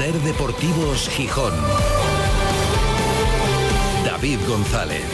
Ser 0.00 0.14
Deportivos 0.20 1.10
Gijón. 1.10 1.52
David 4.02 4.38
González. 4.48 5.04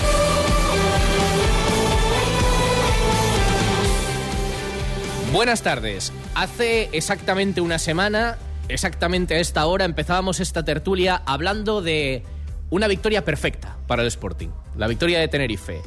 Buenas 5.33 5.63
tardes. 5.63 6.13
Hace 6.37 6.89
exactamente 6.93 7.61
una 7.61 7.81
semana, 7.81 8.39
exactamente 8.69 9.35
a 9.35 9.41
esta 9.41 9.67
hora, 9.67 9.87
empezábamos 9.87 10.39
esta 10.39 10.65
tertulia 10.65 11.21
hablando 11.27 11.83
de 11.83 12.23
una 12.71 12.87
victoria 12.87 13.25
perfecta 13.25 13.77
para 13.89 14.03
el 14.03 14.09
Sporting. 14.09 14.51
La 14.77 14.87
victoria 14.87 15.19
de 15.19 15.27
Tenerife. 15.27 15.83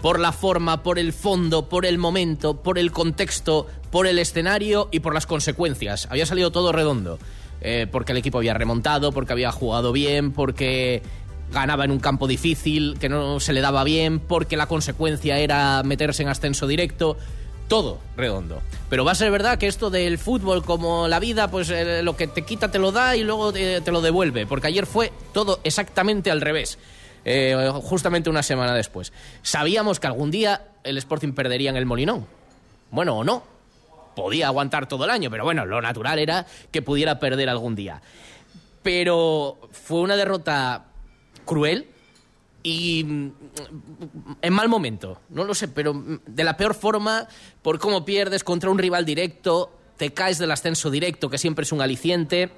Por 0.00 0.20
la 0.20 0.30
forma, 0.30 0.84
por 0.84 1.00
el 1.00 1.12
fondo, 1.12 1.68
por 1.68 1.84
el 1.84 1.98
momento, 1.98 2.62
por 2.62 2.78
el 2.78 2.92
contexto, 2.92 3.66
por 3.90 4.06
el 4.06 4.20
escenario 4.20 4.88
y 4.92 5.00
por 5.00 5.12
las 5.12 5.26
consecuencias. 5.26 6.06
Había 6.08 6.24
salido 6.24 6.52
todo 6.52 6.70
redondo. 6.70 7.18
Eh, 7.66 7.86
porque 7.90 8.12
el 8.12 8.18
equipo 8.18 8.38
había 8.38 8.52
remontado, 8.54 9.10
porque 9.10 9.32
había 9.32 9.50
jugado 9.50 9.90
bien, 9.90 10.32
porque 10.32 11.02
ganaba 11.50 11.84
en 11.84 11.90
un 11.90 11.98
campo 11.98 12.26
difícil, 12.26 12.98
que 13.00 13.08
no 13.08 13.40
se 13.40 13.54
le 13.54 13.62
daba 13.62 13.84
bien, 13.84 14.20
porque 14.20 14.56
la 14.56 14.66
consecuencia 14.66 15.38
era 15.38 15.82
meterse 15.82 16.22
en 16.22 16.28
ascenso 16.28 16.66
directo 16.66 17.16
todo 17.66 17.98
redondo. 18.16 18.60
Pero 18.90 19.04
va 19.06 19.12
a 19.12 19.14
ser 19.14 19.30
verdad 19.30 19.56
que 19.56 19.66
esto 19.66 19.88
del 19.88 20.18
fútbol, 20.18 20.62
como 20.62 21.08
la 21.08 21.18
vida, 21.18 21.50
pues 21.50 21.70
eh, 21.70 22.02
lo 22.02 22.16
que 22.16 22.26
te 22.26 22.42
quita 22.42 22.70
te 22.70 22.78
lo 22.78 22.92
da 22.92 23.16
y 23.16 23.24
luego 23.24 23.52
te, 23.52 23.80
te, 23.80 23.90
lo 23.90 24.02
devuelve. 24.02 24.46
Porque 24.46 24.66
ayer 24.66 24.84
fue 24.84 25.10
todo 25.32 25.60
exactamente 25.64 26.30
al 26.30 26.42
revés. 26.42 26.78
Eh, 27.24 27.70
justamente 27.82 28.28
una 28.28 28.42
semana 28.42 28.74
después. 28.74 29.12
Sabíamos 29.42 29.98
que 29.98 30.06
algún 30.06 30.30
día 30.30 30.68
el 30.82 30.98
Sporting 30.98 31.32
perdería 31.32 31.70
en 31.70 31.76
el 31.76 31.86
Molinón. 31.86 32.26
Bueno, 32.90 33.18
o 33.18 33.24
no. 33.24 33.53
Podía 34.14 34.46
aguantar 34.46 34.88
todo 34.88 35.04
el 35.04 35.10
año, 35.10 35.30
pero 35.30 35.44
bueno, 35.44 35.64
lo 35.66 35.80
natural 35.80 36.18
era 36.18 36.46
que 36.70 36.82
pudiera 36.82 37.18
perder 37.18 37.48
algún 37.48 37.74
día. 37.74 38.00
Pero 38.82 39.58
fue 39.72 40.00
una 40.00 40.16
derrota 40.16 40.86
cruel, 41.44 41.88
y 42.64 43.04
mm, 43.04 43.32
en 44.40 44.52
mal 44.52 44.68
momento, 44.68 45.20
no 45.28 45.44
lo 45.44 45.54
sé, 45.54 45.68
pero 45.68 45.94
de 46.26 46.44
la 46.44 46.56
peor 46.56 46.74
forma, 46.74 47.28
por 47.62 47.78
cómo 47.78 48.04
pierdes 48.04 48.42
contra 48.42 48.70
un 48.70 48.78
rival 48.78 49.04
directo, 49.04 49.70
te 49.96 50.12
caes 50.12 50.38
del 50.38 50.50
ascenso 50.50 50.90
directo, 50.90 51.30
que 51.30 51.38
siempre 51.38 51.64
es 51.64 51.72
un 51.72 51.82
aliciente, 51.82 52.50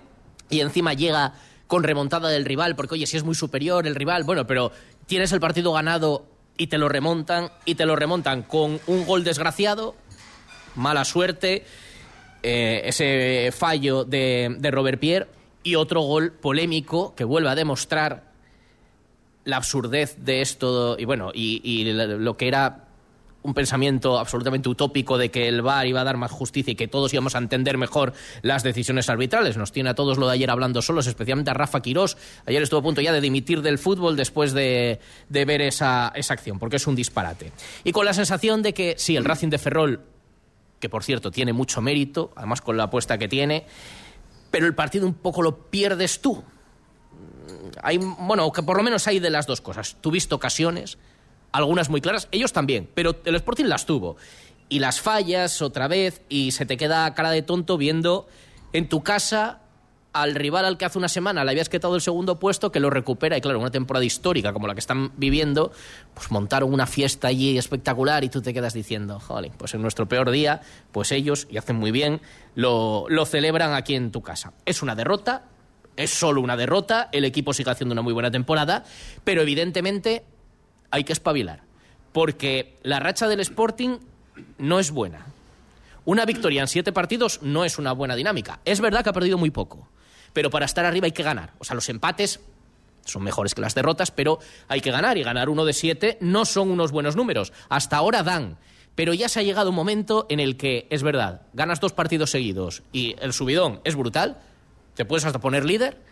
y 0.48 0.60
encima 0.60 0.94
llega 0.94 1.34
con 1.66 1.82
remontada 1.82 2.28
del 2.28 2.44
rival, 2.44 2.76
porque 2.76 2.94
oye, 2.94 3.06
si 3.06 3.16
es 3.16 3.24
muy 3.24 3.34
superior 3.34 3.86
el 3.86 3.96
rival, 3.96 4.22
bueno, 4.22 4.46
pero 4.46 4.70
tienes 5.06 5.32
el 5.32 5.40
partido 5.40 5.72
ganado 5.72 6.24
y 6.56 6.68
te 6.68 6.78
lo 6.78 6.88
remontan, 6.88 7.50
y 7.64 7.74
te 7.74 7.84
lo 7.84 7.96
remontan 7.96 8.42
con 8.42 8.80
un 8.86 9.06
gol 9.06 9.24
desgraciado, 9.24 9.96
mala 10.76 11.04
suerte, 11.04 11.64
eh, 12.42 12.82
ese 12.84 13.50
fallo 13.52 14.04
de, 14.04 14.54
de 14.58 14.70
Robert 14.70 15.00
Pierre, 15.00 15.26
y 15.62 15.74
otro 15.74 16.00
gol 16.02 16.32
polémico 16.32 17.14
que 17.16 17.24
vuelve 17.24 17.50
a 17.50 17.56
demostrar 17.56 18.26
la 19.46 19.56
absurdez 19.56 20.16
de 20.18 20.42
esto 20.42 20.96
y 20.98 21.04
bueno, 21.06 21.30
y, 21.32 21.84
lo 21.92 22.36
que 22.36 22.48
era 22.48 22.84
un 23.42 23.54
pensamiento 23.54 24.18
absolutamente 24.18 24.68
utópico 24.68 25.18
de 25.18 25.30
que 25.30 25.46
el 25.48 25.62
VAR 25.62 25.86
iba 25.86 26.00
a 26.00 26.04
dar 26.04 26.16
más 26.16 26.32
justicia 26.32 26.72
y 26.72 26.74
que 26.74 26.88
todos 26.88 27.12
íbamos 27.14 27.36
a 27.36 27.38
entender 27.38 27.78
mejor 27.78 28.12
las 28.42 28.64
decisiones 28.64 29.08
arbitrales. 29.08 29.56
Nos 29.56 29.70
tiene 29.70 29.90
a 29.90 29.94
todos 29.94 30.18
lo 30.18 30.26
de 30.26 30.34
ayer 30.34 30.50
hablando 30.50 30.82
solos, 30.82 31.06
especialmente 31.06 31.52
a 31.52 31.54
Rafa 31.54 31.80
Quirós. 31.80 32.16
Ayer 32.44 32.60
estuvo 32.60 32.80
a 32.80 32.82
punto 32.82 33.00
ya 33.00 33.12
de 33.12 33.20
dimitir 33.20 33.62
del 33.62 33.78
fútbol 33.78 34.16
después 34.16 34.52
de, 34.52 34.98
de 35.28 35.44
ver 35.44 35.62
esa, 35.62 36.12
esa 36.16 36.34
acción, 36.34 36.58
porque 36.58 36.76
es 36.76 36.86
un 36.88 36.96
disparate. 36.96 37.52
Y 37.84 37.92
con 37.92 38.04
la 38.04 38.14
sensación 38.14 38.62
de 38.62 38.74
que 38.74 38.96
sí, 38.98 39.14
el 39.14 39.24
Racing 39.24 39.50
de 39.50 39.58
Ferrol, 39.58 40.00
que 40.80 40.88
por 40.88 41.04
cierto 41.04 41.30
tiene 41.30 41.52
mucho 41.52 41.80
mérito, 41.80 42.32
además 42.36 42.60
con 42.60 42.76
la 42.76 42.84
apuesta 42.84 43.18
que 43.18 43.28
tiene, 43.28 43.66
pero 44.50 44.66
el 44.66 44.74
partido 44.74 45.06
un 45.06 45.14
poco 45.14 45.42
lo 45.42 45.70
pierdes 45.70 46.20
tú 46.20 46.42
hay, 47.82 47.98
bueno, 47.98 48.50
que 48.52 48.62
por 48.62 48.76
lo 48.76 48.82
menos 48.82 49.06
hay 49.06 49.18
de 49.18 49.30
las 49.30 49.46
dos 49.46 49.60
cosas. 49.60 49.96
Tuviste 50.00 50.34
ocasiones, 50.34 50.98
algunas 51.52 51.88
muy 51.88 52.00
claras, 52.00 52.28
ellos 52.30 52.52
también, 52.52 52.88
pero 52.94 53.16
el 53.24 53.34
Sporting 53.34 53.64
las 53.64 53.86
tuvo. 53.86 54.16
Y 54.68 54.80
las 54.80 55.00
fallas 55.00 55.62
otra 55.62 55.88
vez 55.88 56.22
y 56.28 56.50
se 56.50 56.66
te 56.66 56.76
queda 56.76 57.12
cara 57.14 57.30
de 57.30 57.42
tonto 57.42 57.76
viendo 57.76 58.26
en 58.72 58.88
tu 58.88 59.02
casa 59.02 59.60
al 60.22 60.34
rival 60.34 60.64
al 60.64 60.78
que 60.78 60.84
hace 60.84 60.98
una 60.98 61.08
semana 61.08 61.44
le 61.44 61.50
habías 61.50 61.68
quitado 61.68 61.94
el 61.94 62.00
segundo 62.00 62.38
puesto, 62.38 62.72
que 62.72 62.80
lo 62.80 62.90
recupera. 62.90 63.36
Y 63.36 63.40
claro, 63.40 63.58
una 63.58 63.70
temporada 63.70 64.04
histórica 64.04 64.52
como 64.52 64.66
la 64.66 64.74
que 64.74 64.80
están 64.80 65.12
viviendo, 65.16 65.72
pues 66.14 66.30
montaron 66.30 66.72
una 66.72 66.86
fiesta 66.86 67.28
allí 67.28 67.58
espectacular 67.58 68.24
y 68.24 68.28
tú 68.28 68.42
te 68.42 68.52
quedas 68.52 68.74
diciendo, 68.74 69.20
joder, 69.20 69.52
pues 69.56 69.74
en 69.74 69.82
nuestro 69.82 70.08
peor 70.08 70.30
día, 70.30 70.60
pues 70.92 71.12
ellos, 71.12 71.46
y 71.50 71.58
hacen 71.58 71.76
muy 71.76 71.90
bien, 71.90 72.20
lo, 72.54 73.06
lo 73.08 73.26
celebran 73.26 73.74
aquí 73.74 73.94
en 73.94 74.10
tu 74.10 74.22
casa. 74.22 74.52
Es 74.64 74.82
una 74.82 74.94
derrota, 74.94 75.44
es 75.96 76.10
solo 76.10 76.40
una 76.40 76.56
derrota, 76.56 77.08
el 77.12 77.24
equipo 77.24 77.52
sigue 77.52 77.70
haciendo 77.70 77.92
una 77.92 78.02
muy 78.02 78.12
buena 78.12 78.30
temporada, 78.30 78.84
pero 79.24 79.42
evidentemente 79.42 80.24
hay 80.90 81.04
que 81.04 81.12
espabilar, 81.12 81.62
porque 82.12 82.76
la 82.82 83.00
racha 83.00 83.28
del 83.28 83.40
Sporting 83.40 83.98
no 84.58 84.78
es 84.78 84.90
buena. 84.90 85.26
Una 86.04 86.24
victoria 86.24 86.60
en 86.60 86.68
siete 86.68 86.92
partidos 86.92 87.40
no 87.42 87.64
es 87.64 87.78
una 87.78 87.92
buena 87.92 88.14
dinámica. 88.14 88.60
Es 88.64 88.80
verdad 88.80 89.02
que 89.02 89.10
ha 89.10 89.12
perdido 89.12 89.38
muy 89.38 89.50
poco, 89.50 89.88
pero 90.36 90.50
para 90.50 90.66
estar 90.66 90.84
arriba 90.84 91.06
hay 91.06 91.12
que 91.12 91.22
ganar. 91.22 91.54
O 91.60 91.64
sea, 91.64 91.74
los 91.74 91.88
empates 91.88 92.40
son 93.06 93.22
mejores 93.22 93.54
que 93.54 93.62
las 93.62 93.74
derrotas, 93.74 94.10
pero 94.10 94.38
hay 94.68 94.82
que 94.82 94.90
ganar 94.90 95.16
y 95.16 95.22
ganar 95.22 95.48
uno 95.48 95.64
de 95.64 95.72
siete 95.72 96.18
no 96.20 96.44
son 96.44 96.70
unos 96.70 96.92
buenos 96.92 97.16
números. 97.16 97.54
Hasta 97.70 97.96
ahora 97.96 98.22
dan. 98.22 98.58
Pero 98.94 99.14
ya 99.14 99.30
se 99.30 99.40
ha 99.40 99.42
llegado 99.42 99.70
un 99.70 99.76
momento 99.76 100.26
en 100.28 100.38
el 100.38 100.58
que, 100.58 100.88
es 100.90 101.02
verdad, 101.02 101.46
ganas 101.54 101.80
dos 101.80 101.94
partidos 101.94 102.32
seguidos 102.32 102.82
y 102.92 103.16
el 103.18 103.32
subidón 103.32 103.80
es 103.84 103.96
brutal, 103.96 104.36
te 104.94 105.06
puedes 105.06 105.24
hasta 105.24 105.40
poner 105.40 105.64
líder, 105.64 106.02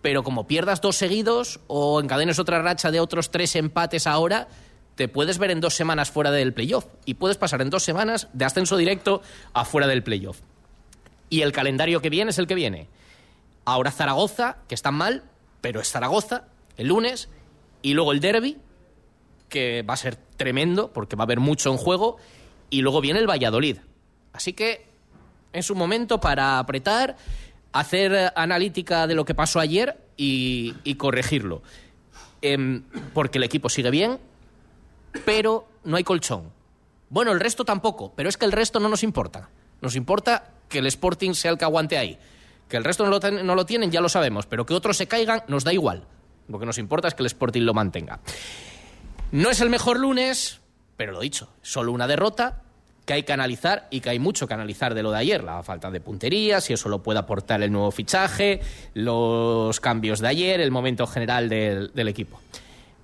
pero 0.00 0.22
como 0.22 0.46
pierdas 0.46 0.80
dos 0.80 0.96
seguidos 0.96 1.60
o 1.66 2.00
encadenes 2.00 2.38
otra 2.38 2.62
racha 2.62 2.90
de 2.90 3.00
otros 3.00 3.30
tres 3.30 3.56
empates 3.56 4.06
ahora, 4.06 4.48
te 4.94 5.06
puedes 5.06 5.36
ver 5.36 5.50
en 5.50 5.60
dos 5.60 5.74
semanas 5.74 6.10
fuera 6.10 6.30
del 6.30 6.54
playoff 6.54 6.86
y 7.04 7.12
puedes 7.12 7.36
pasar 7.36 7.60
en 7.60 7.68
dos 7.68 7.82
semanas 7.82 8.28
de 8.32 8.46
ascenso 8.46 8.78
directo 8.78 9.20
a 9.52 9.66
fuera 9.66 9.86
del 9.86 10.02
playoff. 10.02 10.40
Y 11.28 11.42
el 11.42 11.52
calendario 11.52 12.00
que 12.00 12.08
viene 12.08 12.30
es 12.30 12.38
el 12.38 12.46
que 12.46 12.54
viene. 12.54 12.88
Ahora 13.68 13.90
Zaragoza, 13.90 14.56
que 14.66 14.74
está 14.74 14.90
mal, 14.90 15.24
pero 15.60 15.82
es 15.82 15.90
Zaragoza, 15.90 16.44
el 16.78 16.88
lunes, 16.88 17.28
y 17.82 17.92
luego 17.92 18.12
el 18.12 18.20
derby, 18.20 18.56
que 19.50 19.82
va 19.82 19.92
a 19.92 19.98
ser 19.98 20.16
tremendo 20.38 20.90
porque 20.90 21.16
va 21.16 21.24
a 21.24 21.26
haber 21.26 21.38
mucho 21.38 21.70
en 21.70 21.76
juego, 21.76 22.16
y 22.70 22.80
luego 22.80 23.02
viene 23.02 23.20
el 23.20 23.28
Valladolid. 23.28 23.76
Así 24.32 24.54
que 24.54 24.86
es 25.52 25.68
un 25.68 25.76
momento 25.76 26.18
para 26.18 26.58
apretar 26.58 27.18
hacer 27.72 28.32
analítica 28.36 29.06
de 29.06 29.14
lo 29.14 29.26
que 29.26 29.34
pasó 29.34 29.60
ayer 29.60 29.98
y, 30.16 30.94
corregirlo. 30.94 31.62
Eh, 32.40 32.80
porque 33.12 33.36
el 33.36 33.44
equipo 33.44 33.68
sigue 33.68 33.90
bien, 33.90 34.18
pero 35.26 35.68
no 35.84 35.98
hay 35.98 36.04
colchón. 36.04 36.50
Bueno, 37.10 37.32
el 37.32 37.40
resto 37.40 37.66
tampoco, 37.66 38.14
pero 38.16 38.30
es 38.30 38.38
que 38.38 38.46
el 38.46 38.52
resto 38.52 38.80
no 38.80 38.88
nos 38.88 39.02
importa. 39.02 39.50
Nos 39.82 39.94
importa 39.94 40.54
que 40.70 40.78
el 40.78 40.86
Sporting 40.86 41.34
sea 41.34 41.50
el 41.50 41.58
que 41.58 41.66
aguante 41.66 41.98
ahí. 41.98 42.18
Que 42.68 42.76
el 42.76 42.84
resto 42.84 43.04
no 43.04 43.10
lo, 43.10 43.30
no 43.30 43.54
lo 43.54 43.66
tienen, 43.66 43.90
ya 43.90 44.00
lo 44.00 44.08
sabemos, 44.08 44.46
pero 44.46 44.66
que 44.66 44.74
otros 44.74 44.96
se 44.96 45.06
caigan 45.06 45.42
nos 45.48 45.64
da 45.64 45.72
igual. 45.72 46.04
Lo 46.48 46.58
que 46.58 46.66
nos 46.66 46.78
importa 46.78 47.08
es 47.08 47.14
que 47.14 47.22
el 47.22 47.26
Sporting 47.26 47.62
lo 47.62 47.74
mantenga. 47.74 48.20
No 49.32 49.50
es 49.50 49.60
el 49.60 49.70
mejor 49.70 49.98
lunes, 49.98 50.60
pero 50.96 51.12
lo 51.12 51.20
dicho, 51.20 51.50
solo 51.62 51.92
una 51.92 52.06
derrota, 52.06 52.62
que 53.08 53.14
hay 53.14 53.22
que 53.22 53.32
analizar 53.32 53.88
y 53.90 54.00
que 54.00 54.10
hay 54.10 54.18
mucho 54.18 54.46
que 54.46 54.52
analizar 54.52 54.94
de 54.94 55.02
lo 55.02 55.10
de 55.10 55.16
ayer, 55.16 55.42
la 55.42 55.62
falta 55.62 55.90
de 55.90 55.98
puntería, 55.98 56.60
si 56.60 56.74
eso 56.74 56.90
lo 56.90 57.02
puede 57.02 57.18
aportar 57.18 57.62
el 57.62 57.72
nuevo 57.72 57.90
fichaje, 57.90 58.60
los 58.92 59.80
cambios 59.80 60.20
de 60.20 60.28
ayer, 60.28 60.60
el 60.60 60.70
momento 60.70 61.06
general 61.06 61.48
del, 61.48 61.90
del 61.94 62.08
equipo. 62.08 62.38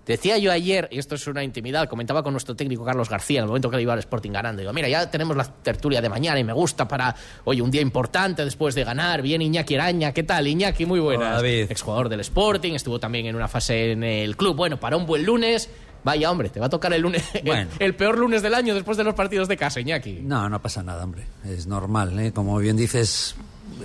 Decía 0.07 0.37
yo 0.39 0.53
ayer, 0.53 0.89
y 0.91 0.99
esto 0.99 1.15
es 1.15 1.27
una 1.27 1.43
intimidad, 1.43 1.89
comentaba 1.89 2.23
con 2.23 2.33
nuestro 2.33 2.55
técnico 2.55 2.85
Carlos 2.85 3.09
García 3.09 3.39
en 3.39 3.45
el 3.45 3.49
momento 3.49 3.71
que 3.71 3.77
le 3.77 3.83
iba 3.83 3.95
al 3.95 3.99
Sporting 4.01 4.33
ganando. 4.33 4.61
Digo, 4.61 4.73
mira, 4.73 4.89
ya 4.89 5.11
tenemos 5.11 5.37
la 5.37 5.45
tertulia 5.45 6.03
de 6.03 6.09
mañana 6.09 6.39
y 6.39 6.45
me 6.45 6.53
gusta 6.53 6.87
para, 6.87 7.15
oye, 7.45 7.63
un 7.63 7.71
día 7.71 7.81
importante 7.81 8.45
después 8.45 8.75
de 8.75 8.85
ganar. 8.85 9.23
Bien 9.23 9.41
Iñaki 9.41 9.77
Araña, 9.77 10.13
¿qué 10.13 10.23
tal? 10.23 10.47
Iñaki, 10.47 10.85
muy 10.85 11.01
buenas. 11.01 11.43
Exjugador 11.43 12.09
del 12.09 12.21
Sporting, 12.21 12.75
estuvo 12.75 13.01
también 13.01 13.27
en 13.27 13.37
una 13.37 13.49
fase 13.49 13.93
en 13.93 14.05
el 14.05 14.37
club. 14.37 14.57
Bueno, 14.57 14.79
para 14.79 14.97
un 14.97 15.07
buen 15.07 15.25
lunes, 15.25 15.71
Vaya, 16.05 16.31
hombre, 16.31 16.51
te 16.51 16.61
va 16.61 16.67
a 16.67 16.69
tocar 16.69 16.93
el 16.93 17.01
lunes, 17.01 17.25
bueno. 17.47 17.71
el, 17.79 17.87
el, 17.87 17.95
peor 17.95 18.19
lunes 18.19 18.43
del 18.43 18.53
año 18.53 18.75
después 18.75 18.99
de 18.99 19.05
los 19.05 19.15
partidos 19.15 19.49
de 19.49 19.57
casa, 19.57 19.81
Iñaki. 19.81 20.21
No, 20.23 20.51
no 20.51 20.61
pasa 20.61 20.83
nada, 20.83 21.03
hombre. 21.03 21.25
Es 21.47 21.67
normal, 21.67 22.19
¿eh? 22.21 22.31
Como 22.31 22.59
bien 22.59 22.77
dices, 22.77 23.35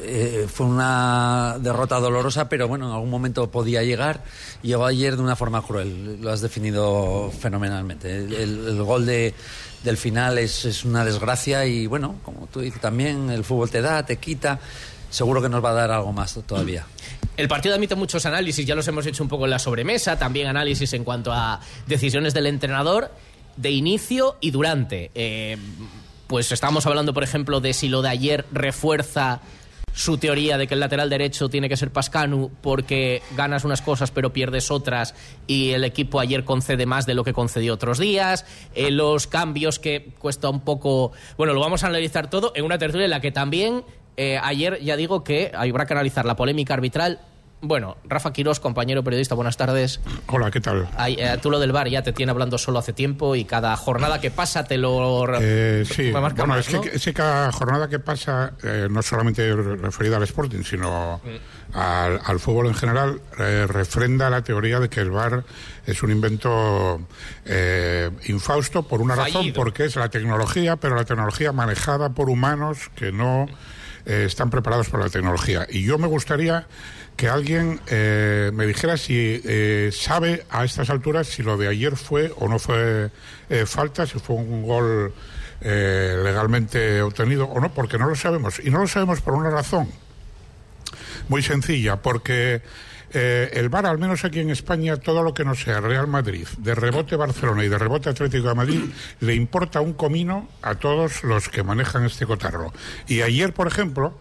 eh, 0.01 0.47
fue 0.51 0.65
una 0.65 1.57
derrota 1.59 1.99
dolorosa, 1.99 2.49
pero 2.49 2.67
bueno, 2.67 2.87
en 2.87 2.93
algún 2.93 3.09
momento 3.09 3.49
podía 3.49 3.83
llegar. 3.83 4.23
Llegó 4.61 4.85
ayer 4.85 5.15
de 5.15 5.23
una 5.23 5.35
forma 5.35 5.61
cruel. 5.61 6.21
Lo 6.21 6.31
has 6.31 6.41
definido 6.41 7.31
fenomenalmente. 7.39 8.15
El, 8.15 8.81
gol 8.83 9.05
de, 9.05 9.33
del 9.83 9.97
final 9.97 10.37
es, 10.37 10.65
es 10.65 10.85
una 10.85 11.03
desgracia 11.03 11.65
y 11.65 11.87
bueno, 11.87 12.15
como 12.23 12.47
tú 12.47 12.61
dices 12.61 12.81
también, 12.81 13.29
el 13.29 13.43
fútbol 13.43 13.69
te 13.69 13.81
da, 13.81 14.05
te 14.05 14.17
quita 14.17 14.59
seguro 15.09 15.41
que 15.41 15.49
nos 15.49 15.63
va 15.63 15.71
a 15.71 15.73
dar 15.73 15.91
algo 15.91 16.13
más 16.13 16.39
todavía. 16.45 16.85
El 17.35 17.47
partido 17.47 17.73
admite 17.75 17.95
muchos 17.95 18.25
análisis, 18.25 18.65
ya 18.65 18.75
los 18.75 18.87
hemos 18.87 19.05
hecho 19.05 19.23
un 19.23 19.29
poco 19.29 19.45
en 19.45 19.51
la 19.51 19.59
sobremesa, 19.59 20.19
también 20.19 20.47
análisis 20.47 20.93
en 20.93 21.03
cuanto 21.03 21.31
a 21.31 21.59
decisiones 21.87 22.33
del 22.33 22.47
entrenador 22.47 23.11
de 23.55 23.71
inicio 23.71 24.37
y 24.39 24.51
durante. 24.51 25.11
Eh, 25.15 25.57
pues 26.27 26.51
estábamos 26.51 26.85
hablando, 26.85 27.13
por 27.13 27.23
ejemplo, 27.23 27.59
de 27.59 27.73
si 27.73 27.87
lo 27.87 28.01
de 28.01 28.09
ayer 28.09 28.45
refuerza 28.51 29.41
su 29.99 30.17
teoría 30.17 30.57
de 30.57 30.65
que 30.65 30.75
el 30.75 30.79
lateral 30.79 31.09
derecho 31.09 31.49
tiene 31.49 31.67
que 31.67 31.75
ser 31.75 31.91
Pascanu 31.91 32.51
porque 32.61 33.21
ganas 33.35 33.65
unas 33.65 33.81
cosas 33.81 34.11
pero 34.11 34.31
pierdes 34.31 34.71
otras 34.71 35.13
y 35.45 35.71
el 35.71 35.83
equipo 35.83 36.21
ayer 36.21 36.45
concede 36.45 36.85
más 36.85 37.05
de 37.05 37.15
lo 37.15 37.25
que 37.25 37.33
concedió 37.33 37.73
otros 37.73 37.99
días, 37.99 38.45
eh, 38.75 38.91
los 38.91 39.27
cambios 39.27 39.77
que 39.77 40.13
cuesta 40.17 40.49
un 40.49 40.61
poco... 40.61 41.11
Bueno, 41.37 41.53
lo 41.53 41.59
vamos 41.59 41.83
a 41.83 41.87
analizar 41.87 42.29
todo 42.29 42.53
en 42.55 42.63
una 42.63 42.77
tertulia 42.77 43.03
en 43.03 43.11
la 43.11 43.19
que 43.19 43.33
también 43.33 43.83
eh, 44.15 44.39
ayer 44.41 44.79
ya 44.81 44.95
digo 44.95 45.25
que 45.25 45.51
habrá 45.53 45.85
que 45.85 45.93
analizar 45.93 46.23
la 46.23 46.37
polémica 46.37 46.75
arbitral 46.75 47.19
bueno, 47.61 47.97
Rafa 48.05 48.31
Quirós, 48.31 48.59
compañero 48.59 49.03
periodista, 49.03 49.35
buenas 49.35 49.57
tardes. 49.57 49.99
Hola, 50.27 50.49
¿qué 50.49 50.61
tal? 50.61 50.87
Eh, 51.07 51.37
tú 51.41 51.51
lo 51.51 51.59
del 51.59 51.73
bar 51.73 51.89
ya 51.89 52.01
te 52.01 52.13
tiene 52.13 52.31
hablando 52.31 52.57
solo 52.57 52.79
hace 52.79 52.93
tiempo 52.93 53.35
y 53.35 53.43
cada 53.43 53.75
jornada 53.75 54.21
que 54.21 54.31
pasa 54.31 54.63
te 54.63 54.77
lo... 54.77 55.27
Eh, 55.41 55.83
sí, 55.85 56.11
bueno, 56.11 56.57
es, 56.57 57.03
que, 57.03 57.13
cada 57.13 57.51
jornada 57.51 57.89
que 57.89 57.99
pasa, 57.99 58.53
eh, 58.63 58.87
no 58.89 59.01
solamente 59.01 59.53
referida 59.53 60.15
al 60.17 60.23
Sporting, 60.23 60.63
sino 60.63 61.19
mm. 61.23 61.77
al, 61.77 62.39
fútbol 62.39 62.67
en 62.67 62.75
general, 62.75 63.21
eh, 63.37 63.65
refrenda 63.67 64.29
la 64.29 64.41
teoría 64.41 64.79
de 64.79 64.87
que 64.89 65.01
el 65.01 65.11
bar 65.11 65.43
es 65.85 66.01
un 66.01 66.11
invento 66.11 67.01
infausto 68.27 68.83
por 68.83 69.01
una 69.01 69.15
razón, 69.15 69.51
porque 69.53 69.85
es 69.85 69.97
la 69.97 70.09
tecnología, 70.09 70.77
pero 70.77 70.95
la 70.95 71.03
tecnología 71.03 71.51
manejada 71.51 72.09
por 72.09 72.29
humanos 72.29 72.89
que 72.95 73.11
no 73.11 73.47
están 74.05 74.49
preparados 74.49 74.89
para 74.89 75.03
la 75.03 75.09
tecnología. 75.09 75.67
Y 75.69 75.83
yo 75.83 75.97
me 75.97 76.07
gustaría 76.07 76.67
que 77.19 77.27
alguien 77.27 77.81
eh, 77.87 78.49
me 78.53 78.65
dijera 78.65 78.95
si 78.95 79.41
eh, 79.43 79.89
sabe 79.91 80.45
a 80.49 80.63
estas 80.63 80.89
alturas 80.89 81.27
si 81.27 81.43
lo 81.43 81.57
de 81.57 81.67
ayer 81.67 81.97
fue 81.97 82.31
o 82.37 82.47
no 82.47 82.59
fue 82.59 83.11
eh, 83.49 83.65
falta, 83.65 84.07
si 84.07 84.19
fue 84.19 84.37
un 84.37 84.63
gol 84.63 85.13
legalmente 85.61 87.01
obtenido 87.01 87.43
o 87.43 87.59
no, 87.59 87.73
porque 87.73 87.97
no 87.97 88.07
lo 88.07 88.15
sabemos. 88.15 88.61
Y 88.63 88.69
no 88.69 88.79
lo 88.79 88.87
sabemos 88.87 89.19
por 89.19 89.33
una 89.33 89.49
razón 89.49 89.89
muy 91.27 91.43
sencilla, 91.43 91.97
porque 91.97 92.61
el 93.11 93.67
VAR, 93.67 93.85
al 93.87 93.97
menos 93.97 94.23
aquí 94.23 94.39
en 94.39 94.51
España, 94.51 94.95
todo 94.95 95.21
lo 95.21 95.33
que 95.33 95.43
no 95.43 95.55
sea 95.55 95.81
Real 95.81 96.07
Madrid, 96.07 96.47
de 96.59 96.73
rebote 96.73 97.17
Barcelona 97.17 97.65
y 97.65 97.67
de 97.67 97.77
rebote 97.77 98.09
Atlético 98.09 98.47
de 98.47 98.55
Madrid, 98.55 98.83
le 99.19 99.35
importa 99.35 99.81
un 99.81 99.91
comino 99.91 100.47
a 100.61 100.75
todos 100.75 101.25
los 101.25 101.49
que 101.49 101.63
manejan 101.63 102.05
este 102.05 102.25
cotarro. 102.25 102.71
Y 103.09 103.21
ayer, 103.21 103.53
por 103.53 103.67
ejemplo, 103.67 104.17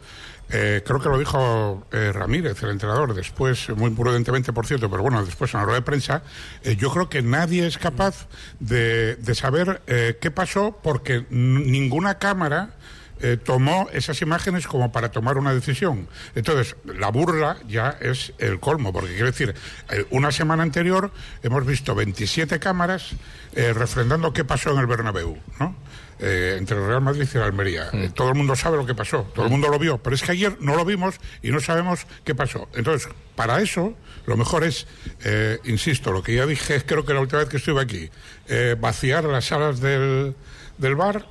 eh, 0.50 0.82
creo 0.84 1.00
que 1.00 1.08
lo 1.08 1.18
dijo 1.18 1.86
eh, 1.92 2.10
Ramírez, 2.12 2.62
el 2.62 2.70
entrenador, 2.70 3.14
después, 3.14 3.68
muy 3.70 3.90
prudentemente, 3.90 4.52
por 4.52 4.66
cierto, 4.66 4.90
pero 4.90 5.02
bueno, 5.02 5.24
después 5.24 5.52
en 5.52 5.60
la 5.60 5.64
rueda 5.64 5.80
de 5.80 5.84
prensa. 5.84 6.22
Eh, 6.62 6.76
yo 6.76 6.90
creo 6.90 7.08
que 7.08 7.22
nadie 7.22 7.66
es 7.66 7.76
capaz 7.76 8.28
de, 8.58 9.16
de 9.16 9.34
saber 9.34 9.82
qué 10.20 10.30
pasó 10.30 10.78
porque 10.82 11.26
ninguna 11.30 12.18
cámara. 12.18 12.70
Tomó 13.44 13.88
esas 13.92 14.20
imágenes 14.22 14.66
como 14.66 14.92
para 14.92 15.10
tomar 15.10 15.38
una 15.38 15.54
decisión. 15.54 16.08
Entonces, 16.34 16.76
la 16.84 17.08
burla 17.10 17.56
ya 17.66 17.96
es 18.00 18.32
el 18.38 18.60
colmo, 18.60 18.92
porque 18.92 19.10
quiero 19.10 19.26
decir, 19.26 19.54
una 20.10 20.30
semana 20.32 20.62
anterior 20.62 21.10
hemos 21.42 21.66
visto 21.66 21.94
27 21.94 22.58
cámaras 22.58 23.12
refrendando 23.54 24.32
qué 24.32 24.44
pasó 24.44 24.72
en 24.72 24.78
el 24.78 24.86
Bernabéu, 24.86 25.38
¿no? 25.58 25.74
eh, 26.20 26.56
entre 26.58 26.76
el 26.76 26.86
Real 26.86 27.00
Madrid 27.00 27.28
y 27.32 27.38
la 27.38 27.44
Almería. 27.44 27.90
Mm. 27.92 27.96
Eh, 28.02 28.10
todo 28.14 28.28
el 28.28 28.34
mundo 28.34 28.56
sabe 28.56 28.76
lo 28.76 28.86
que 28.86 28.94
pasó, 28.94 29.22
todo 29.34 29.44
el 29.44 29.50
mm. 29.50 29.52
mundo 29.52 29.68
lo 29.68 29.78
vio, 29.78 29.98
pero 29.98 30.14
es 30.14 30.22
que 30.22 30.32
ayer 30.32 30.56
no 30.60 30.76
lo 30.76 30.84
vimos 30.84 31.16
y 31.42 31.50
no 31.50 31.60
sabemos 31.60 32.06
qué 32.24 32.34
pasó. 32.34 32.68
Entonces, 32.74 33.08
para 33.34 33.60
eso, 33.60 33.94
lo 34.26 34.36
mejor 34.36 34.64
es, 34.64 34.86
eh, 35.24 35.58
insisto, 35.64 36.12
lo 36.12 36.22
que 36.22 36.34
ya 36.34 36.46
dije, 36.46 36.82
creo 36.86 37.04
que 37.04 37.14
la 37.14 37.20
última 37.20 37.40
vez 37.40 37.48
que 37.48 37.58
estuve 37.58 37.80
aquí, 37.80 38.10
eh, 38.48 38.76
vaciar 38.78 39.24
las 39.24 39.46
salas 39.46 39.80
del, 39.80 40.34
del 40.78 40.94
bar 40.94 41.26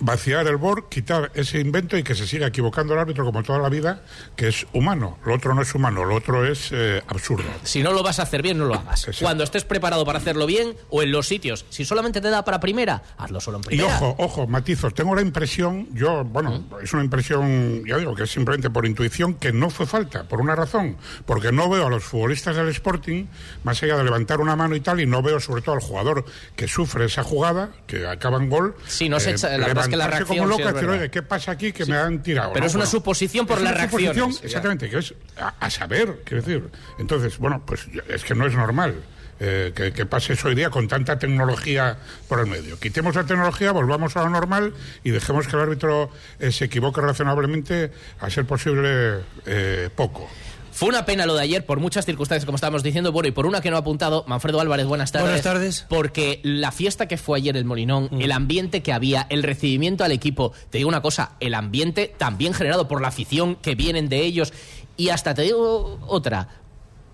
vaciar 0.00 0.46
el 0.46 0.56
BOR, 0.56 0.88
quitar 0.88 1.30
ese 1.34 1.60
invento 1.60 1.96
y 1.96 2.02
que 2.02 2.14
se 2.14 2.26
siga 2.26 2.46
equivocando 2.46 2.94
el 2.94 3.00
árbitro 3.00 3.24
como 3.24 3.42
toda 3.42 3.58
la 3.58 3.68
vida, 3.68 4.02
que 4.36 4.48
es 4.48 4.66
humano. 4.72 5.18
Lo 5.24 5.34
otro 5.34 5.54
no 5.54 5.62
es 5.62 5.74
humano, 5.74 6.04
lo 6.04 6.14
otro 6.14 6.44
es 6.44 6.70
eh, 6.72 7.02
absurdo. 7.06 7.48
Si 7.64 7.82
no 7.82 7.92
lo 7.92 8.02
vas 8.02 8.18
a 8.18 8.22
hacer 8.22 8.42
bien, 8.42 8.58
no 8.58 8.66
lo 8.66 8.74
hagas. 8.74 9.06
Cuando 9.20 9.44
estés 9.44 9.64
preparado 9.64 10.04
para 10.04 10.18
hacerlo 10.18 10.46
bien 10.46 10.74
o 10.90 11.02
en 11.02 11.12
los 11.12 11.26
sitios. 11.26 11.64
Si 11.70 11.84
solamente 11.84 12.20
te 12.20 12.30
da 12.30 12.44
para 12.44 12.60
primera, 12.60 13.02
hazlo 13.16 13.40
solo 13.40 13.58
en 13.58 13.62
primera. 13.62 13.88
Y 13.88 13.92
ojo, 13.92 14.14
ojo, 14.18 14.46
matizos. 14.46 14.94
Tengo 14.94 15.14
la 15.14 15.22
impresión, 15.22 15.88
yo, 15.92 16.24
bueno, 16.24 16.64
es 16.82 16.92
una 16.92 17.04
impresión, 17.04 17.84
ya 17.86 17.96
digo, 17.98 18.14
que 18.14 18.24
es 18.24 18.30
simplemente 18.30 18.70
por 18.70 18.86
intuición, 18.86 19.34
que 19.34 19.52
no 19.52 19.70
fue 19.70 19.86
falta, 19.86 20.24
por 20.24 20.40
una 20.40 20.54
razón. 20.54 20.96
Porque 21.26 21.52
no 21.52 21.68
veo 21.68 21.86
a 21.86 21.90
los 21.90 22.04
futbolistas 22.04 22.56
del 22.56 22.68
Sporting, 22.68 23.26
más 23.64 23.82
allá 23.82 23.96
de 23.96 24.04
levantar 24.04 24.40
una 24.40 24.56
mano 24.56 24.76
y 24.76 24.80
tal, 24.80 25.00
y 25.00 25.06
no 25.06 25.22
veo 25.22 25.40
sobre 25.40 25.62
todo 25.62 25.74
al 25.74 25.80
jugador 25.80 26.24
que 26.56 26.68
sufre 26.68 27.06
esa 27.06 27.22
jugada, 27.22 27.70
que 27.86 28.06
acaba 28.06 28.38
en 28.38 28.48
gol. 28.48 28.74
Sí, 28.86 29.08
no 29.08 29.20
se 29.20 29.32
echa, 29.32 29.56
la 29.56 29.68
es 29.80 29.88
que 29.88 29.96
la 29.96 30.06
reacción. 30.06 30.38
Como 30.38 30.46
loca, 30.46 30.74
oye, 30.88 31.10
¿qué 31.10 31.22
pasa 31.22 31.52
aquí 31.52 31.72
que 31.72 31.86
me 31.86 31.96
han 31.96 32.22
tirado? 32.22 32.52
Pero 32.52 32.66
es 32.66 32.74
una 32.74 32.86
suposición 32.86 33.46
por 33.46 33.60
la 33.60 33.72
reacción. 33.72 34.30
Exactamente, 34.42 34.88
que 34.88 34.98
es 34.98 35.14
a, 35.36 35.70
saber, 35.70 36.20
quiero 36.24 36.42
decir. 36.42 36.70
Entonces, 36.98 37.38
bueno, 37.38 37.62
pues 37.64 37.86
es 38.08 38.24
que 38.24 38.34
no 38.34 38.46
es 38.46 38.54
normal. 38.54 38.94
Eh, 39.40 39.72
que, 39.72 40.04
pase 40.04 40.32
eso 40.32 40.48
hoy 40.48 40.56
día 40.56 40.68
con 40.68 40.88
tanta 40.88 41.16
tecnología 41.16 41.96
por 42.26 42.40
el 42.40 42.46
medio. 42.46 42.78
Quitemos 42.80 43.14
la 43.14 43.24
tecnología, 43.24 43.70
volvamos 43.70 44.16
a 44.16 44.24
lo 44.24 44.30
normal 44.30 44.74
y 45.04 45.10
dejemos 45.10 45.46
que 45.46 45.54
el 45.54 45.62
árbitro 45.62 46.10
eh, 46.40 46.50
se 46.50 46.64
equivoque 46.64 47.00
razonablemente, 47.00 47.92
a 48.18 48.30
ser 48.30 48.46
posible 48.46 49.20
eh, 49.46 49.90
poco. 49.94 50.28
Fue 50.78 50.88
una 50.90 51.04
pena 51.04 51.26
lo 51.26 51.34
de 51.34 51.42
ayer 51.42 51.66
por 51.66 51.80
muchas 51.80 52.06
circunstancias, 52.06 52.46
como 52.46 52.54
estábamos 52.54 52.84
diciendo, 52.84 53.10
bueno, 53.10 53.28
y 53.28 53.32
por 53.32 53.46
una 53.46 53.60
que 53.60 53.68
no 53.68 53.74
ha 53.74 53.80
apuntado, 53.80 54.24
Manfredo 54.28 54.60
Álvarez, 54.60 54.86
buenas 54.86 55.10
tardes. 55.10 55.26
Buenas 55.26 55.42
tardes. 55.42 55.86
Porque 55.88 56.38
la 56.44 56.70
fiesta 56.70 57.08
que 57.08 57.16
fue 57.16 57.38
ayer 57.38 57.56
el 57.56 57.64
Molinón, 57.64 58.08
mm. 58.12 58.20
el 58.20 58.30
ambiente 58.30 58.80
que 58.80 58.92
había, 58.92 59.26
el 59.28 59.42
recibimiento 59.42 60.04
al 60.04 60.12
equipo, 60.12 60.52
te 60.70 60.78
digo 60.78 60.88
una 60.88 61.02
cosa, 61.02 61.32
el 61.40 61.54
ambiente 61.54 62.14
también 62.16 62.54
generado 62.54 62.86
por 62.86 63.02
la 63.02 63.08
afición 63.08 63.56
que 63.56 63.74
vienen 63.74 64.08
de 64.08 64.20
ellos, 64.20 64.52
y 64.96 65.08
hasta 65.08 65.34
te 65.34 65.42
digo 65.42 65.98
otra, 66.06 66.46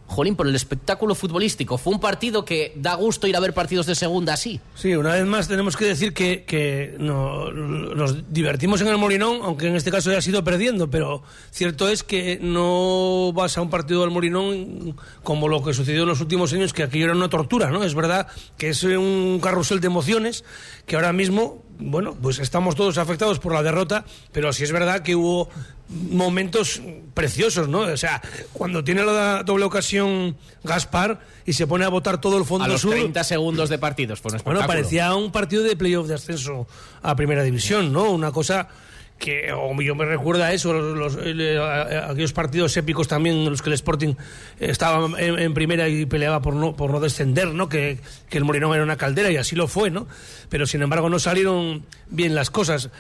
jolín, 0.07 0.37
por 0.37 0.47
el 0.47 0.55
espectáculo 0.55 1.15
futbolístico. 1.15 1.79
Fue 1.79 1.93
un 1.93 2.01
partido 2.01 2.45
que 2.45 2.73
da 2.77 2.95
gusto 2.95 3.27
ir 3.27 3.37
a 3.37 3.41
ver 3.41 3.55
partidos 3.55 3.87
de 3.87 3.95
segunda 3.95 4.35
así. 4.35 4.61
Sí, 4.75 4.95
una 4.95 5.13
vez 5.13 5.25
más 5.25 5.49
tenemos 5.49 5.77
que 5.77 5.87
decir 5.87 6.13
que, 6.13 6.97
nos 6.99 8.33
divertimos 8.33 8.81
en 8.81 8.89
el 8.89 8.99
Morinón, 8.99 9.41
aunque 9.43 9.69
en 9.69 9.77
este 9.77 9.91
caso 9.91 10.11
haya 10.11 10.21
sido 10.21 10.45
perdiendo, 10.45 10.91
pero 10.91 11.23
cierto 11.51 11.89
es 11.89 12.03
que 12.03 12.39
no 12.41 13.33
vas 13.33 13.57
a 13.59 13.63
un 13.63 13.71
partido 13.71 14.03
del 14.03 14.11
Morinón 14.11 14.97
como 15.23 15.49
lo 15.49 15.63
que 15.63 15.75
sucedió 15.75 16.03
en 16.03 16.09
los 16.09 16.21
últimos 16.21 16.53
años, 16.53 16.73
que 16.73 16.83
aquello 16.83 17.07
era 17.07 17.15
una 17.15 17.29
tortura, 17.29 17.71
¿no? 17.71 17.83
Es 17.83 17.95
verdad 17.95 18.29
que 18.59 18.71
es 18.71 18.83
un 18.85 19.41
carrusel 19.43 19.81
de 19.81 19.87
emociones 19.87 20.45
que 20.87 20.97
ahora 20.97 21.13
mismo, 21.13 21.64
bueno, 21.79 22.17
pues 22.21 22.39
estamos 22.39 22.75
todos 22.75 22.99
afectados 22.99 23.39
por 23.39 23.53
la 23.53 23.63
derrota, 23.63 24.05
pero 24.33 24.53
sí 24.53 24.65
es 24.65 24.73
verdad 24.73 25.03
que 25.03 25.15
hubo 25.17 25.49
momentos 25.89 26.81
preciosos, 27.13 27.69
¿no? 27.69 27.81
O 27.81 27.97
sea, 27.97 28.23
cuando 28.53 28.83
tiene 28.83 29.05
la 29.05 29.43
doble 29.43 29.65
ocasión 29.65 30.37
Gaspar 30.63 31.21
y 31.45 31.53
se 31.53 31.67
pone 31.67 31.85
a 31.85 31.89
votar 31.89 32.21
todo 32.21 32.39
el 32.39 32.45
fondo 32.45 32.65
a 32.65 32.69
los 32.69 32.83
30 32.83 33.23
segundos 33.25 33.69
de 33.69 33.79
partidos, 33.79 34.23
Bueno, 34.45 34.67
parecía 34.67 35.15
un 35.15 35.31
partido 35.31 35.63
de 35.63 35.77
playoff 35.77 36.09
de 36.09 36.15
ascenso 36.15 36.67
a 37.03 37.15
Primera 37.15 37.43
División, 37.43 37.93
¿no? 37.93 38.11
Una 38.11 38.33
cosa 38.33 38.69
que 39.19 39.53
yo 39.81 39.95
me 39.95 40.05
recuerda 40.05 40.47
a 40.47 40.53
eso, 40.53 40.73
los, 40.73 41.17
aquellos 41.17 42.33
partidos 42.33 42.77
épicos 42.77 43.09
también 43.09 43.37
en 43.37 43.51
los 43.51 43.63
que 43.63 43.71
el 43.71 43.75
Sporting 43.75 44.15
estaba 44.59 45.19
en, 45.19 45.55
primera 45.55 45.89
y 45.89 46.05
peleaba 46.05 46.43
por 46.43 46.55
no, 46.55 46.77
por 46.77 46.91
no 46.91 47.01
descender, 47.01 47.49
¿no? 47.55 47.69
Que, 47.69 47.99
que 48.29 48.39
el 48.39 48.45
Morinón 48.45 48.75
era 48.75 48.83
una 48.83 48.97
caldera 48.97 49.31
y 49.31 49.37
así 49.37 49.57
lo 49.57 49.69
fue, 49.69 49.91
¿no? 49.91 50.07
Pero 50.49 50.67
sin 50.67 50.83
embargo 50.83 51.09
no 51.09 51.19
salieron 51.19 51.85
bien 52.11 52.35
las 52.35 52.51
cosas. 52.51 52.91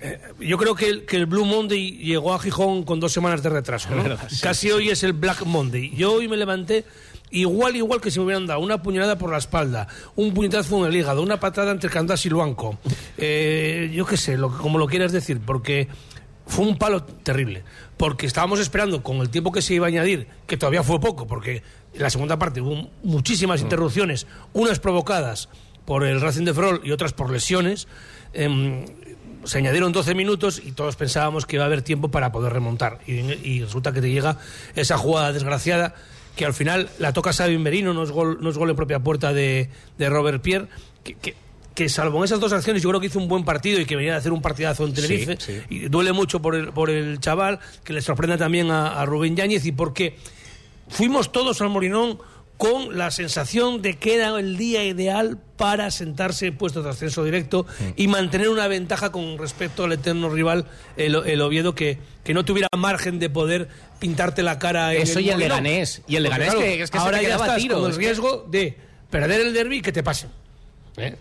Eh, 0.00 0.20
yo 0.40 0.58
creo 0.58 0.74
que 0.74 0.88
el, 0.88 1.04
que 1.04 1.16
el, 1.16 1.26
Blue 1.26 1.44
Monday 1.44 1.98
llegó 1.98 2.32
a 2.34 2.38
Gijón 2.38 2.84
con 2.84 3.00
dos 3.00 3.12
semanas 3.12 3.42
de 3.42 3.50
retraso. 3.50 3.88
Casi 4.42 4.70
hoy 4.70 4.90
es 4.90 5.02
el 5.02 5.12
Black 5.12 5.44
Monday. 5.44 5.94
Yo 5.94 6.14
hoy 6.14 6.28
me 6.28 6.36
levanté 6.36 6.84
igual, 7.32 7.76
igual 7.76 8.00
que 8.00 8.10
si 8.10 8.18
me 8.18 8.26
hubieran 8.26 8.46
dado 8.46 8.60
una 8.60 8.82
puñalada 8.82 9.18
por 9.18 9.30
la 9.30 9.38
espalda, 9.38 9.88
un 10.14 10.32
puñetazo 10.32 10.78
en 10.80 10.92
el 10.92 10.96
hígado, 10.96 11.22
una 11.22 11.40
patada 11.40 11.72
entre 11.72 11.90
Candás 11.90 12.24
y 12.26 12.28
Luanco. 12.28 12.78
Eh, 13.18 13.90
yo 13.94 14.06
qué 14.06 14.16
sé, 14.16 14.36
lo, 14.36 14.56
como 14.56 14.78
lo 14.78 14.86
quieras 14.86 15.12
decir, 15.12 15.40
porque 15.44 15.88
fue 16.46 16.66
un 16.66 16.76
palo 16.76 17.02
terrible. 17.02 17.64
Porque 17.96 18.26
estábamos 18.26 18.60
esperando 18.60 19.02
con 19.02 19.16
el 19.18 19.30
tiempo 19.30 19.52
que 19.52 19.62
se 19.62 19.74
iba 19.74 19.86
a 19.86 19.88
añadir, 19.88 20.28
que 20.46 20.56
todavía 20.56 20.82
fue 20.82 21.00
poco, 21.00 21.26
porque 21.26 21.62
en 21.94 22.02
la 22.02 22.10
segunda 22.10 22.38
parte 22.38 22.60
hubo 22.60 22.90
muchísimas 23.02 23.60
mm. 23.60 23.64
interrupciones, 23.64 24.26
unas 24.52 24.78
provocadas 24.78 25.48
por 25.84 26.04
el 26.04 26.20
Racing 26.20 26.44
de 26.44 26.54
Ferrol 26.54 26.80
y 26.84 26.92
otras 26.92 27.12
por 27.12 27.30
lesiones. 27.30 27.88
Em, 28.32 28.84
se 29.44 29.58
añadieron 29.58 29.92
12 29.92 30.14
minutos 30.14 30.62
y 30.64 30.72
todos 30.72 30.96
pensábamos 30.96 31.46
que 31.46 31.56
iba 31.56 31.64
a 31.64 31.66
haber 31.66 31.82
tiempo 31.82 32.10
para 32.10 32.32
poder 32.32 32.52
remontar. 32.52 33.00
Y, 33.06 33.60
resulta 33.62 33.92
que 33.92 34.00
te 34.00 34.10
llega 34.10 34.38
esa 34.74 34.96
jugada 34.98 35.32
desgraciada 35.32 35.94
que 36.36 36.44
al 36.44 36.54
final 36.54 36.88
la 36.98 37.12
toca 37.12 37.32
Sabin 37.32 37.62
Merino, 37.62 37.92
no 37.92 38.02
es 38.02 38.10
gol, 38.10 38.38
no 38.40 38.50
es 38.50 38.58
gol 38.58 38.70
en 38.70 38.76
propia 38.76 39.00
puerta 39.00 39.32
de, 39.32 39.68
Robert 39.98 40.42
Pierre, 40.42 40.68
que, 41.04 41.34
que, 41.74 41.88
salvo 41.88 42.18
en 42.18 42.24
esas 42.24 42.40
dos 42.40 42.52
acciones 42.52 42.82
yo 42.82 42.88
creo 42.88 43.00
que 43.00 43.08
hizo 43.08 43.18
un 43.18 43.28
buen 43.28 43.44
partido 43.44 43.80
y 43.80 43.84
que 43.84 43.96
venía 43.96 44.14
a 44.14 44.18
hacer 44.18 44.32
un 44.32 44.42
partidazo 44.42 44.86
en 44.86 44.94
Tenerife. 44.94 45.38
Y 45.68 45.88
duele 45.88 46.12
mucho 46.12 46.40
por 46.40 46.54
el, 46.54 46.72
por 46.72 46.90
el 46.90 47.20
chaval, 47.20 47.58
que 47.84 47.92
le 47.92 48.00
sorprende 48.00 48.38
también 48.38 48.70
a, 48.70 49.00
a 49.00 49.06
Rubén 49.06 49.36
Yáñez 49.36 49.66
y 49.66 49.72
porque 49.72 50.16
fuimos 50.88 51.32
todos 51.32 51.60
al 51.60 51.68
Morinón 51.68 52.18
con 52.56 52.96
la 52.96 53.10
sensación 53.10 53.82
de 53.82 53.98
que 53.98 54.14
era 54.14 54.38
el 54.38 54.56
día 54.56 54.84
ideal 54.84 55.38
para 55.56 55.90
sentarse 55.90 56.46
en 56.46 56.56
puestos 56.56 56.84
de 56.84 56.90
ascenso 56.90 57.24
directo 57.24 57.66
y 57.96 58.06
mantener 58.06 58.48
una 58.48 58.68
ventaja 58.68 59.10
con 59.10 59.38
respecto 59.38 59.84
al 59.84 59.92
eterno 59.92 60.28
rival, 60.28 60.66
el, 60.96 61.14
el 61.14 61.40
Oviedo, 61.40 61.74
que, 61.74 61.98
que 62.24 62.34
no 62.34 62.44
tuviera 62.44 62.68
margen 62.76 63.18
de 63.18 63.30
poder 63.30 63.68
pintarte 63.98 64.42
la 64.42 64.58
cara 64.58 64.94
en 64.94 65.02
Eso 65.02 65.20
y 65.20 65.30
el. 65.30 65.38
Leganés. 65.38 66.02
Y 66.06 66.16
el 66.16 66.24
Leganés 66.24 66.50
claro, 66.50 66.60
que, 66.60 66.82
es 66.82 66.90
que 66.90 66.98
ahora 66.98 67.18
se 67.18 67.24
te 67.24 67.28
ya 67.30 67.36
estás 67.36 67.66
con 67.66 67.90
el 67.90 67.96
riesgo 67.96 68.46
de 68.48 68.76
perder 69.10 69.40
el 69.40 69.52
derby 69.54 69.78
y 69.78 69.82
que 69.82 69.92
te 69.92 70.02
pasen. 70.02 70.30
¿Eh? 70.96 71.16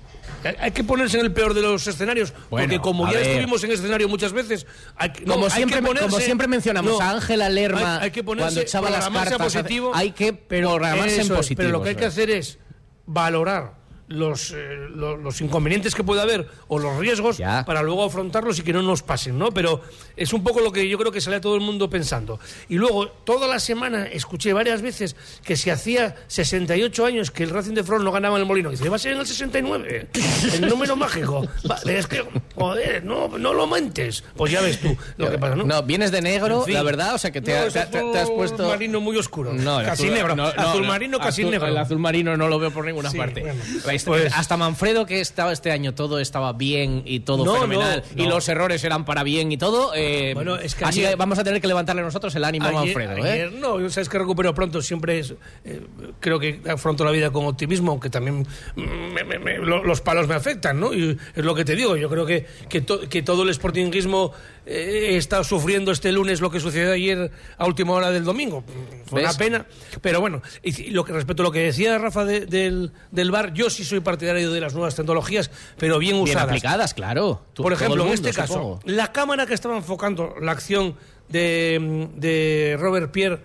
Hay- 0.59 0.71
que 0.71 0.83
ponerse 0.83 1.19
en 1.19 1.25
el 1.25 1.31
peor 1.33 1.53
de 1.53 1.61
los 1.61 1.85
escenarios, 1.85 2.33
Bueno, 2.49 2.65
porque 2.67 2.79
como 2.81 3.05
ya 3.11 3.19
ver. 3.19 3.27
estuvimos 3.27 3.63
en 3.63 3.71
ese 3.71 3.81
escenario 3.81 4.09
muchas 4.09 4.33
veces, 4.33 4.65
hay 4.95 5.11
no, 5.25 5.33
como, 5.33 5.45
hay 5.45 5.51
siempre, 5.51 5.79
que 5.81 5.85
ponerse- 5.87 6.05
como 6.09 6.19
siempre 6.19 6.47
mencionamos 6.47 6.91
no, 6.93 7.01
a 7.01 7.11
Ángela 7.11 7.47
Lerma 7.49 7.97
hay- 7.97 8.03
hay 8.05 8.11
que 8.11 8.23
ponerse- 8.23 8.45
cuando 8.45 8.61
echaba 8.61 8.89
las 8.89 9.07
cartas, 9.09 9.37
positivo, 9.37 9.91
hay 9.93 10.11
que 10.11 10.33
programarse 10.33 11.15
en 11.15 11.21
Eso 11.21 11.35
positivo. 11.35 11.57
Pero 11.57 11.69
lo 11.71 11.83
que 11.83 11.89
hay 11.89 11.95
que 11.95 12.05
hacer 12.05 12.29
es 12.31 12.57
valorar 13.05 13.73
los, 14.11 14.51
eh, 14.51 14.87
lo- 14.93 15.17
los, 15.17 15.41
inconvenientes 15.41 15.95
que 15.95 16.03
puede 16.03 16.21
haber 16.21 16.47
o 16.67 16.79
los 16.79 16.97
riesgos 16.97 17.37
Ya. 17.37 17.63
para 17.65 17.81
luego 17.81 18.03
afrontarlos 18.05 18.59
y 18.59 18.61
que 18.63 18.73
no 18.73 18.81
nos 18.81 19.01
pasen, 19.03 19.37
¿no? 19.39 19.51
Pero 19.51 19.81
es 20.15 20.33
un 20.33 20.43
poco 20.43 20.59
lo 20.61 20.71
que 20.71 20.87
yo 20.87 20.97
creo 20.97 21.11
que 21.11 21.21
sale 21.21 21.37
a 21.37 21.41
todo 21.41 21.55
el 21.55 21.61
mundo 21.61 21.89
pensando. 21.89 22.39
Y 22.69 22.75
luego, 22.75 23.07
toda 23.07 23.47
la 23.47 23.59
semana 23.59 24.05
escuché 24.05 24.53
varias 24.53 24.81
veces 24.81 25.15
que 25.43 25.55
si 25.55 25.69
hacía 25.69 26.15
68 26.27 27.05
años 27.05 27.31
que 27.31 27.43
el 27.43 27.49
Racing 27.49 27.73
de 27.73 27.83
Front 27.83 28.03
no 28.03 28.11
ganaba 28.11 28.35
en 28.35 28.41
el 28.41 28.47
Molino, 28.47 28.69
y 28.69 28.73
dice, 28.73 28.89
va 28.89 28.95
a 28.95 28.99
ser 28.99 29.13
en 29.13 29.19
el 29.19 29.27
69, 29.27 30.07
el 30.53 30.61
número 30.67 30.95
mágico. 30.95 31.47
Va, 31.69 31.77
es 31.89 32.07
que, 32.07 32.23
joder, 32.55 33.03
no, 33.03 33.27
no 33.37 33.53
lo 33.53 33.67
mentes. 33.67 34.23
Pues 34.35 34.51
ya 34.51 34.61
ves 34.61 34.79
tú 34.79 34.95
lo 35.17 35.29
que 35.31 35.37
pasa, 35.37 35.55
¿no? 35.55 35.63
No, 35.63 35.83
vienes 35.83 36.11
de 36.11 36.21
negro, 36.21 36.59
En 36.59 36.65
fin. 36.65 36.73
la 36.73 36.83
verdad, 36.83 37.15
o 37.15 37.17
sea 37.17 37.31
que 37.31 37.41
te, 37.41 37.51
No, 37.53 37.59
ha- 37.61 37.69
te- 37.69 37.85
te- 37.85 37.99
has 38.17 38.23
azul 38.23 38.35
puesto... 38.35 38.67
marino 38.67 38.99
muy 38.99 39.17
oscuro. 39.17 39.53
No, 39.53 39.77
casi 39.83 40.03
azul- 40.07 40.13
negro. 40.13 40.35
no, 40.35 40.43
azul 40.45 40.81
no, 40.81 40.87
marino, 40.87 41.19
casi 41.19 41.41
azul- 41.43 41.51
negro. 41.51 41.67
El 41.67 41.77
azul 41.77 41.99
marino 41.99 42.35
no 42.37 42.47
lo 42.47 42.59
veo 42.59 42.71
por 42.71 42.85
ninguna 42.85 43.09
Sí, 43.09 43.17
parte. 43.17 43.41
bueno. 43.41 43.61
Pues- 44.05 44.33
Hasta 44.33 44.57
Manfredo, 44.57 45.05
que 45.05 45.19
estaba 45.21 45.51
este 45.53 45.71
año 45.71 45.93
todo 45.93 46.19
estaba 46.19 46.53
bien 46.53 47.03
y 47.05 47.21
todo 47.21 47.45
No, 47.45 47.53
fenomenal, 47.55 48.03
no, 48.15 48.23
y 48.23 48.27
los 48.27 48.47
errores 48.49 48.83
eran 48.83 49.05
para 49.05 49.23
bien 49.23 49.51
y 49.51 49.57
todo. 49.57 49.93
eh, 49.95 50.33
Bueno, 50.33 50.55
es 50.57 50.75
que 50.75 50.85
así 50.85 51.05
ayer- 51.05 51.17
vamos 51.17 51.37
a 51.39 51.43
tener 51.43 51.61
que 51.61 51.67
levantarle 51.67 52.01
nosotros 52.01 52.33
el 52.35 52.43
ánimo 52.43 52.67
a 52.67 52.71
Manfredo. 52.71 53.17
¿eh? 53.17 53.31
ayer 53.31 53.51
no, 53.53 53.89
sabes 53.89 54.09
que 54.09 54.17
recupero 54.19 54.53
pronto, 54.53 54.81
siempre 54.81 55.19
es, 55.19 55.33
eh, 55.65 55.81
creo 56.19 56.39
que 56.39 56.61
afronto 56.69 57.03
la 57.05 57.11
vida 57.11 57.31
con 57.31 57.45
optimismo, 57.45 57.91
aunque 57.91 58.09
también 58.09 58.45
me- 58.75 59.23
me- 59.23 59.39
me- 59.39 59.57
lo- 59.57 59.83
los 59.83 60.01
palos 60.01 60.27
me 60.27 60.35
afectan, 60.35 60.79
¿no? 60.79 60.93
Y 60.93 61.17
es 61.35 61.43
lo 61.45 61.55
que 61.55 61.65
te 61.65 61.75
digo, 61.75 61.95
yo 61.97 62.09
creo 62.09 62.25
que, 62.25 62.45
que, 62.69 62.81
to- 62.81 63.07
que 63.09 63.21
todo 63.21 63.43
el 63.43 63.53
sportingismo 63.53 64.33
eh, 64.65 65.17
está 65.17 65.43
sufriendo 65.43 65.91
este 65.91 66.11
lunes 66.11 66.39
lo 66.41 66.51
que 66.51 66.59
sucedió 66.59 66.91
ayer 66.93 67.31
a 67.57 67.65
última 67.65 67.93
hora 67.93 68.11
del 68.11 68.23
domingo. 68.23 68.63
Fue 69.05 69.21
¿Ves? 69.21 69.29
una 69.31 69.37
pena, 69.37 69.65
pero 70.01 70.21
bueno, 70.21 70.41
y 70.63 70.91
lo 70.91 71.03
que 71.03 71.13
respecto 71.13 71.43
a 71.43 71.45
lo 71.45 71.51
que 71.51 71.59
decía 71.63 71.97
Rafa 71.97 72.25
de- 72.25 72.45
del, 72.45 72.91
del 73.11 73.31
bar, 73.31 73.53
yo 73.53 73.69
sí 73.69 73.83
soy 73.83 73.99
partidario 74.01 74.51
de 74.51 74.59
las 74.61 74.73
nuevas 74.73 74.95
tecnologías, 74.95 75.49
pero 75.77 75.97
bien, 75.99 76.13
Bien 76.15 76.23
usadas. 76.23 76.49
aplicadas, 76.49 76.93
claro. 76.93 77.43
Tú- 77.53 77.63
Por 77.63 77.73
ejemplo, 77.73 78.05
en 78.05 78.13
este 78.13 78.33
caso, 78.33 78.79
la 78.85 79.11
cámara 79.11 79.45
que 79.45 79.53
estaba 79.53 79.75
enfocando 79.77 80.35
la 80.41 80.51
acción 80.51 80.95
de, 81.29 82.09
de 82.15 82.77
Robert 82.79 83.11
Pierre 83.11 83.39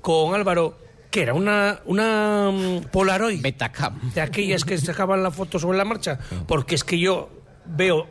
con 0.00 0.34
Álvaro, 0.34 0.78
que 1.10 1.22
era 1.22 1.34
una, 1.34 1.80
una 1.84 2.50
mm, 2.52 2.84
Polaroid 2.90 3.40
Betacam. 3.42 4.12
de 4.14 4.20
aquellas 4.20 4.64
que 4.64 4.76
sacaban 4.78 5.22
la 5.22 5.30
foto 5.30 5.58
sobre 5.58 5.78
la 5.78 5.84
marcha, 5.84 6.18
porque 6.48 6.74
es 6.74 6.84
que 6.84 6.98
yo 6.98 7.28
veo 7.66 8.06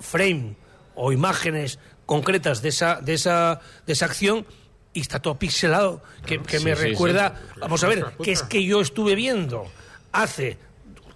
frame 0.00 0.56
o 0.94 1.12
imágenes 1.12 1.78
concretas 2.12 2.60
de 2.60 2.68
esa, 2.68 3.00
de 3.00 3.14
esa, 3.14 3.58
de 3.86 3.94
esa 3.94 4.04
acción 4.04 4.44
y 4.92 5.00
está 5.00 5.22
todo 5.22 5.38
pixelado, 5.38 6.02
que, 6.26 6.42
que 6.42 6.60
me 6.60 6.76
sí, 6.76 6.82
sí. 6.82 6.88
recuerda, 6.90 7.40
vamos 7.58 7.82
a 7.84 7.88
ver, 7.88 8.04
que 8.22 8.32
es 8.32 8.42
que 8.42 8.62
yo 8.62 8.82
estuve 8.82 9.14
viendo 9.14 9.64
hace 10.12 10.58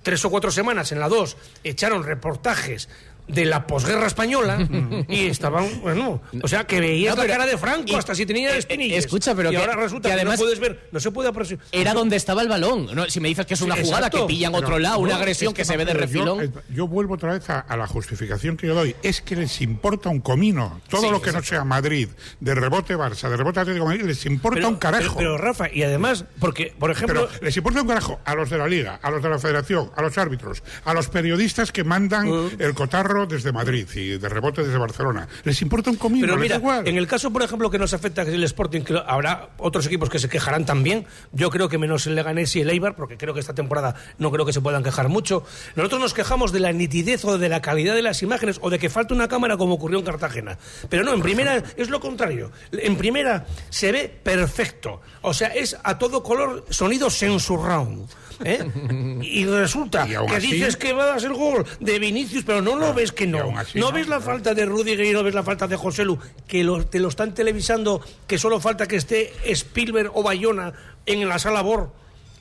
tres 0.02 0.24
o 0.24 0.30
cuatro 0.30 0.50
semanas 0.50 0.92
en 0.92 1.00
la 1.00 1.10
2, 1.10 1.36
echaron 1.64 2.02
reportajes 2.02 2.88
de 3.28 3.44
la 3.44 3.66
posguerra 3.66 4.06
española 4.06 4.58
y 5.08 5.26
estaban, 5.26 5.68
bueno, 5.82 6.22
o 6.42 6.48
sea, 6.48 6.64
que 6.66 6.80
veías 6.80 7.16
No, 7.16 7.22
la 7.24 7.28
cara 7.28 7.46
de 7.46 7.58
Franco 7.58 7.84
y- 7.86 7.94
hasta 7.94 8.14
si 8.14 8.24
tenía 8.26 8.54
eh, 8.54 8.58
espinillas. 8.58 8.98
escucha, 8.98 9.34
pero 9.34 9.48
y 9.50 9.52
que- 9.52 9.58
ahora 9.58 9.74
resulta 9.76 10.08
que 10.08 10.14
que, 10.14 10.20
además- 10.20 10.38
no 10.38 10.44
puedes 10.44 10.60
ver, 10.60 10.88
no 10.92 11.00
se 11.00 11.10
puede 11.10 11.28
apreciar. 11.28 11.58
Era 11.72 11.92
donde 11.94 12.16
estaba 12.16 12.42
el 12.42 12.48
balón. 12.48 12.88
¿no? 12.94 13.06
Si 13.06 13.20
me 13.20 13.28
dices 13.28 13.46
que 13.46 13.54
es 13.54 13.60
una 13.62 13.74
Sí, 13.76 13.82
jugada 13.82 14.06
exacto. 14.06 14.26
que 14.26 14.32
pillan 14.34 14.54
otro 14.54 14.78
lado, 14.78 14.98
una 14.98 15.16
agresión 15.16 15.50
es 15.52 15.56
que, 15.56 15.64
se 15.64 15.76
ve 15.76 15.84
de 15.84 15.94
refilón. 15.94 16.38
Yo, 16.38 16.44
eh, 16.44 16.50
yo 16.70 16.86
vuelvo 16.88 17.14
otra 17.14 17.32
vez 17.32 17.48
a, 17.50 17.60
a 17.60 17.76
la 17.76 17.86
justificación 17.86 18.56
que 18.56 18.66
yo 18.68 18.74
doy. 18.74 18.94
Es 19.02 19.20
que 19.20 19.36
les 19.36 19.60
importa 19.60 20.08
un 20.08 20.20
comino. 20.20 20.80
Todo 20.88 21.02
Sí, 21.02 21.10
lo 21.10 21.20
que 21.22 21.32
no 21.32 21.42
sea 21.42 21.64
Madrid, 21.64 22.08
de 22.40 22.54
rebote 22.54 22.96
Barça, 22.96 23.28
de 23.28 23.36
rebote 23.36 23.60
Atlético 23.60 23.84
de 23.86 23.90
Madrid, 23.90 24.06
les 24.06 24.24
importa 24.26 24.68
un 24.68 24.76
carajo. 24.76 25.16
Pero, 25.16 25.36
pero, 25.36 25.38
Rafa, 25.38 25.68
y 25.72 25.82
además, 25.82 26.24
porque, 26.38 26.74
por 26.78 26.90
ejemplo, 26.90 27.28
Pero 27.30 27.44
les 27.44 27.56
importa 27.56 27.82
un 27.82 27.88
carajo 27.88 28.20
a 28.24 28.34
los 28.34 28.50
de 28.50 28.58
la 28.58 28.68
Liga, 28.68 28.98
a 29.02 29.10
los 29.10 29.22
de 29.22 29.28
la 29.30 29.38
Federación, 29.38 29.90
a 29.96 30.02
los 30.02 30.16
árbitros, 30.18 30.62
a 30.84 30.94
los 30.94 31.08
periodistas 31.08 31.72
que 31.72 31.82
mandan 31.84 32.28
Uh. 32.28 32.50
el 32.58 32.74
cotarro 32.74 33.15
desde 33.24 33.52
Madrid 33.52 33.88
y 33.94 34.18
de 34.18 34.28
rebote 34.28 34.62
desde 34.62 34.76
Barcelona. 34.76 35.26
Les 35.44 35.62
importa 35.62 35.88
un 35.90 35.96
comino, 35.96 36.26
Pero 36.26 36.36
mira, 36.38 36.56
igual. 36.56 36.86
en 36.86 36.98
el 36.98 37.06
caso, 37.06 37.32
por 37.32 37.42
ejemplo, 37.42 37.70
que 37.70 37.78
nos 37.78 37.94
afecta 37.94 38.24
que 38.24 38.30
es 38.30 38.36
el 38.36 38.44
Sporting, 38.44 38.82
que 38.82 39.00
habrá 39.06 39.50
otros 39.58 39.86
equipos 39.86 40.10
que 40.10 40.18
se 40.18 40.28
quejarán 40.28 40.66
también. 40.66 41.06
Yo 41.32 41.48
creo 41.48 41.68
que 41.68 41.78
menos 41.78 42.06
el 42.06 42.14
Leganés 42.16 42.54
y 42.56 42.60
el 42.60 42.68
Eibar, 42.70 42.96
porque 42.96 43.16
creo 43.16 43.32
que 43.32 43.40
esta 43.40 43.54
temporada 43.54 43.94
no 44.18 44.30
creo 44.30 44.44
que 44.44 44.52
se 44.52 44.60
puedan 44.60 44.82
quejar 44.82 45.08
mucho. 45.08 45.44
Nosotros 45.76 46.00
nos 46.00 46.12
quejamos 46.12 46.52
de 46.52 46.60
la 46.60 46.72
nitidez 46.72 47.24
o 47.24 47.38
de 47.38 47.48
la 47.48 47.62
calidad 47.62 47.94
de 47.94 48.02
las 48.02 48.22
imágenes 48.22 48.58
o 48.60 48.68
de 48.68 48.78
que 48.78 48.90
falta 48.90 49.14
una 49.14 49.28
cámara 49.28 49.56
como 49.56 49.74
ocurrió 49.74 49.98
en 50.00 50.04
Cartagena. 50.04 50.58
Pero 50.90 51.04
no, 51.04 51.14
en 51.14 51.22
primera 51.22 51.62
es 51.76 51.88
lo 51.88 52.00
contrario. 52.00 52.50
En 52.72 52.96
primera 52.96 53.46
se 53.70 53.92
ve 53.92 54.08
perfecto. 54.22 55.00
O 55.22 55.32
sea, 55.32 55.48
es 55.48 55.76
a 55.84 55.96
todo 55.98 56.22
color 56.22 56.64
sonido 56.70 57.08
censurround. 57.10 58.08
¿Eh? 58.44 58.64
Y 59.22 59.44
resulta 59.46 60.06
Y 60.06 60.10
que 60.10 60.36
así- 60.36 60.52
dices 60.52 60.76
que 60.76 60.92
va 60.92 61.14
a 61.14 61.20
ser 61.20 61.32
gol 61.32 61.64
de 61.80 61.98
Vinicius, 61.98 62.44
pero 62.44 62.60
no 62.62 62.76
lo 62.76 62.92
ves 62.94 63.12
que 63.12 63.26
no. 63.26 63.56
así 63.58 63.78
no 63.78 63.86
no, 63.86 63.92
ves 63.92 64.08
la 64.08 64.20
falta 64.20 64.54
de 64.54 64.66
Rudiger 64.66 65.04
y 65.06 65.12
no 65.12 65.22
ves 65.22 65.34
la 65.34 65.42
falta 65.42 65.66
de 65.66 65.76
José 65.76 66.04
Lu, 66.04 66.18
que 66.46 66.64
lo- 66.64 66.84
te 66.86 66.98
lo 66.98 67.08
están 67.08 67.34
televisando, 67.34 68.00
que 68.26 68.38
solo 68.38 68.60
falta 68.60 68.86
que 68.86 68.96
esté 68.96 69.32
Spielberg 69.44 70.10
o 70.14 70.22
Bayona 70.22 70.72
en 71.06 71.28
la 71.28 71.38
sala 71.38 71.62
BOR. 71.62 71.92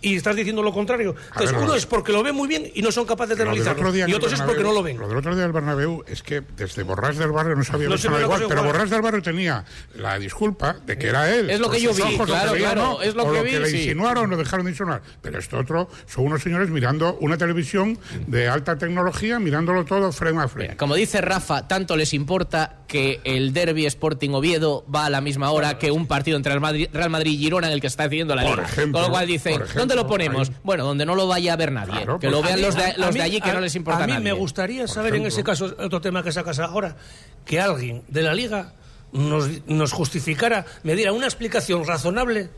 Y 0.06 0.16
estás 0.16 0.36
diciendo 0.36 0.62
lo 0.62 0.72
contrario. 0.72 1.16
Entonces, 1.30 1.52
ver, 1.52 1.60
uno 1.62 1.68
lo- 1.70 1.76
es 1.76 1.86
porque 1.86 2.12
lo 2.12 2.22
ve 2.22 2.32
muy 2.32 2.48
bien 2.48 2.70
y 2.74 2.82
no 2.82 2.92
son 2.92 3.06
capaces 3.06 3.38
de 3.38 3.44
Lo 3.46 3.52
otro 3.52 3.90
en 3.90 4.08
Y 4.08 4.12
el 4.12 4.16
otros 4.16 4.34
es 4.34 4.42
porque 4.42 4.64
no 4.64 4.72
lo 4.72 4.84
ven. 4.84 4.98
Lo 4.98 5.08
del 5.08 5.18
otro 5.18 5.34
día 5.34 5.44
del 5.44 5.52
Bernabéu 5.52 6.04
es 6.08 6.22
que 6.22 6.42
desde 6.56 6.84
Borrás 6.84 7.18
del 7.18 7.32
Barrio 7.32 7.56
no 7.56 7.64
sabía 7.64 7.90
No 7.90 7.96
nada 7.96 8.22
igual, 8.22 8.46
pero. 8.48 8.64
Borrás 8.64 8.90
del 8.90 9.02
Barrio 9.02 9.22
tenía 9.22 9.66
la 9.96 10.20
disculpa 10.20 10.74
de 10.86 10.98
que 10.98 11.08
era 11.10 11.34
él. 11.34 11.50
Es 11.50 11.60
lo 11.60 11.70
que 11.70 11.82
yo 11.82 11.94
vi, 11.94 12.02
ojos, 12.02 12.26
claro, 12.28 12.52
veía, 12.54 12.72
claro, 12.74 12.82
¿no? 12.98 13.02
es 13.02 13.16
lo 13.16 13.24
o 13.24 13.32
que 13.32 13.38
lo 13.40 13.44
vi, 13.44 13.50
que 13.52 13.60
le 13.62 13.70
sí. 13.70 13.78
insinuaron 13.78 14.26
o 14.26 14.28
no 14.28 14.38
dejaron 14.38 14.66
de 14.66 14.72
insinuar. 14.72 15.02
Pero 15.22 15.40
esto 15.40 15.58
otro 15.58 15.90
son 16.06 16.26
unos 16.26 16.42
señores 16.44 16.70
mirando 16.70 17.18
una 17.22 17.38
televisión 17.38 17.98
de 18.28 18.48
alta 18.48 18.78
tecnología, 18.78 19.40
mirándolo 19.40 19.86
todo 19.86 20.12
frame 20.12 20.42
a 20.44 20.48
frame. 20.48 20.66
Mira, 20.66 20.78
como 20.78 20.96
dice 20.96 21.22
Rafa, 21.22 21.68
tanto 21.68 21.96
les 21.98 22.14
importa 22.14 22.80
que 22.88 23.20
el 23.24 23.52
derby 23.54 23.86
Sporting 23.88 24.30
Oviedo 24.32 24.86
va 24.94 25.06
a 25.08 25.10
la 25.10 25.20
misma 25.22 25.50
hora 25.52 25.80
que 25.80 25.90
un 25.92 26.06
partido 26.06 26.38
entre 26.38 26.52
Real 26.52 26.62
Madrid, 26.62 26.88
Real 26.94 27.10
Madrid 27.10 27.32
y 27.32 27.38
Girona 27.38 27.68
en 27.68 27.74
el 27.74 27.82
que 27.82 27.88
está 27.88 28.04
decidiendo 28.04 28.36
la 28.36 28.44
Por 28.44 28.52
Liga. 28.58 28.68
ejemplo, 28.68 28.94
Con 28.94 29.02
lo 29.02 29.10
cual 29.10 29.24
ejemplo, 29.24 29.36
¿dónde 29.96 30.04
lo 30.04 30.08
ponemos? 30.10 30.50
ahí. 30.50 30.56
Bueno, 30.64 30.84
donde 30.86 31.06
no 31.06 31.16
lo 31.16 31.28
vaya 31.28 31.54
a 31.54 31.56
ver 31.56 31.72
nadie. 31.72 31.92
Claro, 31.94 32.20
que 32.20 32.28
pues 32.28 32.32
lo 32.32 32.42
vean 32.44 32.56
mí- 32.58 32.62
los 32.66 32.76
de, 32.76 32.94
los 32.98 33.16
allí 33.16 33.42
que 33.42 33.50
a- 33.50 33.54
no 33.54 33.62
les 33.62 33.76
importa 33.76 34.04
A 34.04 34.08
mí 34.08 34.14
nadie. 34.14 34.24
me 34.26 34.34
gustaría 34.34 34.88
saber 34.88 35.16
en 35.16 35.26
ese 35.26 35.44
caso, 35.44 35.66
otro 35.80 36.02
tema 36.02 36.22
que 36.24 36.32
sacas 36.32 36.60
ahora, 36.60 36.96
que 37.46 37.60
alguien 37.60 38.04
de 38.08 38.22
la 38.22 38.34
Liga 38.34 38.74
nos, 39.12 39.50
nos 39.68 39.92
justificara, 39.94 40.66
me 40.84 40.96
diera 40.96 41.12
una 41.14 41.26
explicación 41.26 41.86
razonable, 41.86 42.50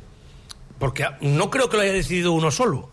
porque 0.79 1.05
no 1.21 1.49
creo 1.49 1.69
que 1.69 1.77
lo 1.77 1.83
haya 1.83 1.93
decidido 1.93 2.31
uno 2.33 2.51
solo. 2.51 2.89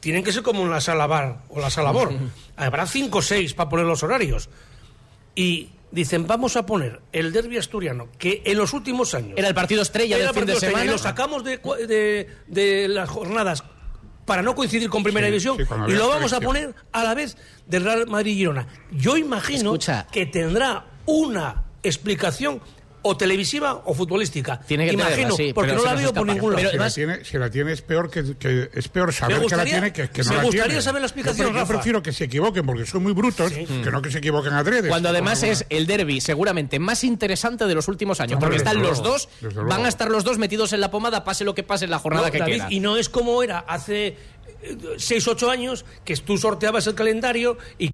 Tienen 0.00 0.22
que 0.22 0.32
ser 0.32 0.42
como 0.42 0.62
en 0.62 0.70
la 0.70 0.80
sala 0.80 1.06
bar 1.06 1.38
o 1.48 1.60
la 1.60 1.70
sala 1.70 1.90
bor. 1.90 2.12
Habrá 2.56 2.86
cinco 2.86 3.18
o 3.18 3.22
seis 3.22 3.54
para 3.54 3.68
poner 3.68 3.86
los 3.86 4.02
horarios. 4.02 4.48
Y 5.34 5.70
dicen, 5.90 6.26
vamos 6.26 6.56
a 6.56 6.66
poner 6.66 7.00
el 7.12 7.32
derbi 7.32 7.58
asturiano, 7.58 8.08
que 8.18 8.42
en 8.44 8.58
los 8.58 8.72
últimos 8.72 9.14
años... 9.14 9.34
Era 9.36 9.48
el 9.48 9.54
partido 9.54 9.82
estrella 9.82 10.18
del 10.18 10.30
fin 10.30 10.46
de 10.46 10.56
semana. 10.56 10.84
y 10.84 10.88
lo 10.88 10.98
sacamos 10.98 11.42
de- 11.44 12.28
de 12.46 12.88
las 12.88 13.08
jornadas 13.08 13.64
para 14.26 14.42
no 14.42 14.54
coincidir 14.54 14.90
con 14.90 15.02
Primera 15.02 15.26
Sí, 15.28 15.30
División 15.30 15.56
sí, 15.56 15.64
y 15.88 15.92
lo 15.92 16.08
vamos 16.08 16.32
a 16.34 16.40
poner 16.40 16.74
a 16.92 17.02
la 17.04 17.14
vez 17.14 17.36
del 17.66 17.84
Real 17.84 18.06
Madrid-Girona. 18.06 18.66
Yo 18.90 19.16
imagino 19.16 19.70
Escucha. 19.74 20.06
que 20.12 20.26
tendrá 20.26 20.84
una 21.06 21.64
explicación 21.82 22.60
o 23.08 23.16
televisiva 23.16 23.82
o 23.84 23.94
futbolística. 23.94 24.58
Tiene 24.60 24.86
que 24.86 24.94
imagino, 24.94 25.14
tenerla, 25.34 25.36
sí, 25.36 25.52
porque 25.52 25.72
no 25.72 25.82
la 25.84 25.94
veo 25.94 26.12
por 26.12 26.26
ningún 26.26 26.54
lado. 26.54 26.70
Si, 26.70 26.76
la 26.76 26.90
tiene, 26.90 27.24
si 27.24 27.38
la 27.38 27.50
tiene 27.50 27.72
es 27.72 27.82
peor 27.82 28.10
que, 28.10 28.36
que- 28.36 28.70
es 28.74 28.88
peor 28.88 29.12
saber 29.12 29.36
que 29.36 29.40
la 29.40 29.42
gustaría- 29.44 29.72
tiene 29.72 29.92
que, 29.92 30.10
que 30.10 30.22
no 30.22 30.30
me 30.30 30.36
la 30.36 30.42
gustaría 30.42 30.64
tiene. 30.66 30.82
saber 30.82 31.00
la 31.02 31.06
explicación, 31.06 31.52
yo, 31.52 31.58
yo 31.60 31.66
prefiero 31.66 32.02
que 32.02 32.12
se 32.12 32.24
equivoquen 32.24 32.66
porque 32.66 32.84
son 32.86 33.02
muy 33.02 33.12
brutos 33.12 33.52
que 33.52 33.90
no 33.90 34.02
que 34.02 34.10
se 34.10 34.18
equivoquen 34.18 34.52
adrede. 34.54 34.88
Cuando 34.88 35.08
además 35.08 35.42
es 35.42 35.64
el 35.70 35.86
derby 35.86 36.20
seguramente 36.20 36.78
más 36.78 37.04
interesante 37.04 37.66
de 37.66 37.74
los 37.74 37.88
últimos 37.88 38.20
años, 38.20 38.34
Hombre, 38.34 38.46
porque 38.48 38.56
están 38.58 38.82
los 38.82 38.98
luego, 38.98 39.12
dos, 39.12 39.28
van 39.42 39.54
luego. 39.66 39.84
a 39.84 39.88
estar 39.88 40.10
los 40.10 40.24
dos 40.24 40.38
metidos 40.38 40.72
en 40.72 40.80
la 40.80 40.90
pomada, 40.90 41.22
pase 41.24 41.44
lo 41.44 41.54
que 41.54 41.62
pase 41.62 41.84
en 41.84 41.90
la 41.90 41.98
jornada 41.98 42.26
No, 42.26 42.32
que 42.32 42.38
David, 42.38 42.54
queda. 42.56 42.68
y 42.70 42.80
no 42.80 42.96
es 42.96 43.08
como 43.08 43.42
era 43.42 43.60
hace 43.60 44.16
6 44.96 45.28
ocho 45.28 45.50
años 45.50 45.84
que 46.04 46.16
tú 46.16 46.38
sorteabas 46.38 46.86
el 46.86 46.94
calendario 46.94 47.56
y 47.78 47.90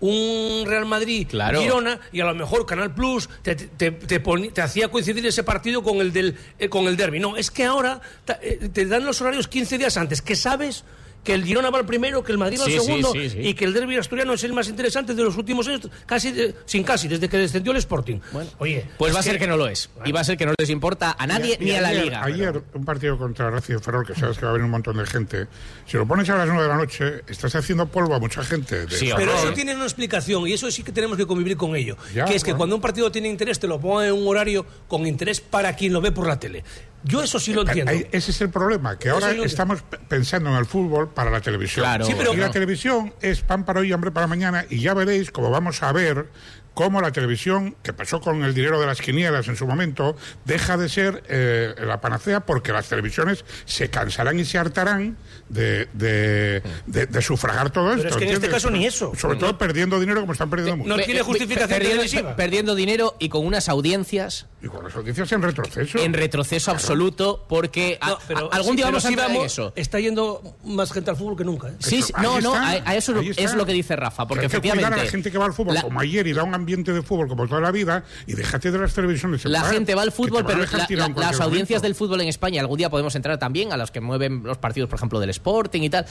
un 0.00 0.64
Real 0.66 0.86
Madrid 0.86 1.26
Claro. 1.28 1.60
Girona 1.60 2.00
y 2.12 2.20
a 2.20 2.24
lo 2.24 2.34
mejor 2.34 2.66
Canal 2.66 2.94
Plus 2.94 3.28
te, 3.42 3.54
te, 3.54 3.90
te 3.92 4.22
poni- 4.22 4.52
te 4.52 4.62
hacía 4.62 4.88
coincidir 4.88 5.24
ese 5.26 5.44
partido 5.44 5.82
con 5.82 5.98
el 5.98 6.12
del 6.12 6.36
eh, 6.58 6.68
con 6.68 6.86
el 6.86 6.96
derby. 6.96 7.20
No, 7.20 7.36
es 7.36 7.50
que 7.50 7.64
ahora 7.64 8.00
eh, 8.42 8.68
te 8.72 8.86
dan 8.86 9.04
los 9.04 9.20
horarios 9.20 9.48
15 9.48 9.78
días 9.78 9.96
antes, 9.96 10.22
que 10.22 10.36
sabes 10.36 10.84
que 11.24 11.34
el 11.34 11.44
Girona 11.44 11.70
va 11.70 11.78
al 11.78 11.86
primero, 11.86 12.22
que 12.22 12.32
el 12.32 12.38
Madrid 12.38 12.58
va 12.60 12.64
al 12.66 12.70
Sí, 12.70 12.78
segundo 12.78 13.12
sí, 13.12 13.30
sí. 13.30 13.38
y 13.40 13.54
que 13.54 13.64
el 13.64 13.72
derby 13.72 13.96
asturiano 13.96 14.34
es 14.34 14.44
el 14.44 14.52
más 14.52 14.68
interesante 14.68 15.14
de 15.14 15.22
los 15.22 15.36
últimos 15.36 15.66
años, 15.66 15.88
casi 16.06 16.30
de- 16.32 16.54
sin 16.66 16.84
casi, 16.84 17.08
desde 17.08 17.28
que 17.28 17.38
descendió 17.38 17.72
el 17.72 17.78
Sporting. 17.78 18.20
Oye, 18.58 18.84
Pues 18.98 19.10
es 19.10 19.16
va 19.16 19.20
a 19.20 19.22
ser 19.22 19.38
que 19.38 19.46
no 19.46 19.56
lo 19.56 19.66
es. 19.66 19.88
Y 20.04 20.12
va 20.12 20.20
a 20.20 20.24
ser 20.24 20.36
que 20.36 20.46
no 20.46 20.52
les 20.58 20.70
importa 20.70 21.16
a 21.18 21.26
nadie 21.26 21.56
Y 21.60 21.64
ni 21.64 21.70
a 21.72 21.80
la 21.80 21.88
ayer- 21.88 22.04
liga. 22.04 22.22
Ayer, 22.24 22.62
un 22.74 22.84
partido 22.84 23.16
contra 23.18 23.50
Racing 23.50 23.74
de 23.74 23.80
Ferrol, 23.80 24.06
que 24.06 24.14
sabes 24.14 24.38
que 24.38 24.44
va 24.44 24.50
a 24.50 24.54
venir 24.54 24.66
un 24.66 24.70
montón 24.70 24.96
de 24.98 25.06
gente. 25.06 25.46
Si 25.86 25.96
lo 25.96 26.06
pones 26.06 26.28
a 26.28 26.36
las 26.36 26.46
9 26.46 26.62
de 26.62 26.68
la 26.68 26.76
noche, 26.76 27.22
estás 27.26 27.54
haciendo 27.54 27.86
polvo 27.86 28.14
a 28.14 28.18
mucha 28.20 28.44
gente. 28.44 28.86
de. 28.86 29.14
Pero 29.16 29.34
eso 29.34 29.52
tiene 29.54 29.74
una 29.74 29.84
explicación 29.84 30.46
y 30.46 30.52
eso 30.52 30.70
sí 30.70 30.82
que 30.82 30.92
tenemos 30.92 31.16
que 31.16 31.26
convivir 31.26 31.56
con 31.56 31.74
ello. 31.74 31.96
Ya, 32.14 32.26
que 32.26 32.34
es 32.34 32.42
que 32.44 32.50
bueno. 32.52 32.58
cuando 32.58 32.76
un 32.76 32.82
partido 32.82 33.10
tiene 33.10 33.28
interés 33.28 33.58
te 33.58 33.66
lo 33.66 33.80
ponga 33.80 34.06
en 34.06 34.12
un 34.12 34.26
horario 34.28 34.66
con 34.88 35.06
interés 35.06 35.40
para 35.40 35.74
quien 35.74 35.92
lo 35.92 36.00
ve 36.00 36.12
por 36.12 36.26
la 36.26 36.38
tele. 36.38 36.64
Yo 37.04 37.22
eso 37.22 37.38
sí 37.38 37.52
lo 37.52 37.62
entiendo. 37.62 37.92
Ahí- 37.92 38.06
Ese 38.12 38.30
es 38.30 38.40
el 38.40 38.48
problema, 38.50 38.98
que 38.98 39.10
ahora 39.10 39.30
es 39.30 39.36
lo 39.36 39.42
que- 39.42 39.48
estamos 39.48 39.82
pensando 40.08 40.50
en 40.50 40.56
el 40.56 40.64
fútbol 40.66 41.10
para 41.10 41.30
la 41.30 41.40
televisión. 41.40 41.84
Claro. 41.84 42.04
Sí, 42.06 42.14
pero- 42.16 42.32
y 42.32 42.36
la 42.38 42.50
televisión 42.50 43.12
es 43.20 43.42
pan 43.42 43.64
para 43.64 43.80
hoy 43.80 43.90
y 43.90 43.92
hambre 43.92 44.10
para 44.10 44.26
mañana, 44.26 44.64
y 44.70 44.80
ya 44.80 44.94
veréis 44.94 45.30
cómo 45.30 45.50
vamos 45.50 45.82
a 45.82 45.92
ver 45.92 46.28
cómo 46.74 47.00
la 47.00 47.12
televisión, 47.12 47.76
que 47.82 47.92
pasó 47.92 48.20
con 48.20 48.42
el 48.44 48.52
dinero 48.54 48.80
de 48.80 48.86
las 48.86 49.00
quinielas 49.00 49.48
en 49.48 49.56
su 49.56 49.66
momento, 49.66 50.16
deja 50.44 50.76
de 50.76 50.88
ser 50.88 51.22
eh, 51.28 51.74
la 51.86 52.00
panacea 52.00 52.40
porque 52.40 52.72
las 52.72 52.88
televisiones 52.88 53.44
se 53.64 53.88
cansarán 53.90 54.38
y 54.40 54.44
se 54.44 54.58
hartarán 54.58 55.16
de, 55.48 55.88
de, 55.92 56.62
de- 56.86 57.06
de 57.06 57.22
sufragar 57.22 57.70
todo 57.70 57.92
esto. 57.94 58.08
es 58.08 58.16
que 58.16 58.24
en 58.24 58.30
este 58.30 58.48
caso 58.48 58.70
ni 58.70 58.86
eso. 58.86 59.12
Sobre 59.16 59.38
todo 59.38 59.56
perdiendo 59.56 60.00
dinero 60.00 60.20
como 60.20 60.32
están 60.32 60.50
perdiendo 60.50 60.76
mucho. 60.78 60.88
no 60.88 60.96
tiene 61.02 61.20
pe- 61.20 61.24
justificación 61.26 61.68
perdiendo, 61.68 62.02
televisiva. 62.02 62.36
perdiendo 62.36 62.74
dinero 62.74 63.16
y 63.18 63.28
con 63.28 63.46
unas 63.46 63.68
audiencias 63.68 64.46
Y 64.62 64.66
con 64.68 64.82
las 64.84 64.94
audiencias 64.96 65.30
en 65.32 65.42
retroceso. 65.42 65.98
en 65.98 66.12
retroceso 66.12 66.70
absoluto 66.70 67.44
porque 67.48 67.98
a- 68.00 68.10
No, 68.10 68.18
pero 68.26 68.50
a- 68.52 68.56
algún 68.56 68.72
sí, 68.72 68.76
día 68.78 68.86
pero 68.86 68.92
vamos 68.96 69.04
a 69.04 69.08
entrar 69.08 69.30
en 69.30 69.42
eso. 69.42 69.72
Está 69.76 70.00
yendo 70.00 70.56
más 70.64 70.92
gente 70.92 71.10
al 71.10 71.16
fútbol 71.16 71.36
que 71.36 71.44
nunca. 71.44 71.68
¿eh? 71.68 71.74
Sí, 71.78 72.02
no, 72.20 72.40
no, 72.40 72.54
a, 72.54 72.70
a 72.84 72.96
eso 72.96 73.14
es 73.36 73.54
lo 73.54 73.66
que 73.66 73.72
dice 73.72 73.94
Rafa, 73.96 74.26
porque 74.26 74.46
Hay 74.46 74.50
que 74.50 74.58
cuidar 74.60 74.76
efectivamente 74.76 75.00
a 75.00 75.04
la 75.04 75.10
gente 75.10 75.30
que 75.30 75.38
va 75.38 75.44
al 75.46 75.52
fútbol 75.52 75.74
la- 75.74 75.82
como 75.82 76.00
ayer 76.00 76.26
y 76.26 76.32
da 76.32 76.42
un 76.42 76.54
ambiente 76.64 76.92
de 76.92 77.02
fútbol 77.02 77.28
como 77.28 77.46
toda 77.46 77.60
la 77.60 77.70
vida 77.70 78.04
y 78.26 78.32
déjate 78.34 78.70
de 78.70 78.78
las 78.78 78.94
televisiones. 78.94 79.44
La 79.44 79.62
gente 79.62 79.94
va 79.94 80.02
al 80.02 80.12
fútbol, 80.12 80.44
pero 80.46 80.58
la- 80.60 80.64
la- 80.88 81.08
las 81.08 81.40
audiencias 81.40 81.80
momento. 81.80 81.82
del 81.82 81.94
fútbol 81.94 82.20
en 82.22 82.28
España, 82.28 82.60
algún 82.60 82.78
día 82.78 82.88
podemos 82.90 83.14
entrar 83.14 83.38
también 83.38 83.72
a 83.72 83.76
los 83.76 83.90
que 83.90 84.00
mueven 84.00 84.42
los 84.42 84.58
partidos, 84.58 84.88
por 84.88 84.98
ejemplo, 84.98 85.20
del 85.20 85.30
Sporting 85.30 85.82
y 85.82 85.90
tal. 85.90 86.06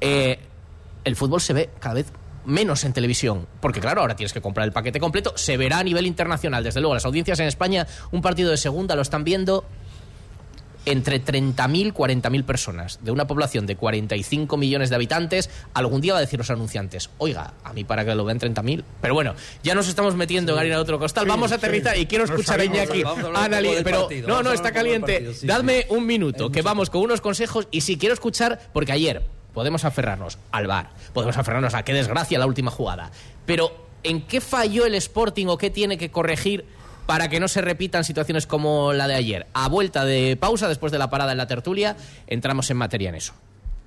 eh, 0.00 0.38
el 1.04 1.16
fútbol 1.16 1.40
se 1.40 1.52
ve 1.52 1.70
cada 1.80 1.94
vez 1.94 2.06
menos 2.44 2.84
en 2.84 2.92
televisión, 2.92 3.46
porque 3.60 3.80
claro, 3.80 4.02
ahora 4.02 4.14
tienes 4.14 4.32
que 4.32 4.40
comprar 4.40 4.66
el 4.66 4.72
paquete 4.72 5.00
completo, 5.00 5.32
se 5.36 5.56
verá 5.56 5.78
a 5.78 5.82
nivel 5.84 6.06
internacional, 6.06 6.62
desde 6.62 6.80
luego, 6.80 6.94
las 6.94 7.04
audiencias 7.04 7.40
en 7.40 7.46
España, 7.46 7.86
un 8.12 8.22
partido 8.22 8.50
de 8.50 8.56
segunda 8.56 8.94
lo 8.94 9.02
están 9.02 9.24
viendo 9.24 9.64
entre 10.86 11.22
30.000 11.22 11.92
40.000 11.92 12.44
personas, 12.44 12.98
de 13.02 13.10
una 13.10 13.26
población 13.26 13.66
de 13.66 13.76
45 13.76 14.56
millones 14.56 14.88
de 14.88 14.96
habitantes, 14.96 15.50
algún 15.74 16.00
día 16.00 16.12
va 16.14 16.18
a 16.18 16.22
decir 16.22 16.38
los 16.38 16.48
anunciantes, 16.50 17.10
oiga, 17.18 17.52
a 17.64 17.72
mí 17.72 17.84
para 17.84 18.04
que 18.04 18.14
lo 18.14 18.24
vean 18.24 18.38
30.000. 18.40 18.84
Pero 19.00 19.12
bueno, 19.14 19.34
ya 19.62 19.74
nos 19.74 19.88
estamos 19.88 20.14
metiendo 20.14 20.52
en 20.54 20.58
harina 20.60 20.76
de 20.76 20.80
otro 20.82 20.98
costal, 20.98 21.24
Sí, 21.24 21.28
vamos 21.28 21.52
a 21.52 21.56
sí. 21.56 21.58
aterrizar 21.58 21.98
y 21.98 22.06
quiero 22.06 22.24
escuchar 22.24 22.60
a 22.60 22.64
Iñaki 22.64 22.98
de- 22.98 23.04
vamos 23.04 23.24
a 23.24 23.26
hablar 23.26 23.42
un 23.42 23.48
poco 23.50 23.56
anali- 23.56 23.74
del 23.74 23.84
pero 23.84 24.00
partido, 24.02 24.28
no, 24.28 24.42
no, 24.42 24.52
está 24.52 24.72
caliente. 24.72 25.12
partido, 25.12 25.34
sí, 25.34 25.46
Dadme 25.46 25.82
sí. 25.82 25.86
un 25.90 26.06
minuto, 26.06 26.50
que 26.50 26.62
vamos 26.62 26.88
con 26.88 27.02
unos 27.02 27.20
consejos 27.20 27.68
y 27.70 27.80
si 27.82 27.98
quiero 27.98 28.14
escuchar, 28.14 28.60
porque 28.72 28.92
ayer 28.92 29.26
podemos 29.52 29.84
aferrarnos 29.84 30.38
al 30.52 30.66
bar, 30.66 30.90
podemos 31.12 31.36
aferrarnos 31.36 31.74
a 31.74 31.82
qué 31.82 31.92
desgracia 31.94 32.38
la 32.38 32.46
última 32.46 32.70
jugada, 32.70 33.10
pero 33.44 33.86
¿en 34.04 34.22
qué 34.22 34.40
falló 34.40 34.86
el 34.86 34.94
Sporting 34.94 35.46
o 35.46 35.58
qué 35.58 35.70
tiene 35.70 35.98
que 35.98 36.10
corregir 36.12 36.64
para 37.06 37.28
que 37.28 37.40
no 37.40 37.48
se 37.48 37.60
repitan 37.62 38.04
situaciones 38.04 38.46
como 38.46 38.92
la 38.92 39.08
de 39.08 39.14
ayer? 39.14 39.46
A 39.54 39.68
vuelta 39.68 40.04
de 40.04 40.36
pausa, 40.36 40.68
después 40.68 40.92
de 40.92 40.98
la 40.98 41.10
parada 41.10 41.32
en 41.32 41.38
la 41.38 41.46
tertulia, 41.46 41.96
entramos 42.26 42.70
en 42.70 42.76
materia 42.76 43.08
en 43.08 43.14
eso. 43.14 43.34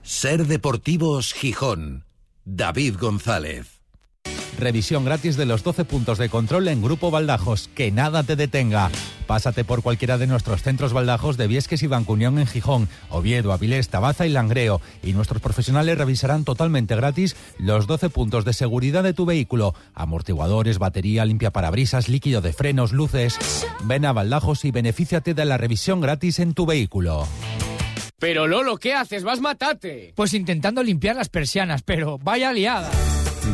Ser 0.01 0.47
Deportivos 0.47 1.33
Gijón. 1.33 2.05
David 2.45 2.95
González. 2.99 3.78
Revisión 4.59 5.05
gratis 5.05 5.37
de 5.37 5.45
los 5.45 5.63
12 5.63 5.85
puntos 5.85 6.17
de 6.17 6.29
control 6.29 6.67
en 6.67 6.81
Grupo 6.81 7.11
Baldajos. 7.11 7.69
Que 7.73 7.91
nada 7.91 8.23
te 8.23 8.35
detenga. 8.35 8.89
Pásate 9.27 9.63
por 9.63 9.81
cualquiera 9.81 10.17
de 10.17 10.27
nuestros 10.27 10.61
centros 10.61 10.93
Baldajos 10.93 11.37
de 11.37 11.47
Viesques 11.47 11.83
y 11.83 11.87
Bancunión 11.87 12.39
en 12.39 12.47
Gijón, 12.47 12.89
Oviedo, 13.09 13.53
Avilés, 13.53 13.89
Tabaza 13.89 14.25
y 14.25 14.29
Langreo. 14.29 14.81
Y 15.03 15.13
nuestros 15.13 15.41
profesionales 15.41 15.97
revisarán 15.97 16.43
totalmente 16.43 16.95
gratis 16.95 17.35
los 17.57 17.87
12 17.87 18.09
puntos 18.09 18.45
de 18.45 18.53
seguridad 18.53 19.03
de 19.03 19.13
tu 19.13 19.25
vehículo. 19.25 19.75
Amortiguadores, 19.93 20.79
batería, 20.79 21.25
limpia 21.25 21.51
parabrisas, 21.51 22.09
líquido 22.09 22.41
de 22.41 22.53
frenos, 22.53 22.91
luces. 22.91 23.37
Ven 23.83 24.05
a 24.05 24.13
Baldajos 24.13 24.65
y 24.65 24.71
benefíciate 24.71 25.33
de 25.33 25.45
la 25.45 25.57
revisión 25.57 26.01
gratis 26.01 26.39
en 26.39 26.53
tu 26.53 26.65
vehículo. 26.65 27.27
Pero 28.19 28.47
Lolo, 28.47 28.77
¿qué 28.77 28.93
haces? 28.93 29.23
Vas 29.23 29.39
matate. 29.39 30.13
Pues 30.15 30.33
intentando 30.33 30.83
limpiar 30.83 31.15
las 31.15 31.29
persianas, 31.29 31.81
pero 31.83 32.17
vaya 32.17 32.51
liada. 32.51 32.91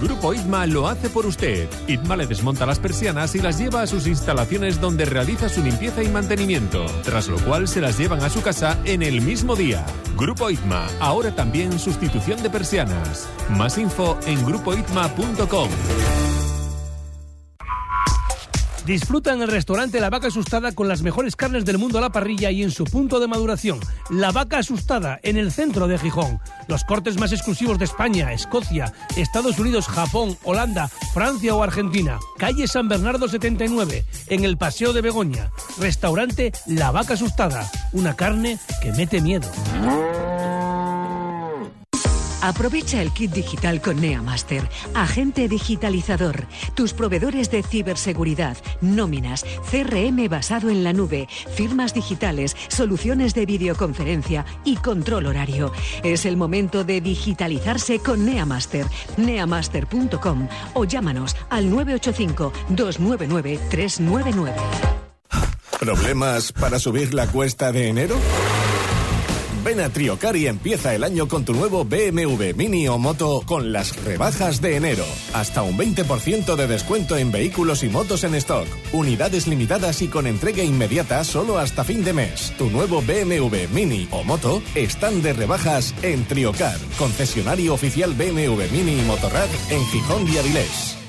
Grupo 0.02 0.34
ITMA 0.34 0.68
lo 0.68 0.88
hace 0.88 1.10
por 1.10 1.26
usted. 1.26 1.68
ITMA 1.88 2.18
le 2.18 2.28
desmonta 2.28 2.66
las 2.66 2.80
persianas 2.80 3.36
y 3.36 3.40
las 3.40 3.58
lleva 3.58 3.82
a 3.82 3.88
sus 3.88 4.08
instalaciones 4.08 4.80
donde 4.80 5.06
realiza 5.06 5.50
su 5.50 5.64
limpieza 5.64 6.04
y 6.04 6.10
mantenimiento, 6.10 6.86
tras 7.04 7.28
lo 7.28 7.38
cual 7.40 7.68
se 7.68 7.82
las 7.82 7.98
llevan 7.98 8.24
a 8.24 8.30
su 8.30 8.42
casa 8.42 8.78
en 8.86 9.02
el 9.02 9.22
mismo 9.22 9.56
día. 9.56 9.86
Grupo 10.18 10.50
ITMA, 10.50 10.88
ahora 11.00 11.36
también 11.36 11.78
sustitución 11.80 12.42
de 12.42 12.50
persianas. 12.50 13.28
Más 13.50 13.78
info 13.78 14.18
en 14.26 14.46
grupoitma.com. 14.46 15.70
Disfruta 18.86 19.34
en 19.34 19.42
el 19.42 19.48
restaurante 19.48 20.00
La 20.00 20.12
Vaca 20.12 20.28
Asustada 20.28 20.72
con 20.72 20.88
las 20.88 21.02
mejores 21.02 21.36
carnes 21.36 21.66
del 21.66 21.80
mundo 21.80 21.98
a 21.98 22.02
la 22.02 22.12
parrilla 22.12 22.52
y 22.52 22.62
en 22.62 22.70
su 22.70 22.84
punto 22.84 23.20
de 23.20 23.28
maduración. 23.28 23.80
La 24.12 24.32
Vaca 24.32 24.60
Asustada, 24.60 25.20
en 25.24 25.38
el 25.38 25.52
centro 25.52 25.88
de 25.88 25.98
Gijón. 25.98 26.40
Los 26.68 26.84
cortes 26.84 27.20
más 27.20 27.32
exclusivos 27.32 27.80
de 27.80 27.86
España, 27.86 28.32
Escocia, 28.32 28.94
Estados 29.18 29.58
Unidos, 29.58 29.88
Japón, 29.88 30.38
Holanda, 30.44 30.88
Francia 31.16 31.56
o 31.56 31.64
Argentina. 31.64 32.20
Calle 32.38 32.68
San 32.68 32.88
Bernardo 32.88 33.28
79, 33.28 34.06
en 34.28 34.44
el 34.44 34.56
Paseo 34.56 34.94
de 34.94 35.02
Begoña. 35.02 35.50
Restaurante 35.80 36.52
La 36.68 36.92
Vaca 36.92 37.16
Asustada. 37.16 37.68
Una 37.92 38.16
carne 38.16 38.60
que 38.84 38.92
mete 38.92 39.20
miedo. 39.20 39.50
Aprovecha 42.42 43.02
el 43.02 43.12
kit 43.12 43.32
digital 43.32 43.82
con 43.82 44.00
Neamaster, 44.00 44.68
agente 44.94 45.48
digitalizador, 45.48 46.46
tus 46.76 46.94
proveedores 46.94 47.50
de 47.50 47.64
ciberseguridad, 47.64 48.58
nóminas, 48.82 49.46
CRM 49.72 50.28
basado 50.30 50.70
en 50.70 50.84
la 50.84 50.94
nube, 50.94 51.28
firmas 51.56 51.94
digitales, 51.94 52.56
soluciones 52.68 53.34
de 53.34 53.46
videoconferencia 53.46 54.46
y 54.64 54.78
control 54.78 55.28
horario. 55.28 55.72
Es 56.04 56.26
el 56.26 56.38
momento 56.38 56.84
de 56.84 57.02
digitalizarse 57.02 58.00
con 58.00 58.26
Neamaster, 58.26 58.86
neamaster.com 59.18 60.48
o 60.74 60.86
llámanos 60.86 61.36
al 61.50 61.70
985 61.70 62.54
299 62.70 63.60
399. 63.70 64.56
¿Problemas 65.80 66.52
para 66.52 66.80
subir 66.80 67.14
la 67.14 67.28
cuesta 67.28 67.72
de 67.72 67.90
enero? 67.90 68.16
Ven 69.66 69.80
a 69.80 69.90
Triocar 69.90 70.36
y 70.36 70.46
empieza 70.46 70.94
el 70.94 71.04
año 71.04 71.28
con 71.28 71.44
tu 71.44 71.52
nuevo 71.52 71.86
BMW 71.86 72.54
Mini 72.56 72.88
o 72.88 73.00
Moto 73.00 73.42
con 73.48 73.74
las 73.74 73.96
rebajas 74.04 74.62
de 74.62 74.76
enero. 74.76 75.04
Hasta 75.34 75.64
un 75.64 75.76
20% 75.76 76.56
de 76.56 76.68
descuento 76.68 77.18
en 77.18 77.32
vehículos 77.32 77.82
y 77.84 77.90
motos 77.90 78.24
en 78.26 78.36
stock. 78.36 78.68
Unidades 78.94 79.48
limitadas 79.48 80.04
y 80.04 80.08
con 80.08 80.28
entrega 80.28 80.62
inmediata 80.62 81.24
solo 81.24 81.58
hasta 81.58 81.84
fin 81.84 82.04
de 82.04 82.14
mes. 82.14 82.54
Tu 82.60 82.70
nuevo 82.70 83.02
BMW 83.02 83.68
Mini 83.74 84.08
o 84.12 84.24
Moto 84.24 84.62
están 84.76 85.24
de 85.24 85.34
rebajas 85.34 85.96
en 86.04 86.26
Triocar, 86.26 86.78
concesionario 87.00 87.74
oficial 87.74 88.14
BMW 88.14 88.72
Mini 88.72 89.00
y 89.00 89.02
Motorrad 89.08 89.50
en 89.72 89.84
Gijón 89.88 90.32
y 90.32 90.38
Avilés. 90.38 91.05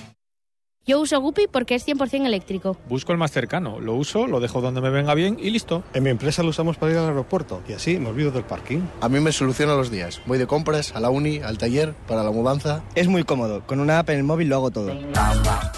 Yo 0.88 1.00
uso 1.00 1.20
Guppy 1.20 1.48
porque 1.50 1.74
es 1.74 1.84
100% 1.84 2.26
eléctrico. 2.26 2.76
Busco 2.88 3.10
el 3.10 3.18
más 3.18 3.32
cercano, 3.32 3.80
lo 3.80 3.94
uso, 3.94 4.28
lo 4.28 4.38
dejo 4.38 4.60
donde 4.60 4.80
me 4.80 4.90
venga 4.90 5.14
bien 5.14 5.36
y 5.40 5.50
listo. 5.50 5.82
En 5.94 6.04
mi 6.04 6.10
empresa 6.10 6.44
lo 6.44 6.50
usamos 6.50 6.76
para 6.76 6.92
ir 6.92 6.98
al 6.98 7.08
aeropuerto 7.08 7.60
y 7.68 7.72
así 7.72 7.98
me 7.98 8.10
olvido 8.10 8.30
del 8.30 8.44
parking. 8.44 8.82
A 9.00 9.08
mí 9.08 9.18
me 9.18 9.32
soluciona 9.32 9.74
los 9.74 9.90
días. 9.90 10.22
Voy 10.26 10.38
de 10.38 10.46
compras, 10.46 10.94
a 10.94 11.00
la 11.00 11.10
uni, 11.10 11.38
al 11.38 11.58
taller, 11.58 11.92
para 12.06 12.22
la 12.22 12.30
mudanza. 12.30 12.84
Es 12.94 13.08
muy 13.08 13.24
cómodo. 13.24 13.66
Con 13.66 13.80
una 13.80 13.98
app 13.98 14.10
en 14.10 14.18
el 14.18 14.22
móvil 14.22 14.48
lo 14.48 14.56
hago 14.56 14.70
todo. 14.70 14.92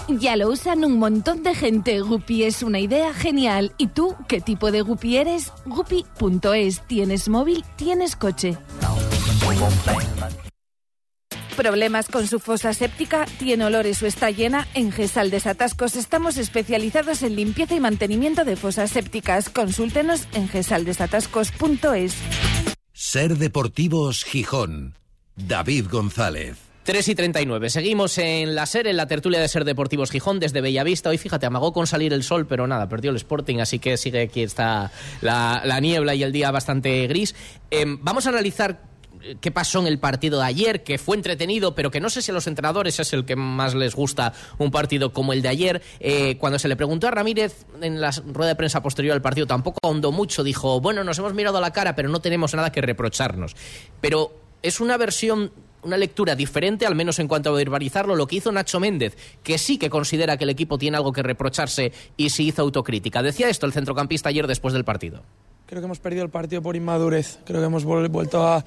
Ya 0.07 0.35
lo 0.35 0.49
usan 0.49 0.85
un 0.85 0.99
montón 0.99 1.41
de 1.41 1.55
gente. 1.55 2.01
Guppy 2.01 2.43
es 2.43 2.61
una 2.61 2.77
idea 2.77 3.11
genial. 3.11 3.73
¿Y 3.79 3.87
tú 3.87 4.15
qué 4.27 4.41
tipo 4.41 4.71
de 4.71 4.83
Guppy 4.83 5.17
eres? 5.17 5.51
Guppy.es. 5.65 6.81
¿Tienes 6.81 7.29
móvil? 7.29 7.65
¿Tienes 7.77 8.15
coche? 8.15 8.59
¿Problemas 11.59 12.07
con 12.07 12.25
su 12.25 12.39
fosa 12.39 12.73
séptica? 12.73 13.25
¿Tiene 13.37 13.65
olores 13.65 14.01
o 14.01 14.07
está 14.07 14.31
llena? 14.31 14.65
En 14.75 14.93
Gesal 14.93 15.29
Desatascos 15.29 15.97
estamos 15.97 16.37
especializados 16.37 17.21
en 17.21 17.35
limpieza 17.35 17.75
y 17.75 17.81
mantenimiento 17.81 18.45
de 18.45 18.55
fosas 18.55 18.91
sépticas. 18.91 19.49
Consúltenos 19.49 20.25
en 20.31 20.47
gesaldesatascos.es. 20.47 22.15
Ser 22.93 23.35
Deportivos 23.35 24.23
Gijón. 24.23 24.95
David 25.35 25.87
González. 25.91 26.55
3 26.83 27.09
y 27.09 27.15
39. 27.15 27.69
Seguimos 27.69 28.17
en 28.19 28.55
la 28.55 28.65
SER, 28.65 28.87
en 28.87 28.95
la 28.95 29.07
tertulia 29.07 29.41
de 29.41 29.47
Ser 29.49 29.65
Deportivos 29.65 30.11
Gijón, 30.11 30.39
desde 30.39 30.61
Bellavista. 30.61 31.09
Hoy, 31.09 31.17
fíjate, 31.17 31.45
amagó 31.45 31.73
con 31.73 31.87
salir 31.87 32.13
el 32.13 32.23
sol, 32.23 32.47
pero 32.47 32.67
nada, 32.67 32.87
perdió 32.87 33.11
el 33.11 33.17
Sporting, 33.17 33.57
así 33.57 33.79
que 33.79 33.97
sigue 33.97 34.21
aquí 34.21 34.43
está 34.43 34.91
la, 35.19 35.61
la 35.65 35.81
niebla 35.81 36.15
y 36.15 36.23
el 36.23 36.31
día 36.31 36.51
bastante 36.51 37.05
gris. 37.07 37.35
Em, 37.69 37.99
vamos 38.01 38.25
a 38.25 38.29
analizar 38.29 38.88
qué 39.41 39.51
pasó 39.51 39.79
en 39.79 39.87
el 39.87 39.99
partido 39.99 40.39
de 40.39 40.45
ayer, 40.45 40.83
que 40.83 40.97
fue 40.97 41.15
entretenido, 41.15 41.75
pero 41.75 41.91
que 41.91 41.99
no 41.99 42.09
sé 42.09 42.21
si 42.21 42.31
a 42.31 42.33
los 42.33 42.47
entrenadores 42.47 42.99
es 42.99 43.13
el 43.13 43.25
que 43.25 43.35
más 43.35 43.75
les 43.75 43.95
gusta 43.95 44.33
un 44.57 44.71
partido 44.71 45.13
como 45.13 45.33
el 45.33 45.41
de 45.41 45.49
ayer. 45.49 45.81
Eh, 45.99 46.37
cuando 46.37 46.59
se 46.59 46.67
le 46.67 46.75
preguntó 46.75 47.07
a 47.07 47.11
Ramírez 47.11 47.65
en 47.81 48.01
la 48.01 48.11
rueda 48.11 48.49
de 48.49 48.55
prensa 48.55 48.81
posterior 48.81 49.13
al 49.13 49.21
partido, 49.21 49.47
tampoco 49.47 49.79
ahondó 49.83 50.11
mucho, 50.11 50.43
dijo, 50.43 50.79
bueno, 50.81 51.03
nos 51.03 51.17
hemos 51.19 51.33
mirado 51.33 51.57
a 51.57 51.61
la 51.61 51.71
cara, 51.71 51.95
pero 51.95 52.09
no 52.09 52.19
tenemos 52.19 52.53
nada 52.53 52.71
que 52.71 52.81
reprocharnos. 52.81 53.55
Pero 54.01 54.33
es 54.61 54.79
una 54.79 54.97
versión 54.97 55.51
una 55.81 55.97
lectura 55.97 56.35
diferente, 56.35 56.85
al 56.85 56.95
menos 56.95 57.19
en 57.19 57.27
cuanto 57.27 57.49
a 57.49 57.53
verbalizarlo, 57.53 58.15
lo 58.15 58.27
que 58.27 58.37
hizo 58.37 58.51
Nacho 58.51 58.79
Méndez, 58.81 59.17
que 59.43 59.57
sí 59.57 59.77
que 59.77 59.89
considera 59.89 60.35
que 60.37 60.43
el 60.43 60.49
equipo 60.49 60.77
tiene 60.77 60.97
algo 60.97 61.13
que 61.13 61.23
reprocharse 61.23 61.93
y 62.17 62.29
sí 62.31 62.47
hizo 62.47 62.61
autocrítica. 62.61 63.23
Decía 63.23 63.49
esto 63.49 63.65
el 63.65 63.73
centrocampista 63.73 64.29
ayer 64.29 64.47
después 64.47 64.73
del 64.73 64.83
partido. 64.83 65.23
Creo 65.69 65.83
que 65.83 65.85
hemos 65.85 65.99
perdido 65.99 66.23
el 66.23 66.31
partido 66.31 66.63
por 66.63 66.75
inmadurez. 66.75 67.37
Creo 67.45 67.59
que 67.59 67.67
hemos 67.67 67.85
vuelto 67.85 68.41
a, 68.41 68.65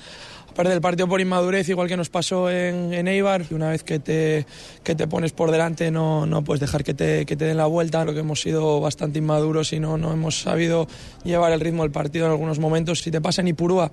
perder 0.55 0.75
el 0.75 0.81
partido 0.81 1.09
por 1.09 1.21
inmadurez, 1.21 1.69
igual 1.69 1.89
que 1.89 1.97
nos 1.97 2.09
pasó 2.11 2.49
en, 2.49 2.95
en 2.95 3.09
Eibar. 3.09 3.45
Una 3.51 3.71
vez 3.71 3.83
que 3.83 3.99
te, 3.99 4.47
que 4.85 4.95
te 4.95 5.09
pones 5.09 5.33
por 5.33 5.51
delante, 5.51 5.91
no, 5.91 6.27
no 6.27 6.45
puedes 6.45 6.61
dejar 6.61 6.85
que 6.85 6.95
te, 6.95 7.27
que 7.27 7.35
te 7.35 7.45
den 7.45 7.57
la 7.57 7.67
vuelta. 7.67 8.03
Creo 8.03 8.15
que 8.15 8.21
hemos 8.21 8.41
sido 8.41 8.81
bastante 8.81 9.19
inmaduros 9.19 9.73
y 9.73 9.81
no, 9.81 9.99
no 9.99 10.13
hemos 10.13 10.43
sabido 10.43 10.87
llevar 11.25 11.51
el 11.51 11.59
ritmo 11.59 11.83
del 11.83 11.91
partido 11.91 12.27
en 12.27 12.31
algunos 12.31 12.61
momentos. 12.61 13.01
Si 13.01 13.11
te 13.11 13.21
pasa 13.21 13.41
en 13.41 13.49
Ipurúa, 13.49 13.91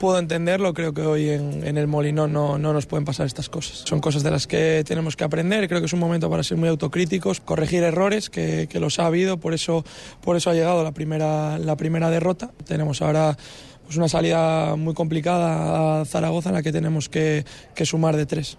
puedo 0.00 0.18
entenderlo, 0.18 0.72
creo 0.72 0.94
que 0.94 1.02
hoy 1.02 1.28
en, 1.28 1.76
el 1.76 1.86
Molinón 1.86 2.32
no, 2.32 2.58
no, 2.58 2.72
nos 2.72 2.86
pueden 2.86 3.04
pasar 3.04 3.26
estas 3.26 3.50
cosas. 3.50 3.82
Son 3.84 4.00
cosas 4.00 4.22
de 4.22 4.30
las 4.30 4.46
que 4.46 4.82
tenemos 4.84 5.14
que 5.14 5.24
aprender, 5.24 5.68
creo 5.68 5.80
que 5.80 5.86
es 5.86 5.92
un 5.92 6.00
momento 6.00 6.28
para 6.30 6.42
ser 6.42 6.56
muy 6.56 6.70
autocríticos, 6.70 7.40
corregir 7.40 7.82
errores, 7.82 8.30
que, 8.30 8.66
los 8.80 8.98
ha 8.98 9.06
habido, 9.06 9.36
por 9.36 9.52
eso, 9.52 9.84
por 10.22 10.36
eso 10.36 10.48
ha 10.48 10.54
llegado 10.54 10.82
la 10.82 10.92
primera, 10.92 12.10
derrota. 12.10 12.50
Tenemos 12.64 13.02
ahora 13.02 13.36
pues 13.84 13.98
una 13.98 14.08
salida 14.08 14.74
muy 14.76 14.94
complicada 14.94 16.00
a 16.00 16.04
Zaragoza 16.06 16.48
en 16.48 16.54
la 16.54 16.62
que 16.62 16.72
tenemos 16.72 17.10
que 17.10 17.44
sumar 17.84 18.16
de 18.16 18.24
tres. 18.24 18.56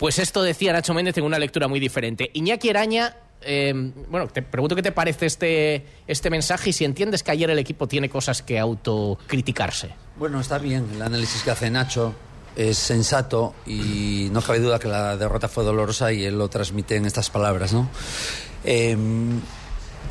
Pues 0.00 0.18
esto 0.18 0.42
decía 0.42 0.72
Nacho 0.72 0.94
Méndez 0.94 1.18
en 1.18 1.24
una 1.24 1.38
lectura 1.38 1.68
muy 1.68 1.78
diferente. 1.78 2.30
Iñaki 2.32 2.70
Araña 2.70 3.14
eh, 3.42 3.92
bueno, 4.08 4.28
te 4.28 4.40
pregunto 4.40 4.74
qué 4.74 4.82
te 4.82 4.92
parece 4.92 5.26
este, 5.26 5.86
este 6.06 6.30
mensaje 6.30 6.70
y 6.70 6.72
si 6.72 6.86
entiendes 6.86 7.22
que 7.22 7.32
ayer 7.32 7.50
el 7.50 7.58
equipo 7.58 7.86
tiene 7.86 8.08
cosas 8.08 8.40
que 8.40 8.58
autocriticarse. 8.58 9.90
Bueno, 10.16 10.40
está 10.40 10.56
bien, 10.56 10.88
el 10.94 11.02
análisis 11.02 11.42
que 11.42 11.50
hace 11.50 11.70
Nacho 11.70 12.14
es 12.56 12.78
sensato 12.78 13.54
y 13.66 14.28
no 14.32 14.40
cabe 14.40 14.60
duda 14.60 14.78
que 14.78 14.88
la 14.88 15.18
derrota 15.18 15.48
fue 15.48 15.64
dolorosa 15.64 16.10
y 16.12 16.24
él 16.24 16.38
lo 16.38 16.48
transmite 16.48 16.96
en 16.96 17.04
estas 17.04 17.28
palabras, 17.28 17.74
¿no? 17.74 17.90
Eh, 18.64 18.96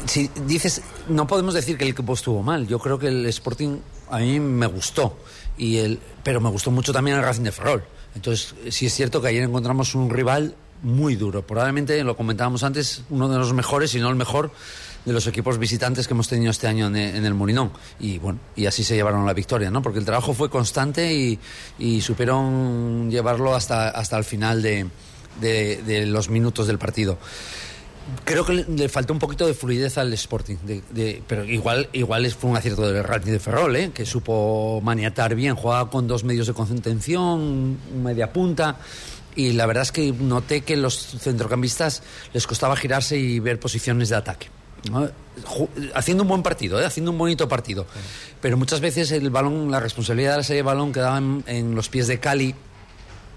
si 0.05 0.29
dices, 0.45 0.81
no 1.07 1.27
podemos 1.27 1.53
decir 1.53 1.77
que 1.77 1.83
el 1.83 1.91
equipo 1.91 2.13
estuvo 2.13 2.41
mal, 2.41 2.67
yo 2.67 2.79
creo 2.79 2.99
que 2.99 3.07
el 3.07 3.25
Sporting 3.27 3.79
a 4.09 4.19
mí 4.19 4.39
me 4.39 4.65
gustó, 4.65 5.17
y 5.57 5.77
el, 5.77 5.99
pero 6.23 6.41
me 6.41 6.49
gustó 6.49 6.71
mucho 6.71 6.93
también 6.93 7.17
el 7.17 7.23
Racing 7.23 7.43
de 7.43 7.51
Ferrol. 7.51 7.83
Entonces, 8.15 8.55
sí 8.69 8.87
es 8.87 8.93
cierto 8.93 9.21
que 9.21 9.27
ayer 9.27 9.43
encontramos 9.43 9.93
un 9.95 10.09
rival 10.09 10.55
muy 10.81 11.15
duro. 11.15 11.45
Probablemente, 11.45 12.03
lo 12.03 12.15
comentábamos 12.17 12.63
antes, 12.63 13.03
uno 13.09 13.29
de 13.29 13.37
los 13.37 13.53
mejores, 13.53 13.91
si 13.91 13.99
no 13.99 14.09
el 14.09 14.15
mejor, 14.15 14.51
de 15.05 15.13
los 15.13 15.27
equipos 15.27 15.57
visitantes 15.57 16.07
que 16.07 16.13
hemos 16.13 16.27
tenido 16.27 16.51
este 16.51 16.67
año 16.67 16.87
en, 16.87 16.95
el 16.97 17.33
Molinón. 17.33 17.71
Y 17.99 18.17
bueno, 18.17 18.39
y 18.55 18.65
así 18.65 18.83
se 18.83 18.95
llevaron 18.95 19.25
la 19.25 19.33
victoria, 19.33 19.69
¿no? 19.69 19.81
Porque 19.81 19.99
el 19.99 20.05
trabajo 20.05 20.33
fue 20.33 20.49
constante 20.49 21.13
y, 21.13 21.39
y 21.77 22.01
supieron 22.01 23.09
llevarlo 23.11 23.53
hasta, 23.53 23.89
hasta 23.89 24.17
el 24.17 24.23
final 24.23 24.61
de 24.61 26.05
los 26.07 26.29
minutos 26.29 26.67
del 26.67 26.79
partido. 26.79 27.17
Creo 28.23 28.45
que 28.45 28.65
le, 28.67 28.89
faltó 28.89 29.13
un 29.13 29.19
poquito 29.19 29.45
de 29.45 29.53
fluidez 29.53 29.97
al 29.97 30.11
Sporting, 30.13 30.55
de, 30.63 30.81
de, 30.89 31.21
pero 31.27 31.43
igual, 31.43 31.89
igual 31.93 32.29
fue 32.31 32.49
un 32.49 32.57
acierto 32.57 32.91
del 32.91 33.03
Racing 33.03 33.31
de 33.31 33.39
Ferrol, 33.39 33.75
¿eh? 33.75 33.91
que 33.93 34.05
supo 34.05 34.81
maniatar 34.83 35.35
bien, 35.35 35.55
jugaba 35.55 35.89
con 35.89 36.07
dos 36.07 36.23
medios 36.23 36.47
de 36.47 36.53
contención, 36.53 37.77
media 38.01 38.33
punta 38.33 38.77
y 39.35 39.53
la 39.53 39.65
verdad 39.65 39.83
es 39.83 39.91
que 39.91 40.11
noté 40.11 40.61
que 40.61 40.75
los 40.75 40.97
centrocampistas 41.19 42.01
les 42.33 42.47
costaba 42.47 42.75
girarse 42.75 43.17
y 43.17 43.39
ver 43.39 43.59
posiciones 43.59 44.09
de 44.09 44.15
ataque. 44.15 44.47
¿no? 44.91 45.09
Haciendo 45.93 46.23
un 46.23 46.29
buen 46.29 46.43
partido, 46.43 46.81
¿eh? 46.81 46.85
haciendo 46.85 47.11
un 47.11 47.17
bonito 47.17 47.47
partido. 47.47 47.85
Pero 48.41 48.57
muchas 48.57 48.79
veces 48.79 49.11
el 49.11 49.29
balón, 49.29 49.69
la 49.69 49.79
responsabilidad 49.79 50.31
de 50.31 50.37
la 50.37 50.43
serie 50.43 50.63
de 50.63 50.67
balón 50.67 50.91
quedaba 50.91 51.19
en, 51.19 51.43
en 51.47 51.75
los 51.75 51.89
pies 51.89 52.07
de 52.07 52.19
Cali 52.19 52.55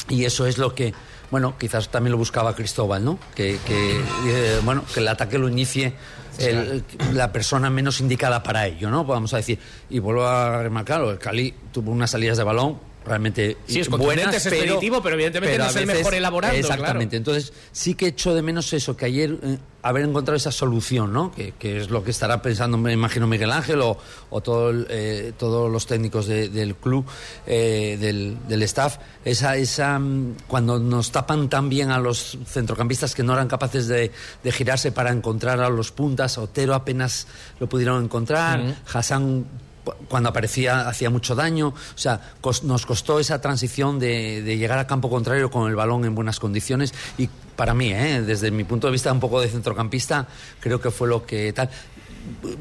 y 0.09 0.25
eso 0.25 0.47
es 0.47 0.59
lo 0.59 0.75
que, 0.75 0.95
bueno, 1.33 1.57
quizás 1.59 1.89
también 1.89 2.13
lo 2.13 2.19
buscaba 2.19 2.55
Cristóbal, 2.55 3.03
¿no? 3.03 3.19
Que, 3.35 3.59
que 3.67 4.01
eh, 4.27 4.61
bueno, 4.63 4.85
que 4.93 5.01
el 5.01 5.09
ataque 5.09 5.39
lo 5.39 5.49
inicie 5.49 5.95
el, 6.39 6.85
la 7.15 7.33
persona 7.33 7.71
menos 7.71 8.01
indicada 8.01 8.43
para 8.43 8.67
ello, 8.67 8.91
¿no? 8.91 9.07
Vamos 9.07 9.33
a 9.33 9.39
decir. 9.39 9.59
Y 9.89 9.99
vuelvo 9.99 10.27
a 10.27 10.63
remarcar, 10.63 11.01
el 11.03 11.19
Cali 11.19 11.55
tuvo 11.73 11.91
unas 11.91 12.11
salidas 12.11 12.37
de 12.37 12.45
balón 12.45 12.92
realmente 13.05 13.57
sí, 13.67 13.81
es 13.81 13.89
buenas, 13.89 14.35
es 14.35 14.47
expeditivo, 14.47 15.03
pero, 15.03 15.15
evidentemente 15.15 15.55
pero 15.55 15.65
no 15.65 15.71
es 15.71 15.75
veces, 15.75 15.91
el 15.91 15.97
mejor 15.99 16.15
elaborando. 16.15 16.57
Exactamente. 16.57 17.17
Claro. 17.19 17.37
Entonces, 17.37 17.53
sí 17.73 17.95
que 17.95 18.07
echo 18.07 18.35
de 18.35 18.43
menos 18.43 18.73
eso, 18.73 18.97
que 18.97 19.07
ayer 19.07 19.37
eh, 19.43 19.59
haber 19.83 20.05
encontrado 20.05 20.37
esa 20.37 20.53
solución, 20.53 21.13
¿no? 21.13 21.33
Que, 21.33 21.53
que, 21.59 21.81
es 21.81 21.91
lo 21.91 22.05
que 22.05 22.13
estará 22.13 22.41
pensando, 22.41 22.79
me 22.79 22.93
imagino, 22.93 23.27
Miguel 23.27 23.51
Ángel 23.51 23.81
o, 23.81 23.99
o 24.31 24.41
todo 24.41 24.71
el, 24.71 24.87
eh, 24.89 25.33
todos 25.37 25.71
los 25.71 25.87
técnicos 25.87 26.27
de, 26.27 26.49
del 26.49 26.77
club, 26.77 27.05
eh, 27.47 27.99
del, 28.01 28.37
del, 28.49 28.63
staff. 28.63 28.99
Esa, 29.25 29.57
esa, 29.57 30.01
cuando 30.47 30.79
nos 30.79 31.11
tapan 31.11 31.49
tan 31.49 31.69
bien 31.69 31.91
a 31.91 31.99
los 31.99 32.39
centrocampistas 32.47 33.15
que 33.15 33.23
no 33.23 33.33
eran 33.33 33.49
capaces 33.49 33.89
de, 33.89 34.13
de 34.43 34.53
girarse 34.53 34.93
para 34.93 35.11
encontrar 35.11 35.61
a 35.61 35.69
los 35.69 35.91
puntas, 35.91 36.39
Otero 36.39 36.75
apenas 36.75 37.27
lo 37.59 37.69
pudieron 37.69 38.05
encontrar, 38.05 38.61
uh 38.61 38.65
-huh. 38.65 38.75
Hassan 38.93 39.47
cuando 40.09 40.29
aparecía 40.29 40.89
hacía 40.89 41.11
mucho 41.11 41.35
daño. 41.35 41.69
O 41.69 41.99
sea, 41.99 42.21
nos 42.63 42.87
costó 42.87 43.19
esa 43.19 43.41
transición 43.41 43.99
de, 43.99 44.43
de, 44.43 44.59
llegar 44.59 44.79
a 44.79 44.87
campo 44.87 45.11
contrario 45.11 45.51
con 45.51 45.69
el 45.69 45.77
balón 45.77 46.05
en 46.05 46.15
buenas 46.15 46.41
condiciones 46.41 46.95
y 47.19 47.29
para 47.57 47.75
mí, 47.75 47.93
¿eh? 47.93 48.23
desde 48.23 48.51
mi 48.51 48.65
punto 48.65 48.87
de 48.87 48.93
vista 48.93 49.13
un 49.13 49.21
poco 49.21 49.41
de 49.41 49.49
centrocampista, 49.49 50.27
creo 50.61 50.81
que 50.81 50.91
fue 50.91 51.07
lo 51.09 51.25
que 51.25 51.53
tal 51.53 51.69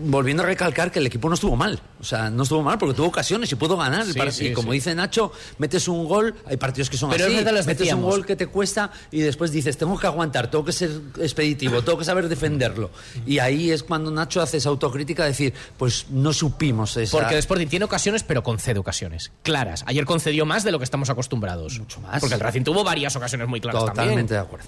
volviendo 0.04 0.44
a 0.44 0.46
recalcar 0.46 0.92
que 0.92 1.00
el 1.00 1.06
equipo 1.06 1.28
no 1.28 1.36
estuvo 1.36 1.56
mal. 1.56 1.80
O 2.00 2.04
sea, 2.04 2.30
no 2.30 2.44
estuvo 2.44 2.64
mal 2.64 2.78
porque 2.78 2.96
tuvo 2.96 3.08
ocasiones 3.08 3.52
y 3.52 3.56
pudo 3.56 3.78
ganar. 3.78 4.06
Sí, 4.06 4.20
y 4.20 4.32
sí, 4.32 4.54
como 4.54 4.72
sí. 4.72 4.76
dice 4.76 4.96
Nacho, 4.96 5.32
metes 5.58 5.88
un 5.88 6.08
gol, 6.08 6.36
hay 6.46 6.58
partidos 6.58 6.90
que 6.90 6.98
son 6.98 7.10
Pero 7.12 7.26
así, 7.26 7.36
metes 7.36 7.66
decíamos. 7.66 8.06
un 8.06 8.10
gol 8.12 8.26
que 8.26 8.36
te 8.36 8.48
cuesta 8.48 8.92
y 9.12 9.20
después 9.22 9.52
dices, 9.52 9.78
tengo 9.78 9.98
que 10.00 10.08
aguantar, 10.08 10.50
tengo 10.50 10.66
que 10.66 10.72
ser 10.72 10.90
expeditivo, 11.20 11.82
tengo 11.84 11.98
que 11.98 12.06
saber 12.06 12.28
defenderlo. 12.28 12.90
Y 13.26 13.40
ahí 13.40 13.72
es 13.72 13.84
cuando 13.84 14.12
Nacho 14.12 14.42
hace 14.42 14.58
esa 14.58 14.70
autocrítica, 14.70 15.26
decir, 15.26 15.54
pues 15.78 16.08
no 16.10 16.34
supimos 16.34 16.98
esa... 16.98 17.18
Porque 17.18 17.34
el 17.36 17.40
Sporting 17.40 17.68
tiene 17.68 17.86
ocasiones, 17.86 18.24
pero 18.24 18.44
concede 18.44 18.80
ocasiones 18.80 19.32
claras. 19.44 19.84
Ayer 19.88 20.06
concedió 20.06 20.46
más 20.46 20.64
de 20.64 20.72
lo 20.72 20.80
que 20.80 20.86
estamos 20.86 21.10
acostumbrados. 21.10 21.80
Mucho 21.80 22.00
más. 22.02 22.20
Porque 22.20 22.36
el 22.36 22.42
Racing 22.42 22.64
tuvo 22.64 22.84
varias 22.84 23.16
ocasiones 23.16 23.48
muy 23.48 23.62
claras 23.62 23.82
Totalmente 23.82 24.10
también. 24.10 24.28
de 24.28 24.38
acuerdo. 24.38 24.68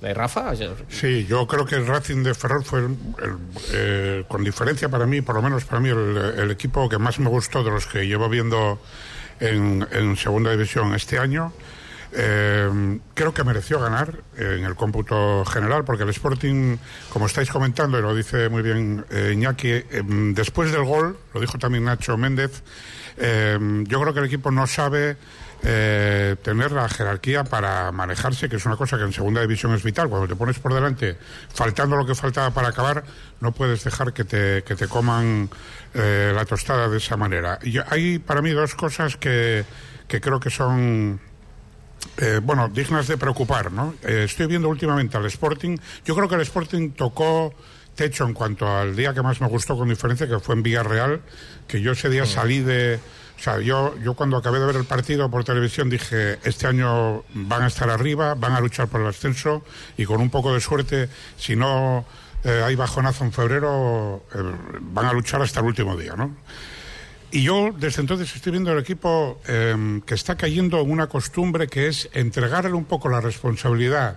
¿De 0.00 0.12
Rafa? 0.12 0.52
Sí, 0.88 1.26
yo 1.26 1.46
creo 1.46 1.64
que 1.64 1.76
el 1.76 1.86
Racing 1.86 2.22
de 2.22 2.34
Ferrol 2.34 2.64
fue, 2.64 2.80
el, 2.80 2.96
eh, 3.72 4.24
con 4.28 4.44
diferencia 4.44 4.88
para 4.88 5.06
mí, 5.06 5.22
por 5.22 5.34
lo 5.34 5.42
menos 5.42 5.64
para 5.64 5.80
mí, 5.80 5.88
el, 5.88 6.50
equipo 6.50 6.88
que 6.88 6.98
más 6.98 7.18
me 7.18 7.30
gustó 7.30 7.64
de 7.64 7.70
los 7.70 7.86
que 7.86 8.06
llevo 8.06 8.28
viendo 8.28 8.78
en, 9.40 9.86
en 9.90 10.16
segunda 10.16 10.50
división 10.50 10.94
este 10.94 11.18
año. 11.18 11.52
Eh, 12.12 12.98
creo 13.14 13.34
que 13.34 13.44
mereció 13.44 13.80
ganar 13.80 14.14
en 14.36 14.64
el 14.64 14.74
cómputo 14.74 15.44
general, 15.44 15.84
porque 15.84 16.04
el 16.04 16.10
Sporting, 16.10 16.76
como 17.10 17.26
estáis 17.26 17.50
comentando, 17.50 17.98
y 17.98 18.02
lo 18.02 18.14
dice 18.14 18.48
muy 18.48 18.62
bien 18.62 19.04
eh, 19.10 19.32
Iñaki, 19.34 19.68
eh, 19.68 19.84
después 20.32 20.72
del 20.72 20.84
gol, 20.84 21.18
lo 21.34 21.40
dijo 21.40 21.58
también 21.58 21.84
Nacho 21.84 22.16
Méndez, 22.16 22.62
eh, 23.18 23.58
yo 23.86 24.00
creo 24.00 24.14
que 24.14 24.20
el 24.20 24.26
equipo 24.26 24.50
no 24.50 24.66
sabe 24.66 25.16
eh, 25.62 26.36
tener 26.42 26.72
la 26.72 26.88
jerarquía 26.88 27.44
para 27.44 27.90
manejarse, 27.92 28.48
que 28.48 28.56
es 28.56 28.66
una 28.66 28.76
cosa 28.76 28.96
que 28.96 29.04
en 29.04 29.12
segunda 29.12 29.40
división 29.40 29.74
es 29.74 29.82
vital. 29.82 30.08
Cuando 30.08 30.28
te 30.28 30.36
pones 30.36 30.58
por 30.58 30.74
delante, 30.74 31.16
faltando 31.52 31.96
lo 31.96 32.06
que 32.06 32.14
faltaba 32.14 32.50
para 32.50 32.68
acabar, 32.68 33.04
no 33.40 33.52
puedes 33.52 33.84
dejar 33.84 34.12
que 34.12 34.24
te, 34.24 34.62
que 34.64 34.76
te 34.76 34.88
coman 34.88 35.50
eh, 35.94 36.32
la 36.34 36.44
tostada 36.44 36.88
de 36.88 36.98
esa 36.98 37.16
manera. 37.16 37.58
Y 37.62 37.78
hay 37.78 38.18
para 38.18 38.42
mí 38.42 38.50
dos 38.50 38.74
cosas 38.74 39.16
que, 39.16 39.64
que 40.08 40.20
creo 40.20 40.40
que 40.40 40.50
son 40.50 41.20
eh, 42.18 42.40
bueno, 42.42 42.68
dignas 42.68 43.08
de 43.08 43.18
preocupar, 43.18 43.72
¿no? 43.72 43.94
Eh, 44.02 44.24
estoy 44.24 44.46
viendo 44.46 44.68
últimamente 44.68 45.16
al 45.16 45.26
Sporting. 45.26 45.76
Yo 46.04 46.14
creo 46.14 46.28
que 46.28 46.36
el 46.36 46.40
Sporting 46.42 46.90
tocó 46.90 47.52
techo 47.94 48.24
en 48.24 48.34
cuanto 48.34 48.66
al 48.68 48.94
día 48.94 49.12
que 49.12 49.22
más 49.22 49.40
me 49.40 49.48
gustó 49.48 49.76
con 49.76 49.88
diferencia, 49.88 50.26
que 50.26 50.38
fue 50.38 50.54
en 50.54 50.62
Villarreal, 50.62 51.20
que 51.66 51.80
yo 51.80 51.92
ese 51.92 52.08
día 52.08 52.26
salí 52.26 52.60
de... 52.60 53.00
O 53.38 53.42
sea, 53.42 53.60
yo, 53.60 53.94
yo 53.98 54.14
cuando 54.14 54.36
acabé 54.38 54.58
de 54.58 54.66
ver 54.66 54.76
el 54.76 54.84
partido 54.84 55.30
por 55.30 55.44
televisión 55.44 55.90
dije, 55.90 56.38
este 56.42 56.66
año 56.66 57.22
van 57.34 57.62
a 57.62 57.66
estar 57.66 57.90
arriba, 57.90 58.34
van 58.34 58.52
a 58.52 58.60
luchar 58.60 58.88
por 58.88 59.02
el 59.02 59.06
ascenso 59.06 59.62
y 59.96 60.04
con 60.04 60.20
un 60.20 60.30
poco 60.30 60.54
de 60.54 60.60
suerte, 60.60 61.08
si 61.36 61.54
no 61.54 62.06
eh, 62.44 62.62
hay 62.64 62.74
bajonazo 62.76 63.24
en 63.24 63.32
febrero, 63.32 64.22
eh, 64.34 64.38
van 64.80 65.06
a 65.06 65.12
luchar 65.12 65.42
hasta 65.42 65.60
el 65.60 65.66
último 65.66 65.96
día, 65.96 66.14
¿no? 66.16 66.34
Y 67.30 67.42
yo 67.42 67.70
desde 67.76 68.00
entonces 68.00 68.34
estoy 68.34 68.52
viendo 68.52 68.72
el 68.72 68.78
equipo 68.78 69.40
eh, 69.46 70.00
que 70.06 70.14
está 70.14 70.36
cayendo 70.36 70.80
en 70.80 70.90
una 70.90 71.08
costumbre 71.08 71.66
que 71.66 71.88
es 71.88 72.08
entregarle 72.12 72.72
un 72.72 72.84
poco 72.84 73.08
la 73.08 73.20
responsabilidad 73.20 74.16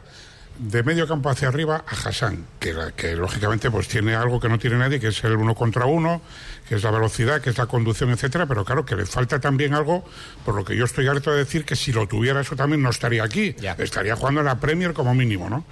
de 0.60 0.84
medio 0.84 1.08
campo 1.08 1.30
hacia 1.30 1.48
arriba 1.48 1.86
a 1.88 2.10
Hassan, 2.10 2.46
que, 2.60 2.76
que 2.96 3.16
lógicamente 3.16 3.72
pues 3.72 3.88
tiene 3.88 4.14
algo 4.14 4.42
que 4.42 4.50
no 4.50 4.60
tiene 4.60 4.78
nadie, 4.78 5.00
que 5.00 5.08
es 5.08 5.24
el 5.24 5.38
uno 5.38 5.56
contra 5.56 5.86
uno, 5.86 6.22
que 6.68 6.76
es 6.76 6.84
la 6.84 6.92
velocidad, 6.92 7.42
que 7.42 7.50
es 7.50 7.58
la 7.58 7.66
conducción, 7.66 8.10
etcétera, 8.10 8.46
pero 8.46 8.66
claro 8.66 8.86
que 8.86 8.96
le 8.98 9.06
falta 9.06 9.40
también 9.40 9.74
algo, 9.74 10.04
por 10.44 10.56
lo 10.56 10.66
que 10.66 10.76
yo 10.76 10.84
estoy 10.84 11.08
harto 11.08 11.32
de 11.32 11.38
decir 11.38 11.64
que 11.64 11.78
si 11.78 11.94
lo 11.94 12.08
tuviera 12.08 12.42
eso 12.42 12.58
también 12.58 12.82
no 12.82 12.90
estaría 12.90 13.24
aquí, 13.24 13.56
estaría 13.78 14.18
jugando 14.18 14.42
en 14.42 14.48
la 14.48 14.60
Premier 14.60 14.94
como 14.94 15.16
mínimo, 15.16 15.50
¿no? 15.50 15.64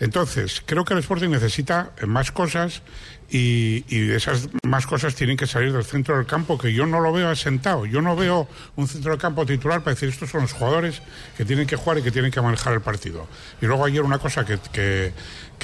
Entonces, 0.00 0.62
creo 0.64 0.84
que 0.84 0.94
el 0.94 1.00
Sporting 1.00 1.30
necesita 1.30 1.90
más 2.06 2.30
cosas 2.30 2.82
y, 3.30 3.84
y 3.88 4.10
esas 4.12 4.48
más 4.62 4.86
cosas 4.86 5.14
tienen 5.14 5.36
que 5.36 5.46
salir 5.46 5.72
del 5.72 5.84
centro 5.84 6.16
del 6.16 6.26
campo, 6.26 6.56
que 6.56 6.72
yo 6.72 6.86
no 6.86 7.00
lo 7.00 7.12
veo 7.12 7.28
asentado. 7.28 7.84
Yo 7.86 8.00
no 8.00 8.16
veo 8.16 8.48
un 8.76 8.88
centro 8.88 9.10
del 9.10 9.20
campo 9.20 9.44
titular 9.44 9.82
para 9.82 9.94
decir 9.94 10.08
estos 10.08 10.30
son 10.30 10.42
los 10.42 10.52
jugadores 10.52 11.02
que 11.36 11.44
tienen 11.44 11.66
que 11.66 11.76
jugar 11.76 11.98
y 11.98 12.02
que 12.02 12.10
tienen 12.10 12.30
que 12.30 12.40
manejar 12.40 12.72
el 12.72 12.80
partido. 12.80 13.26
Y 13.60 13.66
luego 13.66 13.84
ayer 13.84 14.02
una 14.02 14.18
cosa 14.18 14.44
que, 14.44 14.58
que- 14.72 15.12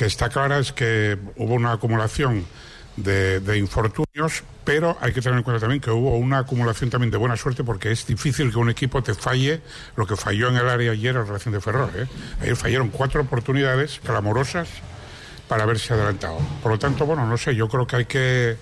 está 0.05 0.29
clara 0.29 0.59
es 0.59 0.73
que 0.73 1.17
hubo 1.37 1.55
una 1.55 1.73
acumulación 1.73 2.45
de, 2.97 3.41
de 3.41 3.59
infortunios, 3.59 4.45
pero 4.65 4.97
hay 5.01 5.13
que 5.13 5.21
tener 5.23 5.39
en 5.39 5.43
cuenta 5.45 5.61
también 5.61 5.81
que 5.81 5.91
hubo 5.91 6.17
una 6.19 6.39
acumulación 6.39 6.91
también 6.91 7.11
de 7.11 7.17
buena 7.17 7.37
suerte 7.37 7.65
porque 7.65 7.91
es 7.91 8.07
difícil 8.07 8.51
que 8.53 8.59
un 8.59 8.71
equipo 8.71 9.03
te 9.03 9.15
falle 9.15 9.63
lo 9.97 10.07
que 10.07 10.15
falló 10.17 10.49
en 10.51 10.57
el 10.57 10.69
área 10.69 10.93
ayer 10.93 11.17
el 11.17 11.27
Racing 11.27 11.51
de 11.53 11.61
Ferrol. 11.61 11.91
¿eh? 11.97 12.07
Ayer 12.43 12.57
fallaron 12.57 12.89
cuatro 12.91 13.23
oportunidades 13.23 14.01
clamorosas 14.05 14.69
para 15.49 15.65
haberse 15.65 15.95
adelantado. 15.95 16.39
Por 16.63 16.73
lo 16.73 16.79
tanto, 16.79 17.07
bueno, 17.07 17.27
no 17.27 17.37
sé, 17.37 17.55
yo 17.55 17.69
creo 17.69 17.87
que 17.87 17.97
hay 17.97 18.05
que 18.05 18.57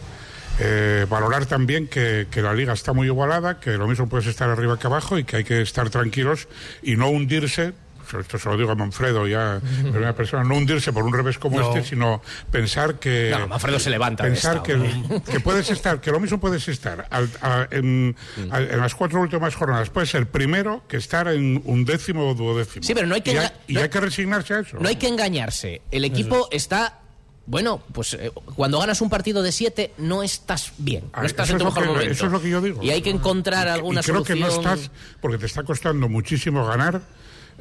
eh, 0.58 1.06
valorar 1.08 1.46
también 1.46 1.88
que, 1.88 2.26
que 2.30 2.42
la 2.42 2.54
liga 2.54 2.72
está 2.72 2.92
muy 2.92 3.06
igualada, 3.06 3.58
que 3.58 3.72
lo 3.72 3.88
mismo 3.88 4.08
puedes 4.08 4.26
estar 4.26 4.48
arriba 4.50 4.78
que 4.78 4.86
abajo 4.86 5.18
y 5.18 5.24
que 5.24 5.36
hay 5.36 5.44
que 5.44 5.62
estar 5.62 5.88
tranquilos 5.90 6.48
y 6.82 6.96
no 6.96 7.08
hundirse. 7.08 7.72
Esto 8.20 8.38
se 8.38 8.48
lo 8.48 8.56
digo 8.56 8.70
a 8.70 8.74
Manfredo 8.74 9.26
ya, 9.26 9.56
en 9.84 9.90
primera 9.92 10.14
persona, 10.14 10.44
no 10.44 10.56
hundirse 10.56 10.92
por 10.92 11.04
un 11.04 11.12
revés 11.12 11.38
como 11.38 11.58
No. 11.58 11.68
este, 11.74 11.88
sino 11.88 12.22
pensar 12.50 12.98
que. 12.98 13.34
No, 13.38 13.46
Manfredo 13.48 13.78
se 13.78 13.90
levanta 13.90 14.24
de 14.24 14.30
Pensar 14.30 14.56
esta, 14.56 15.22
que, 15.32 15.40
puedes 15.40 15.70
estar, 15.70 16.00
que 16.00 16.10
lo 16.10 16.20
mismo 16.20 16.38
puedes 16.40 16.66
estar 16.68 17.06
al- 17.10 17.30
a- 17.40 17.66
en, 17.70 18.16
a- 18.50 18.60
en 18.60 18.80
las 18.80 18.94
cuatro 18.94 19.20
últimas 19.20 19.54
jornadas. 19.54 19.90
Puedes 19.90 20.10
ser 20.10 20.26
primero 20.30 20.82
que 20.88 20.96
estar 20.96 21.28
en 21.28 21.62
un 21.64 21.84
décimo 21.84 22.30
o 22.30 22.34
duodécimo. 22.34 22.82
Sí, 22.84 22.94
pero 22.94 23.06
no 23.06 23.14
hay 23.14 23.22
que 23.22 23.32
Y 23.32 23.36
hay, 23.36 23.48
y 23.68 23.72
no 23.74 23.80
hay 23.80 23.84
hay- 23.84 23.90
que 23.90 24.00
resignarse 24.00 24.54
a 24.54 24.60
eso. 24.60 24.76
No 24.80 24.88
hay 24.88 24.96
que 24.96 25.08
engañarse. 25.08 25.82
El 25.90 26.04
equipo 26.04 26.48
está. 26.50 26.98
Bueno, 27.44 27.82
pues 27.92 28.14
eh, 28.14 28.30
cuando 28.54 28.78
ganas 28.78 29.00
un 29.00 29.10
partido 29.10 29.42
de 29.42 29.50
siete 29.50 29.92
no 29.98 30.22
estás 30.22 30.72
bien, 30.78 31.06
no 31.06 31.10
Ah, 31.22 31.26
estás 31.26 31.48
eso 31.48 31.54
en 31.54 31.58
tu 31.58 31.64
mejor 31.64 31.82
que- 31.82 31.88
momento. 31.88 32.12
eso 32.12 32.26
es 32.26 32.32
lo 32.32 32.40
que 32.40 32.48
yo 32.48 32.60
digo. 32.60 32.80
Y 32.84 32.90
hay 32.90 33.02
que 33.02 33.10
encontrar 33.10 33.66
alguna 33.66 34.00
y 34.00 34.04
creo 34.04 34.18
solución. 34.24 34.38
que 34.38 34.44
no 34.44 34.48
estás, 34.48 34.92
porque 35.20 35.38
te 35.38 35.46
está 35.46 35.64
costando 35.64 36.08
muchísimo 36.08 36.64
ganar. 36.64 37.00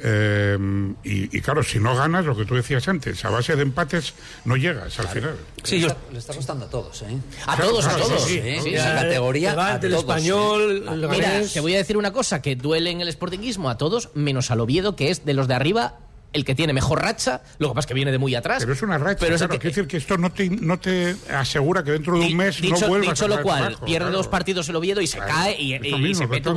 Eh, 0.04 0.58
y, 1.04 1.36
y 1.36 1.40
claro, 1.40 1.62
si 1.62 1.78
no 1.78 1.94
ganas, 1.96 2.24
lo 2.24 2.36
que 2.36 2.44
tú 2.44 2.54
decías 2.54 2.86
antes, 2.88 3.24
a 3.24 3.30
base 3.30 3.54
de 3.56 3.62
empates 3.62 4.14
no 4.44 4.56
llegas 4.56 4.98
al 4.98 5.08
final. 5.08 5.36
Sí, 5.62 5.78
le, 5.80 5.86
está, 5.88 5.98
le 6.12 6.18
está 6.18 6.34
costando 6.34 6.64
a 6.66 6.68
todos, 6.70 7.02
¿eh? 7.02 7.16
A 7.46 7.56
todos, 7.56 7.86
a 7.86 7.96
todos. 7.96 8.22
sí, 8.24 8.40
Sí, 8.42 8.56
sí, 8.56 8.60
sí. 8.64 8.74
esa 8.74 8.94
categoría. 8.94 9.50
El 9.52 9.80
todos, 9.80 10.00
español, 10.00 10.84
¿eh? 10.88 10.92
el 10.92 11.08
Mira, 11.08 11.40
te 11.52 11.60
voy 11.60 11.74
a 11.74 11.78
decir 11.78 11.96
una 11.96 12.12
cosa 12.12 12.42
que 12.42 12.56
duele 12.56 12.90
en 12.90 13.00
el 13.00 13.10
sportinguismo 13.12 13.70
a 13.70 13.78
todos, 13.78 14.10
menos 14.14 14.50
al 14.50 14.60
Oviedo, 14.60 14.96
que 14.96 15.10
es 15.10 15.24
de 15.24 15.34
los 15.34 15.48
de 15.48 15.54
arriba 15.54 15.94
el 16.34 16.46
que 16.46 16.54
tiene 16.54 16.72
mejor 16.72 17.02
racha. 17.02 17.42
Lo 17.58 17.68
que 17.68 17.74
pasa 17.74 17.80
es 17.80 17.86
que 17.88 17.92
viene 17.94 18.10
de 18.10 18.16
muy 18.16 18.34
atrás. 18.34 18.60
Pero 18.62 18.72
es 18.72 18.80
una 18.80 18.96
racha, 18.96 19.18
Pero 19.20 19.34
es 19.34 19.42
el 19.42 19.48
claro, 19.48 19.58
que- 19.60 19.68
quiere 19.68 19.74
decir 19.74 19.86
que 19.86 19.98
esto 19.98 20.16
no 20.16 20.32
te, 20.32 20.48
no 20.48 20.78
te 20.80 21.14
asegura 21.30 21.84
que 21.84 21.90
dentro 21.90 22.18
de 22.18 22.24
un 22.26 22.36
mes 22.38 22.58
dicho, 22.58 22.80
no 22.80 22.88
vuelvas 22.88 23.10
dicho 23.10 23.26
a 23.26 23.28
lo 23.36 23.42
cual, 23.42 23.64
abajo, 23.66 23.84
pierde 23.84 24.06
claro. 24.06 24.16
dos 24.16 24.28
partidos 24.28 24.66
el 24.70 24.76
Oviedo 24.76 25.02
y 25.02 25.06
se 25.06 25.18
cae 25.18 25.60
y, 25.60 25.74
y- 25.74 25.78
mismo 25.98 26.24
se 26.24 26.26
mete 26.28 26.40
todos. 26.44 26.56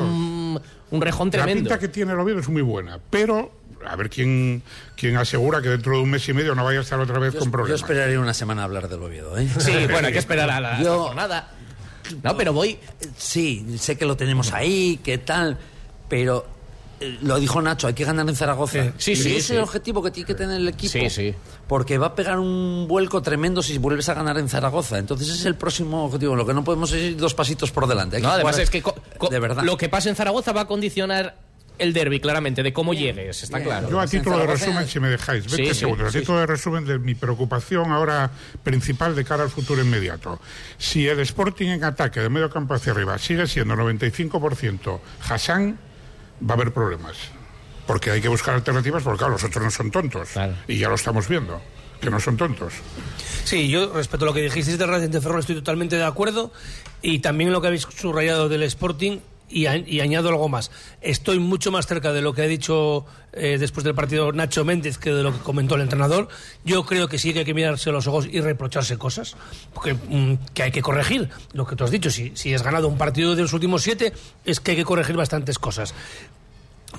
Un, 0.56 0.62
un 0.92 1.02
rejón 1.02 1.28
La 1.28 1.32
tremendo. 1.32 1.70
pinta 1.70 1.80
que 1.80 1.88
tiene 1.88 2.14
el 2.14 2.20
Oviedo 2.20 2.40
es 2.40 2.50
muy 2.50 2.62
buena, 2.62 3.00
pero 3.10 3.52
a 3.86 3.96
ver 3.96 4.10
quién, 4.10 4.64
quién 4.98 5.16
asegura 5.18 5.62
que 5.62 5.70
dentro 5.70 5.98
de 5.98 6.04
un 6.04 6.10
mes 6.10 6.28
y 6.28 6.34
medio 6.34 6.56
no 6.56 6.64
vaya 6.64 6.80
a 6.80 6.82
estar 6.82 7.00
otra 7.00 7.20
vez 7.20 7.34
Yo, 7.34 7.40
con 7.40 7.50
yo 7.50 7.52
problemas. 7.52 7.82
esperaría 7.82 8.20
una 8.20 8.34
semana 8.34 8.62
a 8.64 8.66
hablar 8.66 8.90
del 8.90 9.02
Oviedo, 9.04 9.38
¿eh? 9.38 9.48
Sí, 9.60 9.72
bueno, 9.92 10.08
hay 10.08 10.14
que 10.14 10.20
esperar 10.20 10.50
a 10.50 10.60
la, 10.60 10.74
la 10.78 10.84
Yo- 10.84 11.04
jornada. 11.06 11.52
No, 12.24 12.38
pero 12.38 12.54
voy. 12.54 12.78
Sí, 13.18 13.78
sé 13.80 13.98
que 13.98 14.06
lo 14.06 14.16
tenemos 14.16 14.54
ahí, 14.54 15.00
que 15.04 15.18
tal, 15.18 15.58
pero 16.08 16.46
lo 17.22 17.40
dijo 17.40 17.62
Nacho, 17.62 17.88
hay 17.88 17.94
que 17.94 18.06
ganar 18.06 18.28
en 18.30 18.36
Zaragoza. 18.36 18.94
Sí, 18.98 19.12
y 19.12 19.16
sí, 19.16 19.22
ese 19.22 19.30
sí. 19.30 19.36
es 19.38 19.50
el 19.52 19.60
objetivo 19.60 20.02
que 20.04 20.12
tiene 20.12 20.28
que 20.28 20.36
tener 20.36 20.58
el 20.58 20.68
equipo. 20.68 20.92
Sí, 20.94 21.10
sí. 21.10 21.36
Porque 21.68 21.98
va 21.98 22.08
a 22.08 22.16
pegar 22.16 22.40
un 22.40 22.86
vuelco 22.88 23.22
tremendo 23.22 23.62
si 23.62 23.78
vuelves 23.78 24.08
a 24.10 24.14
ganar 24.14 24.38
en 24.38 24.48
Zaragoza. 24.50 24.98
Entonces 24.98 25.28
ese 25.30 25.38
es 25.40 25.46
el 25.46 25.56
próximo 25.56 26.06
objetivo. 26.06 26.36
Lo 26.36 26.46
que 26.46 26.54
no 26.54 26.64
podemos 26.64 26.92
es 26.92 27.04
ir 27.12 27.18
dos 27.18 27.34
pasitos 27.34 27.72
por 27.72 27.88
delante. 27.88 28.18
Hay 28.18 28.22
No, 28.22 28.30
que 28.30 28.34
además 28.36 28.56
jugar 28.56 28.64
es 28.64 28.70
que 28.70 28.84
de 29.30 29.40
verdad. 29.40 29.64
lo 29.64 29.78
que 29.78 29.90
pase 29.90 30.10
en 30.10 30.16
Zaragoza 30.16 30.52
va 30.54 30.62
a 30.62 30.68
condicionar 30.68 31.38
el 31.78 31.92
derby, 31.92 32.22
claramente, 32.22 32.64
de 32.64 32.72
cómo 32.72 32.94
llegues, 32.94 33.44
está 33.44 33.62
claro. 33.62 33.90
Yo 33.90 34.00
a 34.00 34.08
título 34.08 34.38
de 34.38 34.48
resumen, 34.48 34.88
si 34.88 34.98
me 35.02 35.10
dejáis, 35.10 35.44
20 35.44 35.58
Sí, 35.58 35.74
sí, 35.74 35.80
segundos, 35.82 36.10
sí, 36.14 36.18
a 36.18 36.22
título 36.22 36.40
de 36.40 36.46
resumen 36.46 36.86
de 36.86 37.00
mi 37.00 37.16
preocupación 37.16 37.92
ahora 37.92 38.32
principal 38.64 39.14
de 39.14 39.26
cara 39.26 39.44
al 39.44 39.50
futuro 39.50 39.82
inmediato. 39.82 40.40
Si 40.78 41.06
el 41.06 41.20
Sporting 41.20 41.68
en 41.68 41.84
ataque 41.84 42.22
de 42.22 42.30
medio 42.30 42.50
campo 42.50 42.76
hacia 42.76 42.94
arriba 42.94 43.18
sigue 43.18 43.46
siendo 43.46 43.76
95% 43.76 45.00
Hassan, 45.28 45.78
va 46.42 46.52
a 46.52 46.58
haber 46.58 46.74
problemas. 46.74 47.18
Porque 47.88 48.12
hay 48.12 48.22
que 48.22 48.30
buscar 48.30 48.56
alternativas, 48.56 49.04
porque 49.04 49.20
claro, 49.20 49.34
los 49.34 49.44
otros 49.44 49.64
no 49.64 49.72
son 49.72 49.92
tontos. 49.92 50.30
Y 50.68 50.78
ya 50.78 50.90
lo 50.90 50.96
estamos 50.96 51.28
viendo, 51.28 51.62
que 52.02 52.10
no 52.10 52.20
son 52.20 52.36
tontos. 52.36 52.74
Sí, 53.44 53.70
yo 53.70 53.94
respecto 53.94 54.26
a 54.26 54.28
lo 54.28 54.34
que 54.34 54.42
dijisteis 54.42 54.78
del 54.78 54.88
Racing 54.88 55.10
de 55.10 55.22
Ferrol 55.22 55.40
estoy 55.40 55.56
totalmente 55.56 55.96
de 55.96 56.04
acuerdo 56.04 56.52
y 57.02 57.20
también 57.20 57.52
lo 57.52 57.62
que 57.62 57.68
habéis 57.68 57.84
subrayado 57.84 58.50
del 58.50 58.64
Sporting 58.64 59.20
y, 59.50 59.68
y 59.68 60.00
añado 60.00 60.30
algo 60.30 60.50
más. 60.50 60.72
Estoy 61.02 61.40
mucho 61.40 61.72
más 61.72 61.88
cerca 61.88 62.14
de 62.14 62.22
lo 62.22 62.34
que 62.34 62.42
ha 62.42 62.48
dicho 62.48 63.06
eh, 63.34 63.58
después 63.60 63.84
del 63.84 63.96
partido 63.96 64.32
Nacho 64.32 64.64
Méndez 64.64 64.98
que 64.98 65.12
de 65.12 65.24
lo 65.24 65.34
que 65.34 65.40
comentó 65.40 65.76
el 65.76 65.82
entrenador. 65.82 66.28
Yo 66.64 66.86
creo 66.86 67.08
que 67.08 67.18
sí 67.18 67.34
que 67.34 67.40
hay 67.40 67.46
que 67.46 67.54
mirarse 67.54 67.92
los 67.92 68.08
ojos 68.08 68.28
y 68.32 68.42
reprocharse 68.42 68.98
cosas 68.98 69.36
porque, 69.74 69.94
mm, 69.94 70.38
que 70.54 70.64
hay 70.64 70.72
que 70.72 70.82
corregir. 70.82 71.30
Lo 71.54 71.66
que 71.66 71.76
tú 71.76 71.84
has 71.84 71.92
dicho, 71.92 72.10
si, 72.10 72.32
si 72.36 72.54
has 72.54 72.64
ganado 72.64 72.88
un 72.88 72.98
partido 72.98 73.36
de 73.36 73.42
los 73.42 73.54
últimos 73.54 73.84
siete, 73.84 74.14
es 74.46 74.60
que 74.60 74.72
hay 74.72 74.78
que 74.78 74.86
corregir 74.86 75.16
bastantes 75.16 75.60
cosas. 75.60 75.94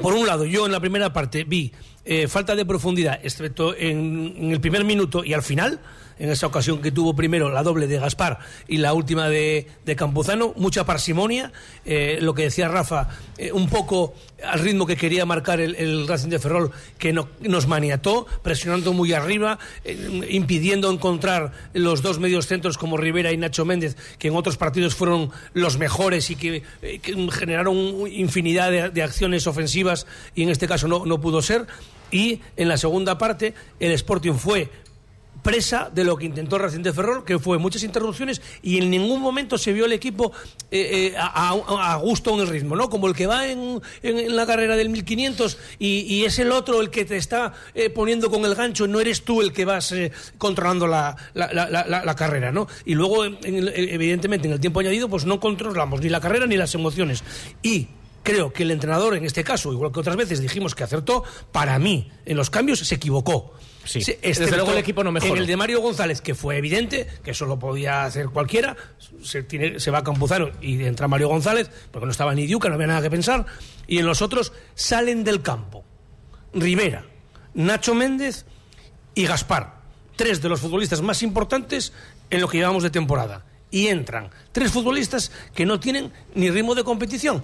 Por 0.01 0.13
un 0.13 0.27
lado, 0.27 0.45
yo 0.45 0.67
en 0.67 0.73
la 0.73 0.81
primera 0.81 1.13
parte 1.13 1.45
vi 1.45 1.73
eh, 2.05 2.29
falta 2.29 2.55
de 2.55 2.67
profundidad, 2.67 3.19
excepto 3.23 3.75
en 3.75 4.53
el 4.53 4.61
primer 4.61 4.85
minuto 4.85 5.25
y 5.25 5.33
al 5.33 5.43
final, 5.43 5.81
en 6.19 6.31
esa 6.31 6.47
ocasión 6.47 6.81
que 6.81 6.91
tuvo 6.91 7.15
primero 7.15 7.51
la 7.51 7.63
doble 7.63 7.87
de 7.87 7.99
Gaspar 7.99 8.39
y 8.69 8.79
la 8.79 8.93
última 8.95 9.29
de, 9.29 9.67
de 9.85 9.97
Campuzano, 9.97 10.53
mucha 10.57 10.85
parsimonia, 10.87 11.53
eh, 11.85 12.19
lo 12.21 12.35
que 12.35 12.45
decía 12.45 12.69
Rafa, 12.69 13.09
eh, 13.39 13.53
un 13.53 13.69
poco 13.69 14.15
al 14.45 14.61
ritmo 14.61 14.87
que 14.87 14.97
quería 14.97 15.27
marcar 15.27 15.61
el, 15.61 16.07
Racing 16.09 16.29
de 16.29 16.39
Ferrol, 16.39 16.71
que 16.99 17.13
no- 17.13 17.29
nos 17.41 17.67
maniató, 17.67 18.27
presionando 18.43 18.93
muy 18.93 19.13
arriba, 19.13 19.59
eh, 19.85 20.27
impidiendo 20.31 20.91
encontrar 20.91 21.53
los 21.75 22.03
dos 22.03 22.19
medios 22.19 22.47
centros 22.47 22.79
como 22.79 22.97
Rivera 22.97 23.33
y 23.33 23.37
Nacho 23.37 23.65
Méndez, 23.65 23.97
que 24.19 24.29
en 24.29 24.37
otros 24.37 24.57
partidos 24.57 24.95
fueron 24.95 25.31
los 25.55 25.79
mejores 25.79 26.31
y 26.31 26.37
que, 26.37 26.63
que 27.03 27.29
generaron 27.33 27.77
infinidad 28.11 28.71
de, 28.71 28.91
de 28.91 29.03
acciones 29.03 29.47
ofensivas 29.47 30.07
y 30.35 30.43
en 30.43 30.49
este 30.51 30.67
caso 30.69 30.89
no, 30.89 31.05
no 31.07 31.21
pudo 31.21 31.43
ser. 31.43 31.67
Y 32.11 32.41
en 32.57 32.69
la 32.69 32.77
segunda 32.77 33.19
parte 33.19 33.55
el 33.81 33.91
Sporting 33.93 34.35
fue 34.35 34.71
presa 35.47 35.89
de 35.95 36.03
lo 36.03 36.17
que 36.17 36.27
intentó 36.27 36.59
Racing 36.59 36.83
de 36.83 36.93
Ferrol, 36.93 37.25
que 37.25 37.39
fue 37.39 37.57
muchas 37.59 37.85
interrupciones 37.85 38.43
y 38.63 38.79
en 38.79 38.91
ningún 38.91 39.21
momento 39.23 39.57
se 39.59 39.73
vio 39.73 39.85
el 39.87 39.93
equipo 39.93 40.33
eh, 40.73 41.13
eh, 41.13 41.15
a, 41.17 41.51
a- 41.53 41.97
gusto 41.99 42.35
en 42.35 42.41
el 42.41 42.49
ritmo, 42.49 42.75
¿no? 42.75 42.91
Como 42.91 43.07
el 43.07 43.15
que 43.15 43.29
va 43.29 43.47
en, 43.47 43.81
en- 44.03 44.19
en 44.19 44.35
la 44.37 44.45
carrera 44.45 44.75
del 44.75 44.89
1500 44.91 45.57
y, 45.79 46.01
y 46.01 46.25
es 46.25 46.39
el 46.41 46.51
otro 46.51 46.81
el 46.81 46.91
que 46.91 47.05
te 47.05 47.17
está 47.17 47.53
eh, 47.75 47.91
poniendo 47.91 48.29
con 48.29 48.45
el 48.45 48.57
gancho, 48.57 48.89
no 48.89 48.99
eres 49.01 49.23
tú 49.23 49.41
el 49.41 49.53
que 49.53 49.65
vas 49.65 49.93
eh, 49.93 50.11
controlando 50.37 50.89
la, 50.89 51.17
la- 51.35 51.53
la- 51.53 51.69
la- 51.71 52.15
carrera, 52.17 52.51
¿no? 52.51 52.67
Y 52.85 52.95
luego, 52.95 53.25
en- 53.25 53.39
evidentemente, 53.45 54.49
en 54.49 54.55
el 54.55 54.61
tiempo 54.61 54.81
añadido, 54.81 55.09
pues 55.09 55.27
no 55.27 55.39
controlamos 55.39 56.01
ni 56.01 56.09
la 56.09 56.21
carrera 56.21 56.47
ni 56.47 56.57
las 56.57 56.75
emociones. 56.75 57.23
Y 57.63 57.87
creo 58.27 58.53
que 58.53 58.65
el 58.65 58.73
entrenador, 58.73 59.15
en 59.17 59.25
este 59.25 59.45
caso, 59.45 59.73
igual 59.73 59.93
que 59.93 60.01
otras 60.01 60.17
veces 60.17 60.41
dijimos 60.41 60.75
que 60.75 60.83
acertó, 60.85 61.23
para 61.53 61.79
mí, 61.79 62.11
en 62.25 62.37
los 62.37 62.51
cambios 62.51 62.81
se 62.81 62.95
equivocó. 62.97 63.55
Sí. 63.85 64.01
Desde 64.21 64.51
luego 64.57 64.73
el 64.73 64.79
equipo 64.79 65.05
no 65.05 65.13
mejoró. 65.13 65.35
En 65.37 65.41
el 65.43 65.47
de 65.47 65.57
Mario 65.57 65.81
González, 65.81 66.21
que 66.21 66.35
fue 66.35 66.57
evidente, 66.59 67.07
que 67.23 67.31
eso 67.31 67.47
lo 67.47 67.57
podía 67.59 68.05
hacer 68.05 68.27
cualquiera, 68.31 68.77
se, 69.23 69.45
tiene- 69.45 69.79
se 69.79 69.93
va 69.93 69.99
a 69.99 70.03
Campuzano 70.05 70.51
y 70.61 70.83
entra 70.85 71.07
Mario 71.07 71.29
González, 71.29 71.71
porque 71.93 72.07
no 72.07 72.11
estaba 72.11 72.35
ni 72.35 72.47
Diuca, 72.49 72.69
no 72.69 72.75
había 72.75 72.89
nada 72.89 73.03
que 73.03 73.11
pensar, 73.11 73.47
y 73.87 73.99
en 73.99 74.07
los 74.07 74.23
otros 74.23 74.53
salen 74.75 75.23
del 75.23 75.41
campo. 75.41 75.85
Rivera, 76.53 77.07
Nacho 77.55 77.95
Méndez 77.95 78.45
y 79.15 79.25
Gaspar, 79.27 79.77
tres 80.17 80.43
de 80.43 80.49
los 80.49 80.61
futbolistas 80.61 81.01
más 81.01 81.23
importantes 81.23 81.93
en 82.29 82.41
lo 82.41 82.49
que 82.49 82.59
llevamos 82.59 82.83
de 82.83 82.91
temporada. 82.91 83.45
Y 83.71 83.89
entran 83.89 84.31
tres 84.53 84.71
futbolistas 84.71 85.31
que 85.55 85.67
no 85.67 85.79
tienen 85.81 86.13
ni 86.35 86.51
ritmo 86.51 86.75
de 86.75 86.85
competición. 86.85 87.43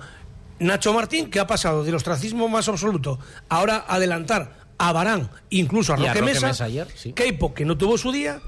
Nacho 0.63 0.93
Martín, 0.93 1.31
que 1.31 1.41
ha 1.41 1.47
pasado 1.47 1.85
del 1.85 1.95
ostracismo 1.95 2.49
más 2.49 2.69
absoluto, 2.69 3.19
ahora 3.49 3.85
a 3.87 3.97
adelantar 3.97 4.57
a 4.79 4.93
Barán, 4.93 5.31
incluso 5.51 5.93
a 5.93 5.97
a 5.97 5.99
Roque, 5.99 6.09
Roque 6.11 6.23
Mesa, 6.23 6.47
Mesa 6.49 6.65
ayer, 6.65 6.89
sí. 6.95 7.13
Keipo, 7.13 7.53
que 7.55 7.65
no 7.65 7.77
tuvo 7.77 7.99
su 7.99 8.11
día, 8.13 8.41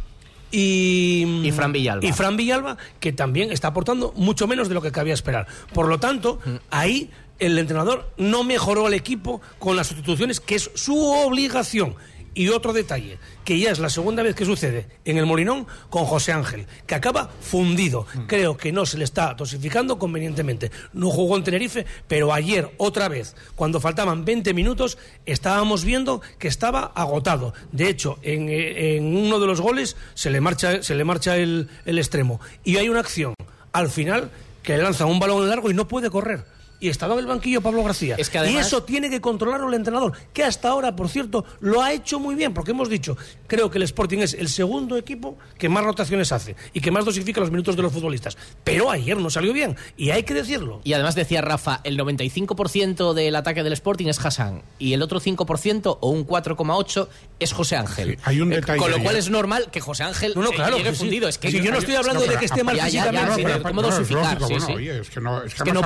y, 0.50 1.24
y 1.42 1.53
Fran 1.53 1.72
Villalba. 1.72 2.07
Y 2.07 2.12
Fran 2.12 2.37
Villalba, 2.37 2.77
que 3.00 3.12
también 3.12 3.50
está 3.53 3.68
aportando 3.68 4.12
mucho 4.16 4.46
menos 4.46 4.68
de 4.68 4.74
lo 4.74 4.83
que 4.83 4.92
cabía 4.92 5.14
esperar. 5.14 5.46
Por 5.72 5.88
lo 5.88 5.98
tanto, 5.98 6.38
Mm. 6.44 6.50
ahí 6.70 7.11
el 7.40 7.59
entrenador 7.59 8.12
no 8.16 8.44
mejoró 8.44 8.87
al 8.87 8.94
equipo 8.94 9.40
con 9.59 9.77
las 9.77 9.88
sustituciones, 9.88 10.38
que 10.40 10.55
es 10.55 10.70
su 10.74 10.96
obligación. 10.96 11.96
Y 12.35 12.49
otro 12.49 12.73
detalle, 12.73 13.18
que 13.44 13.59
ya 13.59 13.70
es 13.70 13.79
la 13.79 13.88
segunda 13.88 14.23
vez 14.23 14.35
que 14.35 14.44
sucede 14.44 14.87
en 15.05 15.18
el 15.18 15.27
Molinón 15.27 15.66
con 15.88 16.05
José 16.05 16.33
Ángel, 16.33 16.66
que 16.87 16.97
acaba 16.97 17.31
fundido. 17.40 18.07
Creo 18.27 18.57
que 18.57 18.73
no 18.73 18.87
se 18.87 18.99
le 18.99 19.05
está 19.05 19.35
dosificando 19.35 19.99
convenientemente. 19.99 20.73
No 20.92 21.11
jugó 21.11 21.37
en 21.37 21.44
Tenerife, 21.44 21.87
pero 22.09 22.33
ayer, 22.33 22.73
otra 22.79 23.09
vez, 23.09 23.37
cuando 23.55 23.81
faltaban 23.81 24.25
20 24.25 24.53
minutos, 24.53 24.99
estábamos 25.27 25.85
viendo 25.85 26.23
que 26.38 26.49
estaba 26.49 26.92
agotado. 26.94 27.55
De 27.70 27.88
hecho, 27.88 28.18
en, 28.23 28.49
en 28.49 29.16
uno 29.16 29.38
de 29.38 29.47
los 29.47 29.61
goles 29.61 29.97
se 30.14 30.31
le 30.31 30.40
marcha, 30.40 30.83
se 30.83 30.94
le 30.94 31.05
marcha 31.05 31.37
el, 31.37 31.68
el 31.87 31.99
extremo. 31.99 32.40
Y 32.64 32.79
hay 32.79 32.88
una 32.88 33.01
acción 33.01 33.35
al 33.73 33.90
final 33.90 34.31
que 34.64 34.77
le 34.77 34.83
lanza 34.83 35.07
un 35.07 35.20
balón 35.20 35.49
largo 35.49 35.70
y 35.70 35.75
no 35.75 35.87
puede 35.87 36.11
correr. 36.11 36.44
Y 36.85 36.90
estaba 36.90 37.14
en 37.14 37.20
el 37.20 37.27
banquillo 37.27 37.62
Pablo 37.62 37.83
García. 37.83 38.14
Es 38.18 38.29
que 38.29 38.38
Y 38.51 38.57
eso 38.57 38.83
tiene 38.83 39.09
que 39.09 39.18
controlarlo 39.23 39.68
el 39.68 39.75
entrenador, 39.75 40.12
que 40.35 40.44
hasta 40.44 40.68
ahora, 40.68 40.94
por 40.94 41.09
cierto, 41.09 41.47
lo 41.61 41.81
ha 41.81 41.94
hecho 41.94 42.20
muy 42.20 42.35
bien, 42.35 42.53
porque 42.53 42.73
hemos 42.73 42.90
dicho, 42.90 43.16
creo 43.47 43.70
que 43.70 43.79
el 43.79 43.85
Sporting 43.85 44.18
es 44.18 44.35
el 44.35 44.51
segundo 44.51 44.99
equipo 44.99 45.38
que 45.57 45.70
más 45.70 45.83
rotaciones 45.83 46.31
hace 46.31 46.57
y 46.75 46.81
que 46.81 46.90
más 46.90 47.07
dosifica 47.07 47.40
los 47.40 47.51
minutos 47.51 47.75
de 47.77 47.81
los 47.81 47.90
futbolistas. 47.90 48.37
Pero 48.64 48.90
ayer 48.90 49.16
no 49.16 49.31
salió 49.31 49.55
bien, 49.55 49.77
y 49.97 50.11
hay 50.11 50.25
que 50.25 50.35
decirlo. 50.35 50.83
Y 50.85 50.92
además 50.92 51.14
decía 51.14 51.40
Rafa, 51.40 51.81
el 51.85 51.99
95% 51.99 53.14
del 53.14 53.35
ataque 53.37 53.62
del 53.62 53.73
Sporting 53.73 54.09
es 54.09 54.23
Hassan 54.23 54.61
y 54.79 54.92
el 54.92 55.01
otro 55.01 55.20
5% 55.23 55.99
o 56.03 56.09
un 56.11 56.27
4,8 56.27 57.09
es 57.40 57.53
José 57.55 57.77
Ángel. 57.77 58.18
hay 58.25 58.42
un 58.42 58.53
Eh, 58.53 58.57
detalle 58.57 58.79
Con 58.79 58.90
lo 58.90 58.99
cual 59.03 59.16
¿eh? 59.16 59.20
es 59.20 59.31
normal 59.31 59.70
que 59.73 59.81
José 59.81 60.03
Ángel 60.05 60.35
No, 60.37 60.42
no, 60.42 60.51
eh, 60.51 60.55
claro 60.55 60.77
llegue 60.77 60.90
que 60.90 60.94
sí. 60.97 61.01
fundido. 61.01 61.29
Es 61.29 61.38
que 61.38 61.51
Si 61.51 61.62
yo 61.62 61.70
no 61.70 61.79
estoy 61.79 61.94
hablando 61.94 62.20
de 62.27 62.37
que 62.37 62.44
esté 62.44 62.62
mal 62.62 62.79
físicamente. 62.79 63.35
sí, 63.42 63.42
no, 63.42 63.88
es 63.88 64.07
sí, 64.07 65.05
sí. 65.07 65.12
que 65.14 65.20
no, 65.20 65.37
además 65.38 65.75
no 65.75 65.81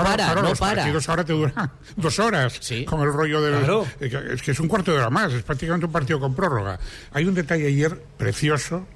para, 0.57 0.88
para. 0.89 1.03
partidos 1.05 1.09
ahora 1.09 1.25
te 1.25 1.33
duran 1.33 1.71
dos 1.97 2.19
horas 2.19 2.61
con 2.87 3.01
el 3.01 3.13
rollo 3.13 3.41
del... 3.41 3.59
Claro. 3.59 3.87
Es 4.01 4.43
que 4.43 4.51
es 4.53 4.61
un 4.61 4.69
cuarto 4.69 4.93
de 4.93 4.99
hora 4.99 5.11
más, 5.11 5.33
es 5.33 5.43
prácticamente 5.43 5.87
un 5.87 5.93
partido 5.93 6.21
con 6.21 6.35
prórroga. 6.35 6.79
Hay 7.13 7.25
un 7.25 7.35
detalle 7.35 7.67
ayer 7.67 8.01
precioso 8.17 8.87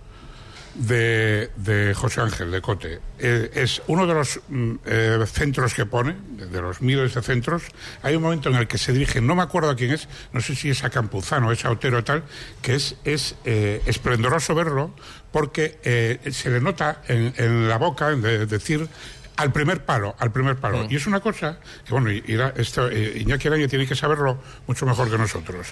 de, 0.75 1.51
de 1.57 1.95
José 1.95 2.21
Ángel, 2.21 2.51
de 2.51 2.61
Cote. 2.61 3.01
Eh, 3.19 3.51
es 3.55 3.83
uno 3.89 4.07
de 4.07 4.15
los 4.15 4.41
mm, 4.49 4.75
eh, 4.87 5.25
centros 5.27 5.75
que 5.75 5.87
pone, 5.87 6.17
de, 6.31 6.61
los 6.63 6.81
miles 6.81 7.15
de 7.15 7.23
centros. 7.23 7.65
Hay 8.03 8.17
un 8.17 8.23
momento 8.23 8.49
en 8.49 8.57
el 8.57 8.67
que 8.67 8.79
se 8.79 8.93
dirige, 8.93 9.21
no 9.21 9.35
me 9.35 9.43
acuerdo 9.43 9.71
a 9.71 9.77
quién 9.77 9.93
es, 9.93 10.09
no 10.33 10.41
sé 10.41 10.55
si 10.55 10.71
es 10.71 10.85
a 10.85 10.91
Campuzano, 10.91 11.53
es 11.53 11.65
a 11.65 11.71
Otero 11.71 12.03
tal, 12.05 12.25
que 12.63 12.75
es, 12.75 12.97
es 13.05 13.37
eh, 13.45 13.83
esplendoroso 13.87 14.55
verlo 14.55 14.95
porque 15.31 16.21
se 16.31 16.51
le 16.51 16.61
nota 16.61 17.01
en, 17.09 17.33
en 17.39 17.67
la 17.67 17.79
boca 17.79 18.11
en 18.11 18.21
de- 18.21 18.45
decir 18.45 18.87
al 19.37 19.53
primer 19.53 19.85
palo, 19.85 20.15
al 20.19 20.31
primer 20.33 20.57
palo. 20.57 20.87
Y 20.89 20.97
es 20.97 21.07
una 21.07 21.21
cosa 21.21 21.59
que, 21.85 21.93
bueno, 21.93 22.11
y- 22.11 22.23
esto, 22.57 22.89
eh, 22.91 23.19
Iñaki 23.21 23.49
Araña 23.49 23.69
tiene 23.69 23.87
que 23.87 23.95
saberlo 23.95 24.39
mucho 24.67 24.87
mejor 24.87 25.11
que 25.11 25.19
nosotros. 25.19 25.69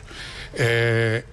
Eh, 0.55 1.25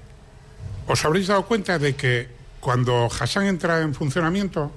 ¿Os 0.87 1.03
habréis 1.05 1.27
dado 1.27 1.45
cuenta 1.45 1.77
de 1.79 1.95
que 1.95 2.27
cuando 2.59 3.07
Hassan 3.07 3.45
entra 3.47 3.81
en 3.81 3.93
funcionamiento, 3.93 4.71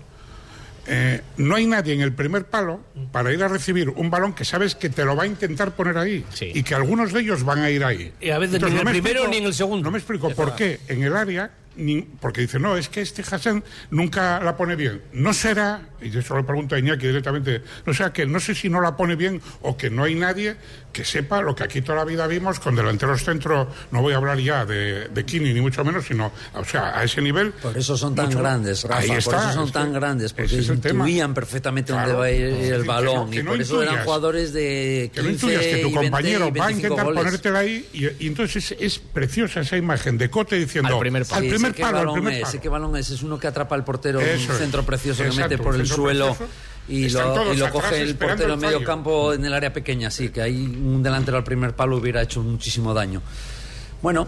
eh, 0.87 1.21
no 1.37 1.55
hay 1.57 1.67
nadie 1.67 1.93
en 1.95 2.01
el 2.01 2.13
primer 2.13 2.47
palo 2.47 2.81
para 3.13 3.33
ir 3.33 3.43
a 3.45 3.49
recibir 3.49 3.91
un 3.91 4.11
balón 4.11 4.33
que 4.33 4.45
sabes 4.45 4.75
que 4.75 4.89
te 4.89 5.05
lo 5.05 5.15
va 5.15 5.25
a 5.25 5.27
intentar 5.27 5.73
poner 5.77 5.99
ahí 5.99 6.25
y 6.55 6.63
que 6.63 6.75
algunos 6.75 7.13
de 7.13 7.21
ellos 7.21 7.45
van 7.45 7.61
a 7.61 7.71
ir 7.71 7.85
ahí. 7.85 8.13
Y 8.21 8.31
a 8.31 8.39
veces 8.39 8.57
Entonces, 8.57 8.75
ni 8.75 8.81
en 8.81 8.85
no 8.85 8.91
el 8.91 8.97
me 8.97 9.03
primero 9.03 9.21
explico- 9.21 9.31
ni 9.31 9.37
en 9.37 9.45
el 9.45 9.55
segundo. 9.55 9.85
No 9.85 9.91
me 9.93 9.99
explico 9.99 10.31
por 10.31 10.57
qué 10.57 10.81
en 10.89 11.03
el 11.05 11.15
área, 11.17 11.51
ni- 11.77 12.03
porque 12.03 12.43
dice, 12.43 12.59
no, 12.59 12.77
es 12.77 12.89
que 12.89 13.01
este 13.01 13.23
Hassan 13.23 13.63
nunca 13.91 14.41
la 14.41 14.57
pone 14.57 14.77
bien. 14.77 15.03
No 15.13 15.33
será, 15.33 15.81
y 16.01 16.11
yo 16.11 16.21
se 16.23 16.35
lo 16.35 16.45
pregunto 16.45 16.75
a 16.75 16.79
Iñaki 16.79 17.07
directamente, 17.07 17.63
no 17.87 17.95
será 17.95 18.13
que 18.13 18.27
no 18.27 18.41
sé 18.41 18.55
si 18.55 18.69
no 18.69 18.81
la 18.81 18.97
pone 18.97 19.17
bien 19.17 19.41
o 19.63 19.77
que 19.77 19.89
no 19.91 20.05
hay 20.05 20.15
nadie 20.15 20.57
que 20.93 21.05
sepa 21.05 21.41
lo 21.41 21.55
que 21.55 21.63
aquí 21.63 21.83
toda 21.83 21.99
la 21.99 22.05
vida 22.05 22.27
vimos 22.27 22.59
con 22.59 22.75
delanteros 22.75 23.23
centro, 23.23 23.69
no 23.93 24.03
voy 24.03 24.13
a 24.13 24.17
hablar 24.17 24.39
ya 24.41 24.65
de, 24.67 25.09
de 25.09 25.25
Kini 25.25 25.53
ni 25.55 25.61
mucho 25.61 25.85
menos, 25.85 26.05
sino, 26.05 26.33
o 26.55 26.65
sea, 26.65 26.99
a 26.99 27.05
ese 27.05 27.23
nivel. 27.23 27.53
Por 27.53 27.79
eso 27.79 27.97
son 27.97 28.15
tan 28.17 28.27
mucho- 28.27 28.41
grandes, 28.41 28.83
Rafa. 28.83 29.01
Ahí 29.01 29.09
por 29.09 29.19
está, 29.19 29.39
eso 29.45 29.53
son 29.55 29.67
es 29.67 29.73
tan 29.73 29.87
que 29.93 29.95
grandes, 29.95 30.33
porque 30.33 30.59
es 30.59 30.69
intuían 30.69 31.33
perfectamente 31.33 31.93
Claro. 31.93 32.09
dónde 32.15 32.19
va 32.21 32.25
a 32.27 32.31
ir 32.33 32.45
el 32.75 32.83
que 32.83 32.89
balón. 32.89 33.15
no- 33.27 33.31
que 33.31 33.39
y 33.39 33.43
no 33.45 33.51
por 33.53 33.61
eso 33.61 33.83
eran 33.83 34.05
jugadores 34.05 34.53
de 34.53 35.11
15 35.15 35.15
Que 35.15 35.23
no 35.23 35.31
intuyas 35.31 35.63
que 35.63 35.71
tu 35.71 35.77
y 35.77 35.83
20 35.83 36.01
compañero 36.01 36.39
y 36.39 36.41
va 36.41 36.65
a 36.65 36.69
25 36.69 36.81
intentar 36.81 37.05
goles. 37.05 37.23
ponértela 37.23 37.59
ahí 37.61 37.89
y, 37.93 38.25
y 38.25 38.27
entonces 38.27 38.73
es, 38.73 38.77
es 38.81 38.99
preciosa 38.99 39.61
esa 39.61 39.77
imagen 39.77 40.19
de 40.19 40.29
Cote 40.29 40.57
diciendo 40.57 40.93
Al 40.95 40.99
primer. 40.99 41.25
Sí, 41.25 41.35
primer 41.61 41.73
sé 41.73 41.77
qué 41.77 41.83
palo, 41.83 41.99
al 41.99 42.07
balón 42.07 42.15
primer 42.15 42.33
es, 42.35 42.41
palo. 42.41 42.53
sé 42.53 42.59
qué 42.61 42.69
balón 42.69 42.97
es. 42.97 43.11
Es 43.11 43.23
uno 43.23 43.39
que 43.39 43.47
atrapa 43.47 43.75
al 43.75 43.85
portero, 43.85 44.21
Eso 44.21 44.47
un 44.49 44.53
es. 44.53 44.59
centro 44.59 44.83
precioso 44.85 45.23
que 45.23 45.29
Exacto, 45.29 45.51
mete 45.51 45.63
por 45.63 45.75
el 45.75 45.87
suelo 45.87 46.27
precioso. 46.29 46.53
y 46.89 47.09
lo, 47.11 47.53
y 47.55 47.57
lo 47.57 47.71
coge 47.71 48.01
el 48.03 48.17
portero 48.17 48.47
el 48.49 48.53
en 48.55 48.61
medio 48.61 48.85
campo 48.85 49.33
en 49.33 49.45
el 49.45 49.53
área 49.55 49.73
pequeña. 49.73 50.11
Sí, 50.11 50.31
que 50.31 50.43
ahí 50.43 50.65
un 50.65 51.03
delantero 51.03 51.37
al 51.37 51.45
primer 51.45 51.75
palo 51.75 51.97
hubiera 51.97 52.23
hecho 52.23 52.43
muchísimo 52.43 52.93
daño. 52.95 53.23
Bueno, 54.03 54.27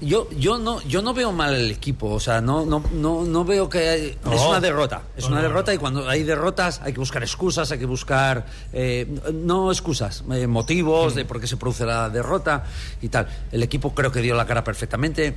yo, 0.00 0.28
yo, 0.32 0.58
no, 0.58 0.82
yo 0.82 1.00
no 1.00 1.14
veo 1.14 1.32
mal 1.32 1.54
el 1.54 1.70
equipo, 1.70 2.10
o 2.10 2.20
sea, 2.20 2.40
no, 2.40 2.66
no, 2.66 2.82
no, 2.92 3.22
no 3.24 3.44
veo 3.44 3.68
que... 3.70 3.88
hay- 3.88 4.06
es 4.08 4.16
No. 4.40 4.50
una 4.50 4.60
derrota, 4.60 5.02
es 5.16 5.22
No, 5.24 5.28
una 5.30 5.36
no, 5.40 5.42
derrota 5.48 5.72
y 5.72 5.78
cuando 5.78 6.06
hay 6.08 6.24
derrotas 6.24 6.80
hay 6.82 6.92
que 6.92 6.98
buscar 6.98 7.22
excusas, 7.22 7.70
hay 7.72 7.78
que 7.78 7.86
buscar, 7.86 8.44
eh, 8.72 9.06
no 9.32 9.70
excusas, 9.70 10.22
eh, 10.32 10.46
motivos 10.46 11.14
de 11.14 11.24
por 11.24 11.40
qué 11.40 11.46
se 11.46 11.56
produce 11.56 11.86
la 11.86 12.10
derrota 12.10 12.64
y 13.00 13.08
tal. 13.08 13.28
El 13.50 13.62
equipo 13.62 13.94
creo 13.94 14.12
que 14.12 14.20
dio 14.20 14.34
la 14.34 14.44
cara 14.46 14.62
perfectamente. 14.62 15.34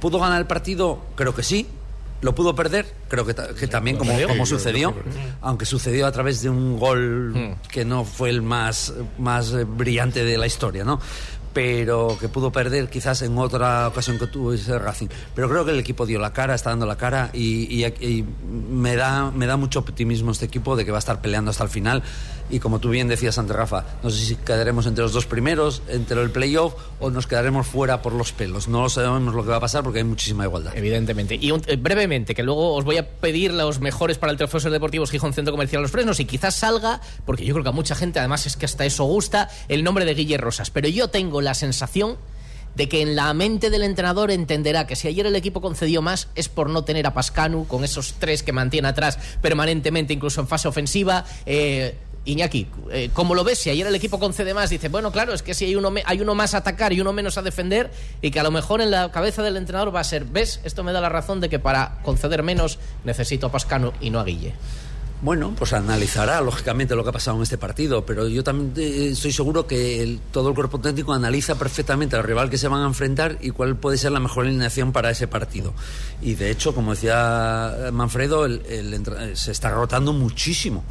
¿Pudo 0.00 0.18
ganar 0.20 0.38
el 0.40 0.46
partido? 0.46 1.00
Creo 1.16 1.34
que 1.34 1.42
sí. 1.42 1.66
¿Lo 2.20 2.34
pudo 2.34 2.52
perder? 2.56 2.92
Creo 3.08 3.24
que, 3.24 3.32
ta- 3.32 3.54
que 3.54 3.68
también, 3.68 3.96
como, 3.96 4.12
como 4.26 4.44
sucedió, 4.44 4.90
sí. 4.90 5.20
aunque 5.40 5.64
sucedió 5.64 6.04
a 6.04 6.10
través 6.10 6.42
de 6.42 6.50
un 6.50 6.76
gol 6.76 7.54
que 7.70 7.84
no 7.84 8.04
fue 8.04 8.30
el 8.30 8.42
más, 8.42 8.92
más 9.18 9.52
eh, 9.52 9.62
brillante 9.62 10.24
de 10.24 10.36
la 10.36 10.46
historia, 10.48 10.82
¿no? 10.84 11.00
Pero 11.58 12.16
que 12.20 12.28
pudo 12.28 12.52
perder 12.52 12.88
quizás 12.88 13.20
en 13.22 13.36
otra 13.36 13.88
ocasión 13.88 14.16
que 14.16 14.28
tuvo 14.28 14.52
ese 14.52 14.78
Racing. 14.78 15.08
Pero 15.34 15.48
creo 15.48 15.64
que 15.64 15.72
el 15.72 15.80
equipo 15.80 16.06
dio 16.06 16.20
la 16.20 16.32
cara, 16.32 16.54
está 16.54 16.70
dando 16.70 16.86
la 16.86 16.94
cara 16.96 17.30
y, 17.32 17.82
y- 17.82 17.84
y 17.84 18.24
me, 18.70 18.94
da, 18.94 19.32
me 19.32 19.46
da 19.46 19.56
mucho 19.56 19.80
optimismo 19.80 20.30
este 20.30 20.44
equipo 20.44 20.76
de 20.76 20.84
que 20.84 20.92
va 20.92 20.98
a 20.98 21.00
estar 21.00 21.20
peleando 21.20 21.50
hasta 21.50 21.64
el 21.64 21.70
final. 21.70 22.04
Y 22.50 22.60
como 22.60 22.78
tú 22.78 22.88
bien 22.90 23.08
decías, 23.08 23.36
ante 23.38 23.52
Rafa, 23.52 23.84
no 24.02 24.08
sé 24.08 24.24
si 24.24 24.36
quedaremos 24.36 24.86
entre 24.86 25.02
los 25.02 25.12
dos 25.12 25.26
primeros, 25.26 25.82
entre 25.88 26.22
el 26.22 26.30
playoff 26.30 26.74
o 27.00 27.10
nos 27.10 27.26
quedaremos 27.26 27.66
fuera 27.66 28.00
por 28.02 28.12
los 28.14 28.32
pelos. 28.32 28.68
No 28.68 28.82
lo 28.82 28.88
sabemos 28.88 29.34
lo 29.34 29.42
que 29.42 29.50
va 29.50 29.56
a 29.56 29.60
pasar 29.60 29.82
porque 29.82 29.98
hay 29.98 30.04
muchísima 30.04 30.44
igualdad. 30.44 30.72
Evidentemente. 30.76 31.34
Y 31.34 31.50
un- 31.50 31.62
eh, 31.66 31.76
brevemente, 31.76 32.34
que 32.36 32.42
luego 32.44 32.74
os 32.74 32.84
voy 32.84 32.96
a 32.98 33.06
pedir 33.06 33.52
los 33.52 33.80
mejores 33.80 34.16
para 34.16 34.30
el 34.32 34.38
Trofeo 34.38 34.60
Ser 34.60 34.70
Deportivos 34.70 35.10
Gijón 35.10 35.34
Centro 35.34 35.52
Comercial 35.52 35.82
Los 35.82 35.90
Fresnos 35.90 36.20
y 36.20 36.24
quizás 36.24 36.54
salga, 36.54 37.00
porque 37.26 37.44
yo 37.44 37.52
creo 37.52 37.64
que 37.64 37.70
a 37.70 37.72
mucha 37.72 37.94
gente 37.96 38.20
además 38.20 38.46
es 38.46 38.56
que 38.56 38.64
hasta 38.64 38.86
eso 38.86 39.04
gusta, 39.04 39.50
el 39.68 39.82
nombre 39.84 40.04
de 40.06 40.14
Guille 40.14 40.38
Rosas. 40.38 40.70
Pero 40.70 40.88
yo 40.88 41.08
tengo 41.08 41.42
la 41.42 41.47
sensación 41.54 42.16
de 42.74 42.88
que 42.88 43.02
en 43.02 43.16
la 43.16 43.34
mente 43.34 43.70
del 43.70 43.82
entrenador 43.82 44.30
entenderá 44.30 44.86
que 44.86 44.94
si 44.94 45.08
ayer 45.08 45.26
el 45.26 45.34
equipo 45.34 45.60
concedió 45.60 46.00
más 46.00 46.28
es 46.36 46.48
por 46.48 46.70
no 46.70 46.84
tener 46.84 47.06
a 47.06 47.14
Pascanu 47.14 47.66
con 47.66 47.82
esos 47.82 48.14
tres 48.20 48.42
que 48.42 48.52
mantiene 48.52 48.88
atrás 48.88 49.18
permanentemente, 49.42 50.12
incluso 50.12 50.40
en 50.40 50.46
fase 50.46 50.68
ofensiva. 50.68 51.24
Eh, 51.44 51.96
Iñaki, 52.24 52.66
eh, 52.90 53.10
¿cómo 53.14 53.34
lo 53.34 53.42
ves? 53.42 53.58
Si 53.58 53.70
ayer 53.70 53.86
el 53.86 53.94
equipo 53.94 54.18
concede 54.18 54.52
más, 54.52 54.70
dice, 54.70 54.88
bueno, 54.90 55.10
claro, 55.10 55.32
es 55.32 55.42
que 55.42 55.54
si 55.54 55.64
hay 55.64 55.76
uno, 55.76 55.92
hay 56.04 56.20
uno 56.20 56.34
más 56.34 56.54
a 56.54 56.58
atacar 56.58 56.92
y 56.92 57.00
uno 57.00 57.12
menos 57.12 57.38
a 57.38 57.42
defender, 57.42 57.90
y 58.20 58.30
que 58.30 58.38
a 58.38 58.42
lo 58.42 58.50
mejor 58.50 58.80
en 58.80 58.90
la 58.90 59.10
cabeza 59.10 59.42
del 59.42 59.56
entrenador 59.56 59.94
va 59.94 60.00
a 60.00 60.04
ser, 60.04 60.24
¿ves? 60.24 60.60
Esto 60.62 60.84
me 60.84 60.92
da 60.92 61.00
la 61.00 61.08
razón 61.08 61.40
de 61.40 61.48
que 61.48 61.58
para 61.58 61.98
conceder 62.02 62.42
menos 62.42 62.78
necesito 63.04 63.46
a 63.46 63.52
Pascano 63.52 63.94
y 64.00 64.10
no 64.10 64.20
a 64.20 64.24
Guille. 64.24 64.54
Bueno, 65.20 65.52
pues 65.58 65.72
analizará 65.72 66.40
lógicamente 66.40 66.94
lo 66.94 67.02
que 67.02 67.10
ha 67.10 67.12
pasado 67.12 67.36
en 67.38 67.42
este 67.42 67.58
partido, 67.58 68.06
pero 68.06 68.28
yo 68.28 68.44
también 68.44 68.72
eh, 68.76 69.08
estoy 69.10 69.32
seguro 69.32 69.66
que 69.66 70.00
el- 70.00 70.20
todo 70.30 70.50
el 70.50 70.54
cuerpo 70.54 70.78
técnico 70.78 71.12
analiza 71.12 71.56
perfectamente 71.56 72.14
al 72.14 72.22
rival 72.22 72.48
que 72.50 72.56
se 72.56 72.68
van 72.68 72.82
a 72.82 72.86
enfrentar 72.86 73.36
y 73.40 73.50
cuál 73.50 73.74
puede 73.76 73.98
ser 73.98 74.12
la 74.12 74.20
mejor 74.20 74.46
alineación 74.46 74.92
para 74.92 75.10
ese 75.10 75.26
partido. 75.26 75.74
Y 76.22 76.34
de 76.34 76.52
hecho, 76.52 76.72
como 76.72 76.92
decía 76.94 77.90
Manfredo, 77.92 78.44
el- 78.44 78.62
eh, 78.64 79.32
se 79.34 79.50
está 79.50 79.70
rotando 79.70 80.12
muchísimo, 80.12 80.84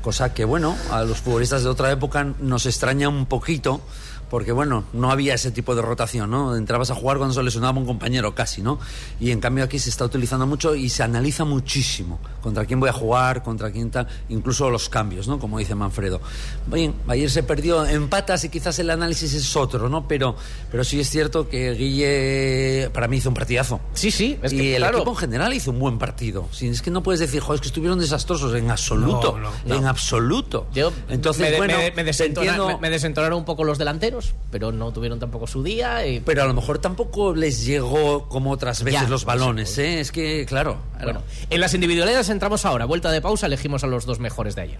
cosa 0.00 0.32
que 0.32 0.46
bueno, 0.46 0.74
a 0.90 1.02
los 1.04 1.18
futbolistas 1.18 1.62
de 1.62 1.68
otra 1.68 1.92
época 1.92 2.24
nos 2.40 2.64
extraña 2.64 3.10
un 3.10 3.26
poquito. 3.26 3.82
Porque 4.28 4.50
bueno, 4.50 4.82
no 4.92 5.12
había 5.12 5.34
ese 5.34 5.52
tipo 5.52 5.74
de 5.76 5.82
rotación, 5.82 6.30
¿no? 6.30 6.56
Entrabas 6.56 6.90
a 6.90 6.96
jugar 6.96 7.18
cuando 7.18 7.32
se 7.34 7.42
lesionaba 7.44 7.78
un 7.78 7.86
compañero 7.86 8.34
casi, 8.34 8.60
¿no? 8.60 8.80
Y 9.20 9.30
en 9.30 9.38
cambio 9.40 9.62
aquí 9.62 9.78
se 9.78 9.88
está 9.88 10.04
utilizando 10.04 10.46
mucho 10.48 10.74
y 10.74 10.88
se 10.88 11.04
analiza 11.04 11.44
muchísimo 11.44 12.18
contra 12.42 12.64
quién 12.64 12.80
voy 12.80 12.88
a 12.88 12.92
jugar, 12.92 13.44
contra 13.44 13.70
quién 13.70 13.90
tal, 13.92 14.08
incluso 14.28 14.68
los 14.68 14.88
cambios, 14.88 15.28
¿no? 15.28 15.38
Como 15.38 15.58
dice 15.60 15.76
Manfredo. 15.76 16.20
Bien, 16.66 16.92
ayer 17.06 17.30
se 17.30 17.44
perdió 17.44 17.86
empatas 17.86 18.42
y 18.44 18.48
quizás 18.48 18.76
el 18.80 18.90
análisis 18.90 19.32
es 19.32 19.54
otro, 19.56 19.88
¿no? 19.88 20.08
Pero, 20.08 20.34
pero 20.72 20.82
sí 20.82 20.98
es 20.98 21.08
cierto 21.08 21.48
que 21.48 21.72
Guille 21.74 22.90
para 22.92 23.08
mí 23.08 23.18
hizo 23.18 23.28
un 23.28 23.34
partidazo. 23.34 23.80
Sí, 23.94 24.10
sí, 24.10 24.38
es 24.42 24.52
y 24.52 24.56
que, 24.56 24.72
el 24.76 24.82
claro. 24.82 24.98
equipo 24.98 25.12
en 25.12 25.16
general 25.18 25.54
hizo 25.54 25.70
un 25.70 25.78
buen 25.78 25.98
partido. 25.98 26.48
Sí, 26.50 26.68
es 26.68 26.82
que 26.82 26.90
no 26.90 27.02
puedes 27.02 27.20
decir, 27.20 27.40
joder, 27.40 27.56
es 27.56 27.60
que 27.60 27.68
estuvieron 27.68 27.98
desastrosos 27.98 28.54
en 28.54 28.70
absoluto, 28.70 29.32
No, 29.38 29.50
no, 29.50 29.50
no. 29.66 29.74
en 29.74 29.84
absoluto. 29.86 30.66
Yo 30.74 30.92
Entonces, 31.08 31.50
me, 31.52 31.56
bueno, 31.58 31.78
me- 31.78 31.92
me 31.92 32.04
desentona- 32.04 32.46
entiendo- 32.52 32.66
me- 32.66 32.78
me 32.78 32.90
desentonaron 32.90 33.38
un 33.38 33.44
poco 33.44 33.64
los 33.64 33.78
delanteros. 33.78 34.15
Pero 34.50 34.72
no 34.72 34.92
tuvieron 34.92 35.18
tampoco 35.18 35.46
su 35.46 35.62
día. 35.62 36.06
y- 36.06 36.20
Pero 36.20 36.42
a 36.42 36.46
lo 36.46 36.54
mejor 36.54 36.78
tampoco 36.78 37.34
les 37.34 37.64
llegó 37.64 38.28
como 38.28 38.50
otras 38.50 38.82
veces 38.82 39.02
Ya, 39.02 39.08
los 39.08 39.24
balones. 39.24 39.76
¿eh? 39.78 40.00
Es 40.00 40.12
que, 40.12 40.44
claro. 40.46 40.78
Bueno, 41.02 41.22
en 41.50 41.60
las 41.60 41.74
individualidades 41.74 42.28
entramos 42.28 42.64
ahora. 42.64 42.84
Vuelta 42.84 43.10
de 43.10 43.20
pausa, 43.20 43.46
elegimos 43.46 43.84
a 43.84 43.86
los 43.86 44.06
dos 44.06 44.18
mejores 44.20 44.54
de 44.54 44.62
ayer. 44.62 44.78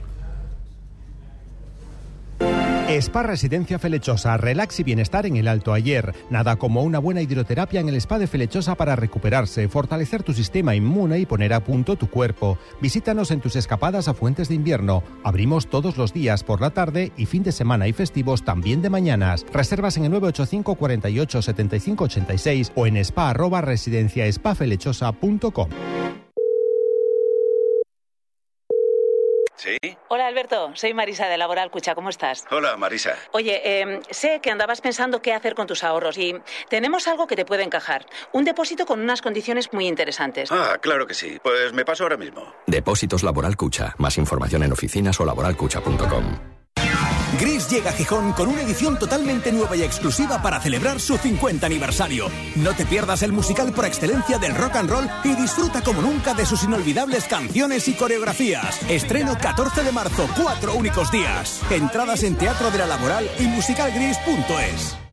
Spa 2.89 3.25
Residencia 3.25 3.81
Felechosa, 3.81 4.37
relax 4.37 4.79
y 4.79 4.85
bienestar 4.85 5.27
en 5.27 5.35
el 5.37 5.49
Alto 5.49 5.73
Ayer. 5.73 6.15
Nada 6.31 6.55
como 6.55 6.85
una 6.85 7.01
buena 7.01 7.21
hidroterapia 7.21 7.81
en 7.81 7.89
el 7.89 7.97
spa 7.97 8.21
de 8.21 8.29
Felechosa 8.29 8.77
para 8.77 8.95
recuperarse, 8.95 9.69
fortalecer 9.69 10.23
tu 10.23 10.33
sistema 10.33 10.77
inmune 10.77 11.19
y 11.19 11.27
poner 11.27 11.53
a 11.53 11.65
punto 11.65 11.97
tu 11.97 12.09
cuerpo. 12.09 12.59
Visítanos 12.81 13.33
en 13.33 13.41
tus 13.41 13.57
escapadas 13.57 14.07
a 14.07 14.15
Fuentes 14.15 14.49
de 14.49 14.55
Invierno. 14.55 15.03
Abrimos 15.25 15.67
todos 15.67 15.97
los 15.97 16.13
días 16.13 16.45
por 16.45 16.61
la 16.61 16.71
tarde 16.71 17.11
y 17.17 17.27
fin 17.27 17.43
de 17.43 17.51
semana 17.51 17.89
y 17.89 17.93
festivos 17.93 18.45
también 18.45 18.83
de 18.83 18.91
mañanas. 18.91 19.45
Reservas 19.53 19.97
en 19.97 20.05
el 20.05 20.13
985 20.13 20.77
48 20.77 21.43
75 21.43 22.05
86 22.05 22.73
o 22.77 22.87
en 22.87 22.99
spa 22.99 23.31
arroba 23.31 23.63
residenciaspafelechosa.com. 23.63 25.71
¿Sí? 29.67 29.97
Hola 30.09 30.29
Alberto, 30.29 30.71
soy 30.75 30.95
Marisa 30.95 31.27
de 31.27 31.37
Laboral 31.37 31.73
Cucha, 31.73 31.97
¿cómo 31.97 32.09
estás? 32.09 32.45
Hola, 32.53 32.77
Marisa. 32.77 33.17
Oye, 33.33 33.61
eh, 33.65 34.01
sé 34.11 34.41
que 34.41 34.53
andabas 34.53 34.81
pensando 34.81 35.21
qué 35.21 35.33
hacer 35.33 35.57
con 35.57 35.67
tus 35.67 35.83
ahorros 35.83 36.19
y 36.19 36.37
tenemos 36.69 37.09
algo 37.09 37.27
que 37.27 37.35
te 37.35 37.45
puede 37.45 37.65
encajar. 37.65 38.07
Un 38.33 38.45
depósito 38.45 38.87
con 38.87 39.01
unas 39.01 39.23
condiciones 39.23 39.73
muy 39.73 39.89
interesantes. 39.89 40.53
Ah, 40.53 40.79
claro 40.81 41.07
que 41.07 41.15
sí. 41.15 41.41
Pues 41.43 41.73
me 41.73 41.85
paso 41.85 42.05
ahora 42.05 42.17
mismo. 42.17 42.55
Depósitos 42.67 43.25
Laboral 43.25 43.57
Cucha. 43.57 43.95
Más 43.99 44.19
información 44.19 44.63
en 44.63 44.73
oficinas 44.73 45.19
o 45.21 45.25
laboralcucha.com. 45.25 46.56
Gris 47.39 47.69
llega 47.69 47.91
a 47.91 47.93
Gijón 47.93 48.33
con 48.33 48.49
una 48.49 48.63
edición 48.63 48.99
totalmente 48.99 49.53
nueva 49.53 49.77
y 49.77 49.83
exclusiva 49.83 50.41
para 50.41 50.61
celebrar 50.61 51.01
su 51.01 51.19
50 51.19 51.67
aniversario. 51.67 52.29
No 52.57 52.75
te 52.75 52.87
pierdas 52.87 53.23
el 53.23 53.33
musical 53.33 53.73
por 53.73 53.85
excelencia 53.85 54.39
del 54.39 54.55
rock 54.55 54.77
and 54.77 54.91
roll 54.91 55.09
y 55.25 55.35
disfruta 55.35 55.83
como 55.83 56.03
nunca 56.03 56.35
de 56.35 56.47
sus 56.47 56.65
inolvidables 56.65 57.25
canciones 57.25 57.89
y 57.89 57.95
coreografías. 57.95 58.81
Estreno 58.89 59.37
14 59.39 59.83
de 59.83 59.93
marzo, 59.93 60.29
cuatro 60.41 60.75
únicos 60.75 61.11
días. 61.11 61.61
Entradas 61.71 62.23
en 62.23 62.37
Teatro 62.37 62.71
de 62.71 62.79
la 62.79 62.87
Laboral 62.87 63.29
y 63.39 63.45
musicalgris.es. 63.45 65.06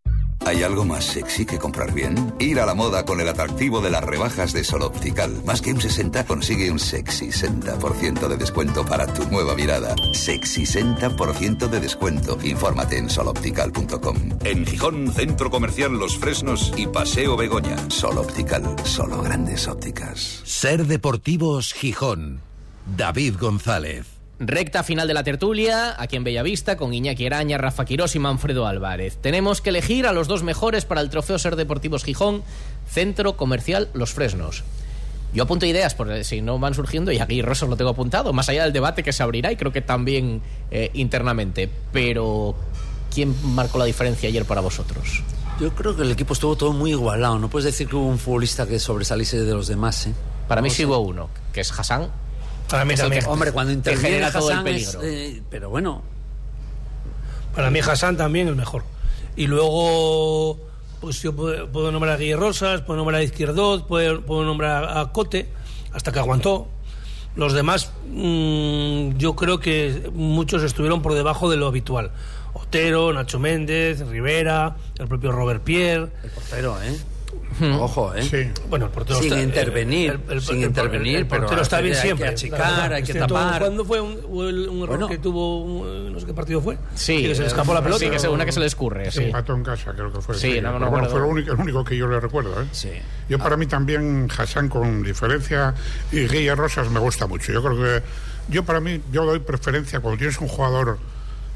¿Hay 0.45 0.61
algo 0.61 0.83
más 0.83 1.05
sexy 1.05 1.45
que 1.45 1.57
comprar 1.57 1.93
bien? 1.93 2.33
Ir 2.37 2.59
a 2.59 2.65
la 2.65 2.73
moda 2.73 3.05
con 3.05 3.21
el 3.21 3.29
atractivo 3.29 3.79
de 3.79 3.89
las 3.89 4.03
rebajas 4.03 4.51
de 4.51 4.63
Sol 4.63 4.81
Optical. 4.81 5.41
Más 5.45 5.61
que 5.61 5.71
un 5.71 5.79
60, 5.79 6.25
consigue 6.25 6.69
un 6.69 6.79
sexy 6.79 7.27
60% 7.27 8.27
de 8.27 8.37
descuento 8.37 8.85
para 8.85 9.07
tu 9.07 9.25
nueva 9.29 9.55
mirada. 9.55 9.95
Sexy 10.13 10.63
60% 10.63 11.69
de 11.69 11.79
descuento. 11.79 12.37
Infórmate 12.43 12.97
en 12.97 13.09
soloptical.com. 13.09 14.17
En 14.43 14.65
Gijón, 14.65 15.13
Centro 15.13 15.49
Comercial 15.49 15.93
Los 15.93 16.17
Fresnos 16.17 16.73
y 16.75 16.87
Paseo 16.87 17.37
Begoña. 17.37 17.77
Sol 17.89 18.17
Optical, 18.17 18.75
solo 18.83 19.21
grandes 19.21 19.67
ópticas. 19.67 20.41
Ser 20.43 20.85
Deportivos 20.85 21.73
Gijón. 21.73 22.41
David 22.97 23.35
González. 23.39 24.22
Recta 24.45 24.83
final 24.83 25.07
de 25.07 25.13
la 25.13 25.23
tertulia, 25.23 25.95
aquí 25.97 26.17
en 26.17 26.25
Bellavista, 26.25 26.75
con 26.75 26.93
Iñaki 26.93 27.25
Araña, 27.27 27.57
Rafa 27.57 27.85
Quirós 27.85 28.13
y 28.15 28.19
Manfredo 28.19 28.67
Álvarez. 28.67 29.17
Tenemos 29.21 29.61
que 29.61 29.69
elegir 29.69 30.05
a 30.05 30.11
los 30.11 30.27
dos 30.27 30.43
mejores 30.43 30.83
para 30.83 30.99
el 30.99 31.09
trofeo 31.09 31.39
Ser 31.39 31.55
Deportivos 31.55 32.03
Gijón, 32.03 32.43
Centro 32.85 33.37
Comercial 33.37 33.87
Los 33.93 34.11
Fresnos. 34.11 34.65
Yo 35.33 35.43
apunto 35.43 35.65
ideas, 35.65 35.95
porque 35.95 36.25
si 36.25 36.41
no 36.41 36.59
van 36.59 36.73
surgiendo, 36.73 37.13
y 37.13 37.19
aquí 37.19 37.41
Rosas 37.41 37.69
lo 37.69 37.77
tengo 37.77 37.91
apuntado, 37.91 38.33
más 38.33 38.49
allá 38.49 38.63
del 38.63 38.73
debate 38.73 39.01
que 39.01 39.13
se 39.13 39.23
abrirá 39.23 39.49
y 39.49 39.55
creo 39.55 39.71
que 39.71 39.81
también 39.81 40.41
eh, 40.71 40.91
internamente. 40.93 41.69
Pero, 41.93 42.53
¿quién 43.13 43.33
marcó 43.55 43.77
la 43.77 43.85
diferencia 43.85 44.27
ayer 44.27 44.43
para 44.43 44.59
vosotros? 44.59 45.23
Yo 45.61 45.73
creo 45.73 45.95
que 45.95 46.01
el 46.01 46.11
equipo 46.11 46.33
estuvo 46.33 46.57
todo 46.57 46.73
muy 46.73 46.91
igualado. 46.91 47.39
No 47.39 47.49
puedes 47.49 47.65
decir 47.65 47.87
que 47.87 47.95
hubo 47.95 48.07
un 48.07 48.19
futbolista 48.19 48.67
que 48.67 48.77
sobresaliese 48.77 49.39
de 49.39 49.53
los 49.53 49.67
demás, 49.67 50.07
¿eh? 50.07 50.13
Para 50.49 50.61
mí 50.61 50.69
sí 50.69 50.83
hubo 50.83 50.99
uno, 50.99 51.29
que 51.53 51.61
es 51.61 51.71
Hassan. 51.71 52.11
Para 52.69 52.85
mí 52.85 52.95
también. 52.95 53.23
que- 53.23 53.29
Hombre, 53.29 53.51
cuando 53.51 53.71
interviene 53.73 54.31
todo 54.31 54.49
el 54.51 54.57
es, 54.59 54.63
peligro. 54.63 54.99
eh, 55.03 55.41
pero 55.49 55.69
bueno, 55.69 56.01
Para 57.55 57.69
mí 57.69 57.79
Hassan 57.79 58.17
también 58.17 58.47
el 58.47 58.55
mejor. 58.55 58.83
Y 59.35 59.45
luego, 59.47 60.57
pues 61.01 61.21
yo 61.21 61.35
puedo, 61.35 61.67
puedo 61.71 61.91
nombrar 61.91 62.15
a 62.15 62.17
Guille 62.17 62.35
Rosas, 62.35 62.81
puedo 62.81 62.97
nombrar 62.97 63.21
a 63.21 63.23
Izquierdoz, 63.23 63.83
puedo, 63.83 64.21
puedo 64.21 64.43
nombrar 64.43 64.97
a 64.97 65.11
Cote, 65.11 65.47
hasta 65.91 66.11
que 66.11 66.17
aguantó. 66.19 66.67
Los 67.35 67.53
demás, 67.53 67.91
mm, 68.09 69.17
yo 69.17 69.35
creo 69.35 69.59
que 69.59 70.09
muchos 70.13 70.63
estuvieron 70.63 71.01
por 71.03 71.13
debajo 71.13 71.49
de 71.49 71.57
lo 71.57 71.67
habitual. 71.67 72.11
Otero, 72.53 73.11
Nacho 73.13 73.39
Méndez, 73.39 73.99
Rivera, 74.07 74.75
el 74.99 75.07
propio 75.07 75.31
Robert 75.31 75.63
Pierre. 75.63 76.09
el 76.23 76.29
portero, 76.31 76.77
¿eh? 76.83 76.95
Ojo, 77.79 78.13
¿eh? 78.15 78.23
Sí. 78.23 78.61
Bueno, 78.67 78.85
el 78.85 78.91
portero 78.91 79.19
Sin 79.19 79.31
está- 79.33 79.43
intervenir, 79.43 80.19
el- 80.27 80.33
el- 80.33 80.41
sin 80.41 80.57
el- 80.57 80.63
intervenir, 80.69 81.17
el 81.17 81.27
portero 81.27 81.49
pero 81.51 81.61
está 81.61 81.81
bien 81.81 81.93
hay 81.93 81.99
que 82.01 82.05
siempre. 82.07 82.27
achicar, 82.27 82.93
hay 82.93 83.03
que 83.03 83.13
tapar. 83.13 83.59
¿Cuándo 83.61 83.85
fue 83.85 84.01
un, 84.01 84.19
un- 84.27 84.45
un 84.69 84.77
error 84.83 84.87
Bueno. 84.87 85.07
que 85.07 85.19
tuvo, 85.19 85.61
un- 85.63 86.11
no 86.13 86.19
sé 86.19 86.25
qué 86.25 86.33
partido 86.33 86.61
fue? 86.61 86.77
Sí, 86.95 87.21
que 87.21 87.35
se 87.35 87.41
le 87.41 87.47
escapó 87.47 87.73
la 87.73 87.79
eh, 87.81 87.83
pelota. 87.83 87.99
sí, 87.99 88.09
que 88.09 88.17
se- 88.19 88.27
una 88.27 88.45
que 88.45 88.51
se 88.51 88.59
le 88.59 88.65
escurre, 88.65 89.11
sí. 89.11 89.25
Empató 89.25 89.53
en 89.53 89.63
casa, 89.63 89.93
creo 89.93 90.11
que 90.11 90.19
fue. 90.21 90.35
Sí, 90.35 90.59
no 90.61 90.73
me 90.73 90.79
Pero 90.79 90.89
bueno, 90.91 91.09
fue 91.09 91.19
lo 91.19 91.27
único, 91.27 91.53
el 91.53 91.59
único 91.59 91.83
que 91.83 91.95
yo 91.95 92.07
le 92.07 92.19
recuerdo. 92.19 92.59
¿eh? 92.61 92.65
Sí. 92.71 92.89
Yo 93.29 93.37
para 93.37 93.55
mí 93.55 93.67
también 93.67 94.27
Hassan 94.35 94.67
con 94.67 95.03
diferencia 95.03 95.75
y 96.11 96.27
Guille 96.27 96.55
Rosas 96.55 96.89
me 96.89 96.99
gusta 96.99 97.27
mucho. 97.27 97.51
Yo 97.53 97.61
creo 97.63 97.77
que 97.77 98.03
yo 98.49 98.63
para 98.65 98.79
mí 98.79 98.99
yo 99.11 99.25
doy 99.25 99.39
preferencia 99.39 99.99
cuando 99.99 100.17
tienes 100.17 100.39
un 100.39 100.47
jugador 100.47 100.97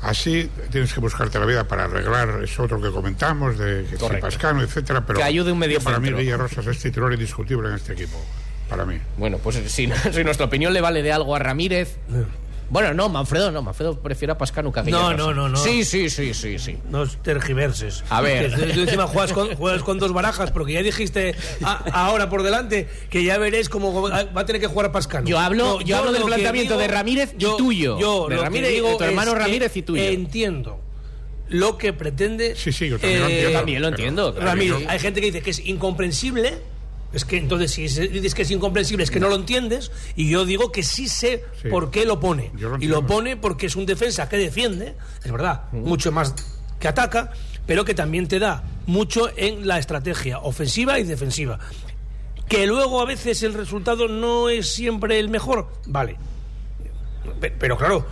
así 0.01 0.49
tienes 0.71 0.93
que 0.93 0.99
buscarte 0.99 1.39
la 1.39 1.45
vida 1.45 1.67
para 1.67 1.85
arreglar 1.85 2.43
eso 2.43 2.63
otro 2.63 2.81
que 2.81 2.89
comentamos 2.91 3.57
de 3.57 3.85
que. 3.89 4.19
Pascano, 4.19 4.61
etcétera. 4.61 5.05
Pero 5.05 5.19
Que 5.19 5.23
ayude 5.23 5.51
un 5.51 5.59
medio 5.59 5.81
para 5.81 5.99
mí 5.99 6.07
centro. 6.07 6.21
Guille 6.21 6.37
Rosas 6.37 6.65
es 6.67 6.79
titular 6.79 7.11
indiscutible 7.13 7.69
en 7.69 7.75
este 7.75 7.93
equipo. 7.93 8.23
Para 8.69 8.85
mí. 8.85 8.99
Bueno, 9.17 9.37
pues 9.37 9.55
si, 9.67 9.89
si 10.11 10.23
nuestra 10.23 10.45
opinión 10.45 10.73
le 10.73 10.81
vale 10.81 11.03
de 11.03 11.11
algo 11.11 11.35
a 11.35 11.39
Ramírez. 11.39 11.97
Bueno, 12.70 12.93
no, 12.93 13.07
Manfredo 13.09 13.51
no. 13.51 13.61
Manfredo 13.61 13.99
prefiere 14.01 14.34
a 14.34 14.38
Pascanu 14.38 14.72
que 14.72 14.80
a 14.82 14.84
No, 14.84 15.13
no, 15.13 15.34
no, 15.34 15.47
no. 15.49 15.57
Sí, 15.57 15.84
sí, 15.86 16.09
sí, 16.09 16.34
sí, 16.34 16.59
sí. 16.59 16.78
No 16.89 17.07
tergiverses. 17.07 18.03
A 18.09 18.22
ver. 18.22 18.53
Que 18.53 18.74
tú 18.74 18.82
encima 18.82 19.07
juegas 19.07 19.34
con, 19.34 19.55
juegas 19.55 19.84
con 19.84 19.99
dos 19.99 20.13
barajas, 20.13 20.51
porque 20.51 20.74
ya 20.74 20.84
dijiste 20.84 21.36
a- 21.63 22.05
ahora 22.05 22.30
por 22.30 22.43
delante 22.43 22.88
que 23.09 23.24
ya 23.24 23.38
veréis 23.38 23.70
cómo 23.70 24.01
va 24.09 24.20
a 24.41 24.45
tener 24.45 24.61
que 24.61 24.68
jugar 24.68 24.91
Pascano. 24.91 25.28
Yo 25.28 25.39
hablo- 25.39 25.80
No, 25.80 25.82
yo 25.82 25.97
hablo 25.97 26.11
del 26.11 26.22
que 26.24 26.28
planteamiento 26.28 26.78
de 26.78 26.88
Ramírez 26.88 27.34
y 27.38 27.45
tuyo. 27.57 27.97
Yo 27.99 28.28
De 28.28 28.36
lo 28.36 28.41
que 28.41 28.45
Ramírez 28.45 28.72
y 28.72 28.74
digo 28.76 28.89
de 28.89 28.97
tu 28.97 29.03
hermano 29.03 29.32
es 29.32 29.38
que 29.38 29.43
Ramírez 29.43 29.78
y 29.78 29.82
tuyo. 29.82 30.03
Entiendo 30.03 30.82
lo 31.49 31.78
que 31.78 31.93
pretende. 31.93 32.55
Sí, 32.57 32.74
sí, 32.74 32.89
yo 32.89 32.99
también 32.99 33.22
lo 33.22 33.28
eh, 33.28 33.32
entiendo. 33.32 33.51
Yo 33.51 33.57
también 33.57 33.82
lo 33.82 33.88
entiendo. 33.88 34.34
que 34.34 34.39
Ramírez, 34.41 34.86
hay 34.89 34.99
gente 34.99 35.22
que 35.22 35.28
dice 35.28 35.41
que 35.41 35.51
es 35.51 35.59
incomprensible. 35.65 36.57
Es 37.14 37.24
que 37.24 37.38
entonces, 37.38 37.72
si 37.72 37.84
dices 37.84 38.36
que 38.36 38.41
es 38.41 38.51
incomprensible, 38.51 39.03
es 39.03 39.12
que 39.12 39.20
no 39.20 39.30
lo 39.30 39.36
entiendes. 39.36 39.91
Y 40.16 40.30
yo 40.30 40.43
digo 40.45 40.72
que 40.72 40.84
sí 40.84 41.08
sé 41.08 41.43
Sí. 41.62 41.70
por 41.70 41.89
qué 41.89 42.05
lo 42.05 42.20
pone. 42.20 42.51
Lo 42.58 42.78
y 42.80 42.88
lo 42.88 43.05
pone 43.08 43.38
porque 43.38 43.68
es 43.68 43.76
un 43.76 43.86
defensa 43.86 44.28
que 44.28 44.38
defiende, 44.38 44.95
es 45.24 45.32
verdad, 45.32 45.72
mucho 45.72 46.12
más 46.12 46.36
que 46.80 46.88
ataca, 46.88 47.32
pero 47.66 47.86
que 47.86 47.93
también 47.93 48.28
te 48.28 48.39
da 48.39 48.64
mucho 48.86 49.30
en 49.38 49.68
la 49.68 49.80
estrategia 49.80 50.39
ofensiva 50.39 50.99
y 50.99 51.03
defensiva. 51.03 51.60
Que 52.49 52.68
luego 52.68 53.01
a 53.01 53.05
veces 53.05 53.41
el 53.43 53.53
resultado 53.53 54.08
no 54.08 54.49
es 54.49 54.70
siempre 54.74 55.18
el 55.20 55.30
mejor, 55.30 55.70
vale. 55.86 56.18
Pe- 57.39 57.51
Pero 57.51 57.78
claro, 57.78 58.05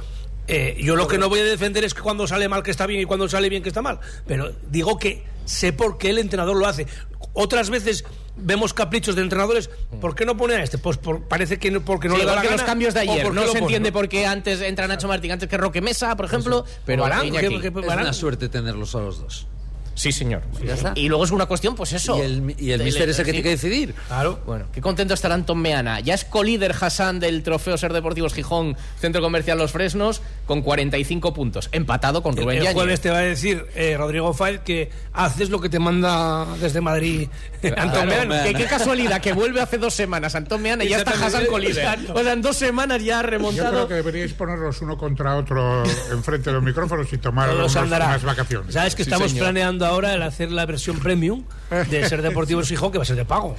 eh, 0.48 0.78
yo 0.82 0.96
lo 0.96 1.08
que 1.08 1.18
no 1.18 1.30
voy 1.30 1.40
a 1.40 1.44
defender 1.46 1.84
es 1.84 1.94
que 1.94 2.02
cuando 2.02 2.28
sale 2.28 2.48
mal 2.50 2.64
que 2.64 2.72
está 2.72 2.86
bien 2.86 3.02
y 3.02 3.06
cuando 3.06 3.28
sale 3.30 3.50
bien 3.50 3.62
que 3.64 3.70
está 3.70 3.82
mal. 3.82 4.00
Pero 4.26 4.52
digo 4.70 4.98
que 5.00 5.24
sé 5.46 5.74
por 5.74 5.98
qué 5.98 6.10
el 6.12 6.18
entrenador 6.18 6.56
lo 6.58 6.66
hace. 6.66 6.88
Otras 7.34 7.70
veces 7.70 8.04
vemos 8.38 8.74
caprichos 8.74 9.16
de 9.16 9.22
entrenadores. 9.22 9.70
¿Por 10.02 10.16
qué 10.16 10.26
no 10.26 10.36
pone 10.38 10.56
a 10.56 10.64
este? 10.64 10.78
Pues 10.78 10.98
por- 10.98 11.24
parece 11.24 11.58
que 11.60 11.72
no, 11.72 11.82
porque 11.82 12.08
no 12.08 12.16
Sí, 12.16 12.22
le 12.22 12.26
da 12.28 12.36
la 12.36 12.42
que 12.42 12.48
los 12.48 12.58
gana, 12.58 12.66
cambios 12.66 12.94
de 12.94 13.00
ayer. 13.02 13.32
No 13.34 13.42
se 13.44 13.48
pone, 13.48 13.60
entiende 13.60 13.90
¿no? 13.92 13.94
por 13.94 14.10
qué 14.10 14.26
antes 14.26 14.62
entra 14.62 14.88
Nacho 14.88 15.08
Martín 15.08 15.32
antes 15.32 15.48
que 15.50 15.58
Roque 15.58 15.82
Mesa, 15.82 16.16
por 16.16 16.26
ejemplo. 16.26 16.66
Pero 16.86 17.04
Varane, 17.04 17.28
Iñaki. 17.28 17.48
que- 17.48 17.62
que- 17.62 17.68
es 17.68 17.74
Varane. 17.74 18.02
una 18.04 18.14
suerte 18.14 18.50
tenerlos 18.50 18.96
a 18.96 19.00
los 19.00 19.20
dos. 19.22 19.48
Sí, 19.96 20.12
señor. 20.12 20.42
Ya 20.64 20.74
está. 20.74 20.92
Y 20.96 21.08
luego 21.08 21.24
es 21.24 21.32
una 21.32 21.46
cuestión, 21.46 21.74
pues 21.76 21.94
eso. 21.94 22.18
Y 22.18 22.22
el, 22.22 22.56
y 22.60 22.72
el 22.72 22.84
mister 22.84 23.08
es 23.10 23.18
el 23.18 23.26
que 23.26 23.32
tiene 23.32 23.44
que 23.44 23.50
decidir. 23.52 23.96
Claro. 24.08 24.40
Bueno, 24.46 24.66
qué 24.74 24.82
contento 24.82 25.14
estará 25.14 25.36
Anton 25.36 25.58
Meana. 25.58 26.02
Ya 26.02 26.14
es 26.14 26.26
colíder 26.26 26.76
Hassan 26.80 27.20
del 27.20 27.44
trofeo 27.44 27.78
Ser 27.78 27.94
Deportivos 27.94 28.34
Gijón, 28.34 28.76
Centro 29.00 29.22
Comercial 29.22 29.58
Los 29.58 29.72
Fresnos, 29.72 30.22
con 30.46 30.62
45 30.62 31.34
puntos. 31.34 31.70
Empatado 31.72 32.22
con 32.22 32.38
El, 32.38 32.44
Rubén 32.44 32.58
el 32.58 32.64
Yáñez. 32.64 32.74
jueves 32.76 33.02
te 33.02 33.10
va 33.10 33.20
a 33.20 33.22
decir 33.22 33.66
eh, 33.76 33.96
Rodrigo 33.98 34.34
Fáez 34.34 34.60
que 34.62 34.90
haces 35.14 35.50
lo 35.50 35.62
que 35.62 35.70
te 35.70 35.80
manda 35.80 36.46
desde 36.60 36.82
Madrid 36.82 37.30
Antón 37.64 38.06
Claro, 38.06 38.08
Meana. 38.28 38.44
que 38.44 38.54
qué 38.54 38.66
casualidad 38.66 39.22
que 39.22 39.32
vuelve 39.34 39.62
hace 39.62 39.78
dos 39.78 39.94
semanas 39.94 40.36
Antón 40.36 40.62
Meana 40.62 40.84
y 40.84 40.90
ya 40.90 40.98
está 40.98 41.12
Hassan 41.12 41.46
colíder. 41.46 41.78
exacto. 41.78 42.14
O 42.16 42.22
sea, 42.22 42.34
en 42.34 42.42
dos 42.42 42.58
semanas 42.58 43.02
ya 43.02 43.20
ha 43.20 43.22
Yo 43.22 43.28
creo 43.28 43.40
remontado. 43.40 43.88
que 43.88 43.94
deberíais 43.96 44.34
ponerlos 44.34 44.82
uno 44.82 44.98
contra 44.98 45.36
otro 45.38 45.84
enfrente 46.12 46.50
de 46.50 46.56
los 46.56 46.64
micrófonos 46.64 47.12
y 47.14 47.18
tomar 47.18 47.50
unas 47.56 48.24
vacaciones. 48.24 48.74
Sabes 48.74 48.94
que 48.94 49.04
Sí, 49.06 49.10
estamos 49.10 49.32
señor. 49.32 49.46
planeando 49.46 49.85
ahora 49.86 50.14
el 50.14 50.22
hacer 50.24 50.52
la 50.52 50.66
versión 50.66 51.00
premium 51.00 51.44
de 51.90 52.08
Ser 52.10 52.22
Deportivos 52.22 52.68
Gijón, 52.70 52.92
que 52.92 52.98
va 52.98 53.04
a 53.04 53.06
ser 53.06 53.16
de 53.16 53.26
pago. 53.26 53.56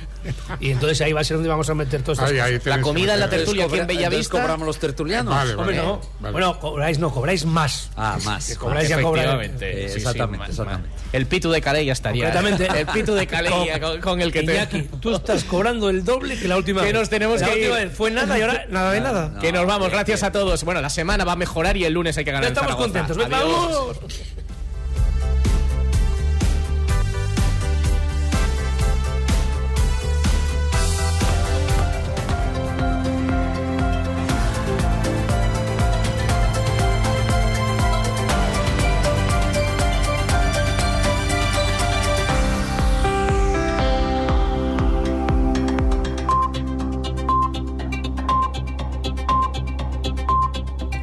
Y 0.60 0.70
entonces 0.70 1.00
ahí 1.00 1.12
va 1.12 1.20
a 1.20 1.24
ser 1.24 1.36
donde 1.36 1.48
vamos 1.48 1.68
a 1.70 1.74
meter 1.74 2.02
todas 2.02 2.18
estas 2.18 2.30
Ahí, 2.32 2.38
ahí 2.38 2.52
cosas. 2.58 2.64
tenéis 2.64 2.76
La 2.78 2.82
comida 2.82 3.14
en 3.14 3.20
la 3.20 3.30
tertulia 3.30 3.64
aquí 3.64 3.78
en 3.78 3.86
Bellavista. 3.86 4.40
cobramos 4.40 4.66
los 4.66 4.78
tertulianos. 4.78 5.34
Vale, 5.34 5.54
Hombre, 5.54 5.76
vale, 5.76 5.88
no. 5.88 6.00
vale. 6.20 6.32
Bueno, 6.32 6.60
cobráis 6.60 6.98
no, 6.98 7.10
cobráis 7.12 7.44
más. 7.44 7.90
Ah, 7.96 8.18
más. 8.24 8.46
Que 8.48 8.56
cobráis 8.56 8.88
ya 8.88 9.00
cobráis. 9.02 9.26
Efectivamente, 9.28 9.70
Eh, 9.84 9.88
sí, 9.88 9.92
sí, 9.94 9.98
exactamente, 9.98 10.38
ma- 10.38 10.46
exactamente. 10.50 10.88
ma- 10.88 10.96
El 11.12 11.26
pitu 11.26 11.50
de 11.50 11.60
Calella 11.60 11.92
estaría. 11.92 12.24
Concretamente. 12.32 12.66
El 12.80 12.86
pitu 12.86 13.14
de 13.14 13.26
Calella 13.26 13.80
con, 13.80 14.00
con 14.00 14.20
el 14.20 14.32
que 14.32 14.42
te. 14.42 14.52
Iñaki, 14.54 14.82
tú 15.00 15.14
estás 15.14 15.44
cobrando 15.44 15.88
el 15.90 16.04
doble 16.04 16.38
que 16.38 16.48
la 16.48 16.56
última 16.56 16.82
Que 16.82 16.92
nos 16.92 17.08
tenemos 17.08 17.40
la 17.40 17.46
que 17.48 17.52
última 17.54 17.80
ir. 17.80 17.88
vez 17.88 17.96
fue 17.96 18.10
nada 18.10 18.38
y 18.38 18.42
ahora 18.42 18.66
nada 18.70 18.92
de 18.92 19.00
nada. 19.00 19.38
que 19.40 19.52
nos 19.52 19.66
vamos, 19.66 19.90
gracias 19.90 20.22
a 20.22 20.32
todos. 20.32 20.62
Bueno, 20.64 20.80
la 20.80 20.90
semana 20.90 21.24
va 21.24 21.32
a 21.32 21.36
mejorar 21.36 21.76
y 21.76 21.84
el 21.84 21.92
lunes 21.92 22.16
hay 22.18 22.24
que 22.24 22.32
ganar 22.32 22.44
Ya 22.52 22.60
estamos 22.60 22.76
contentos. 22.76 23.16
Venga. 23.16 23.38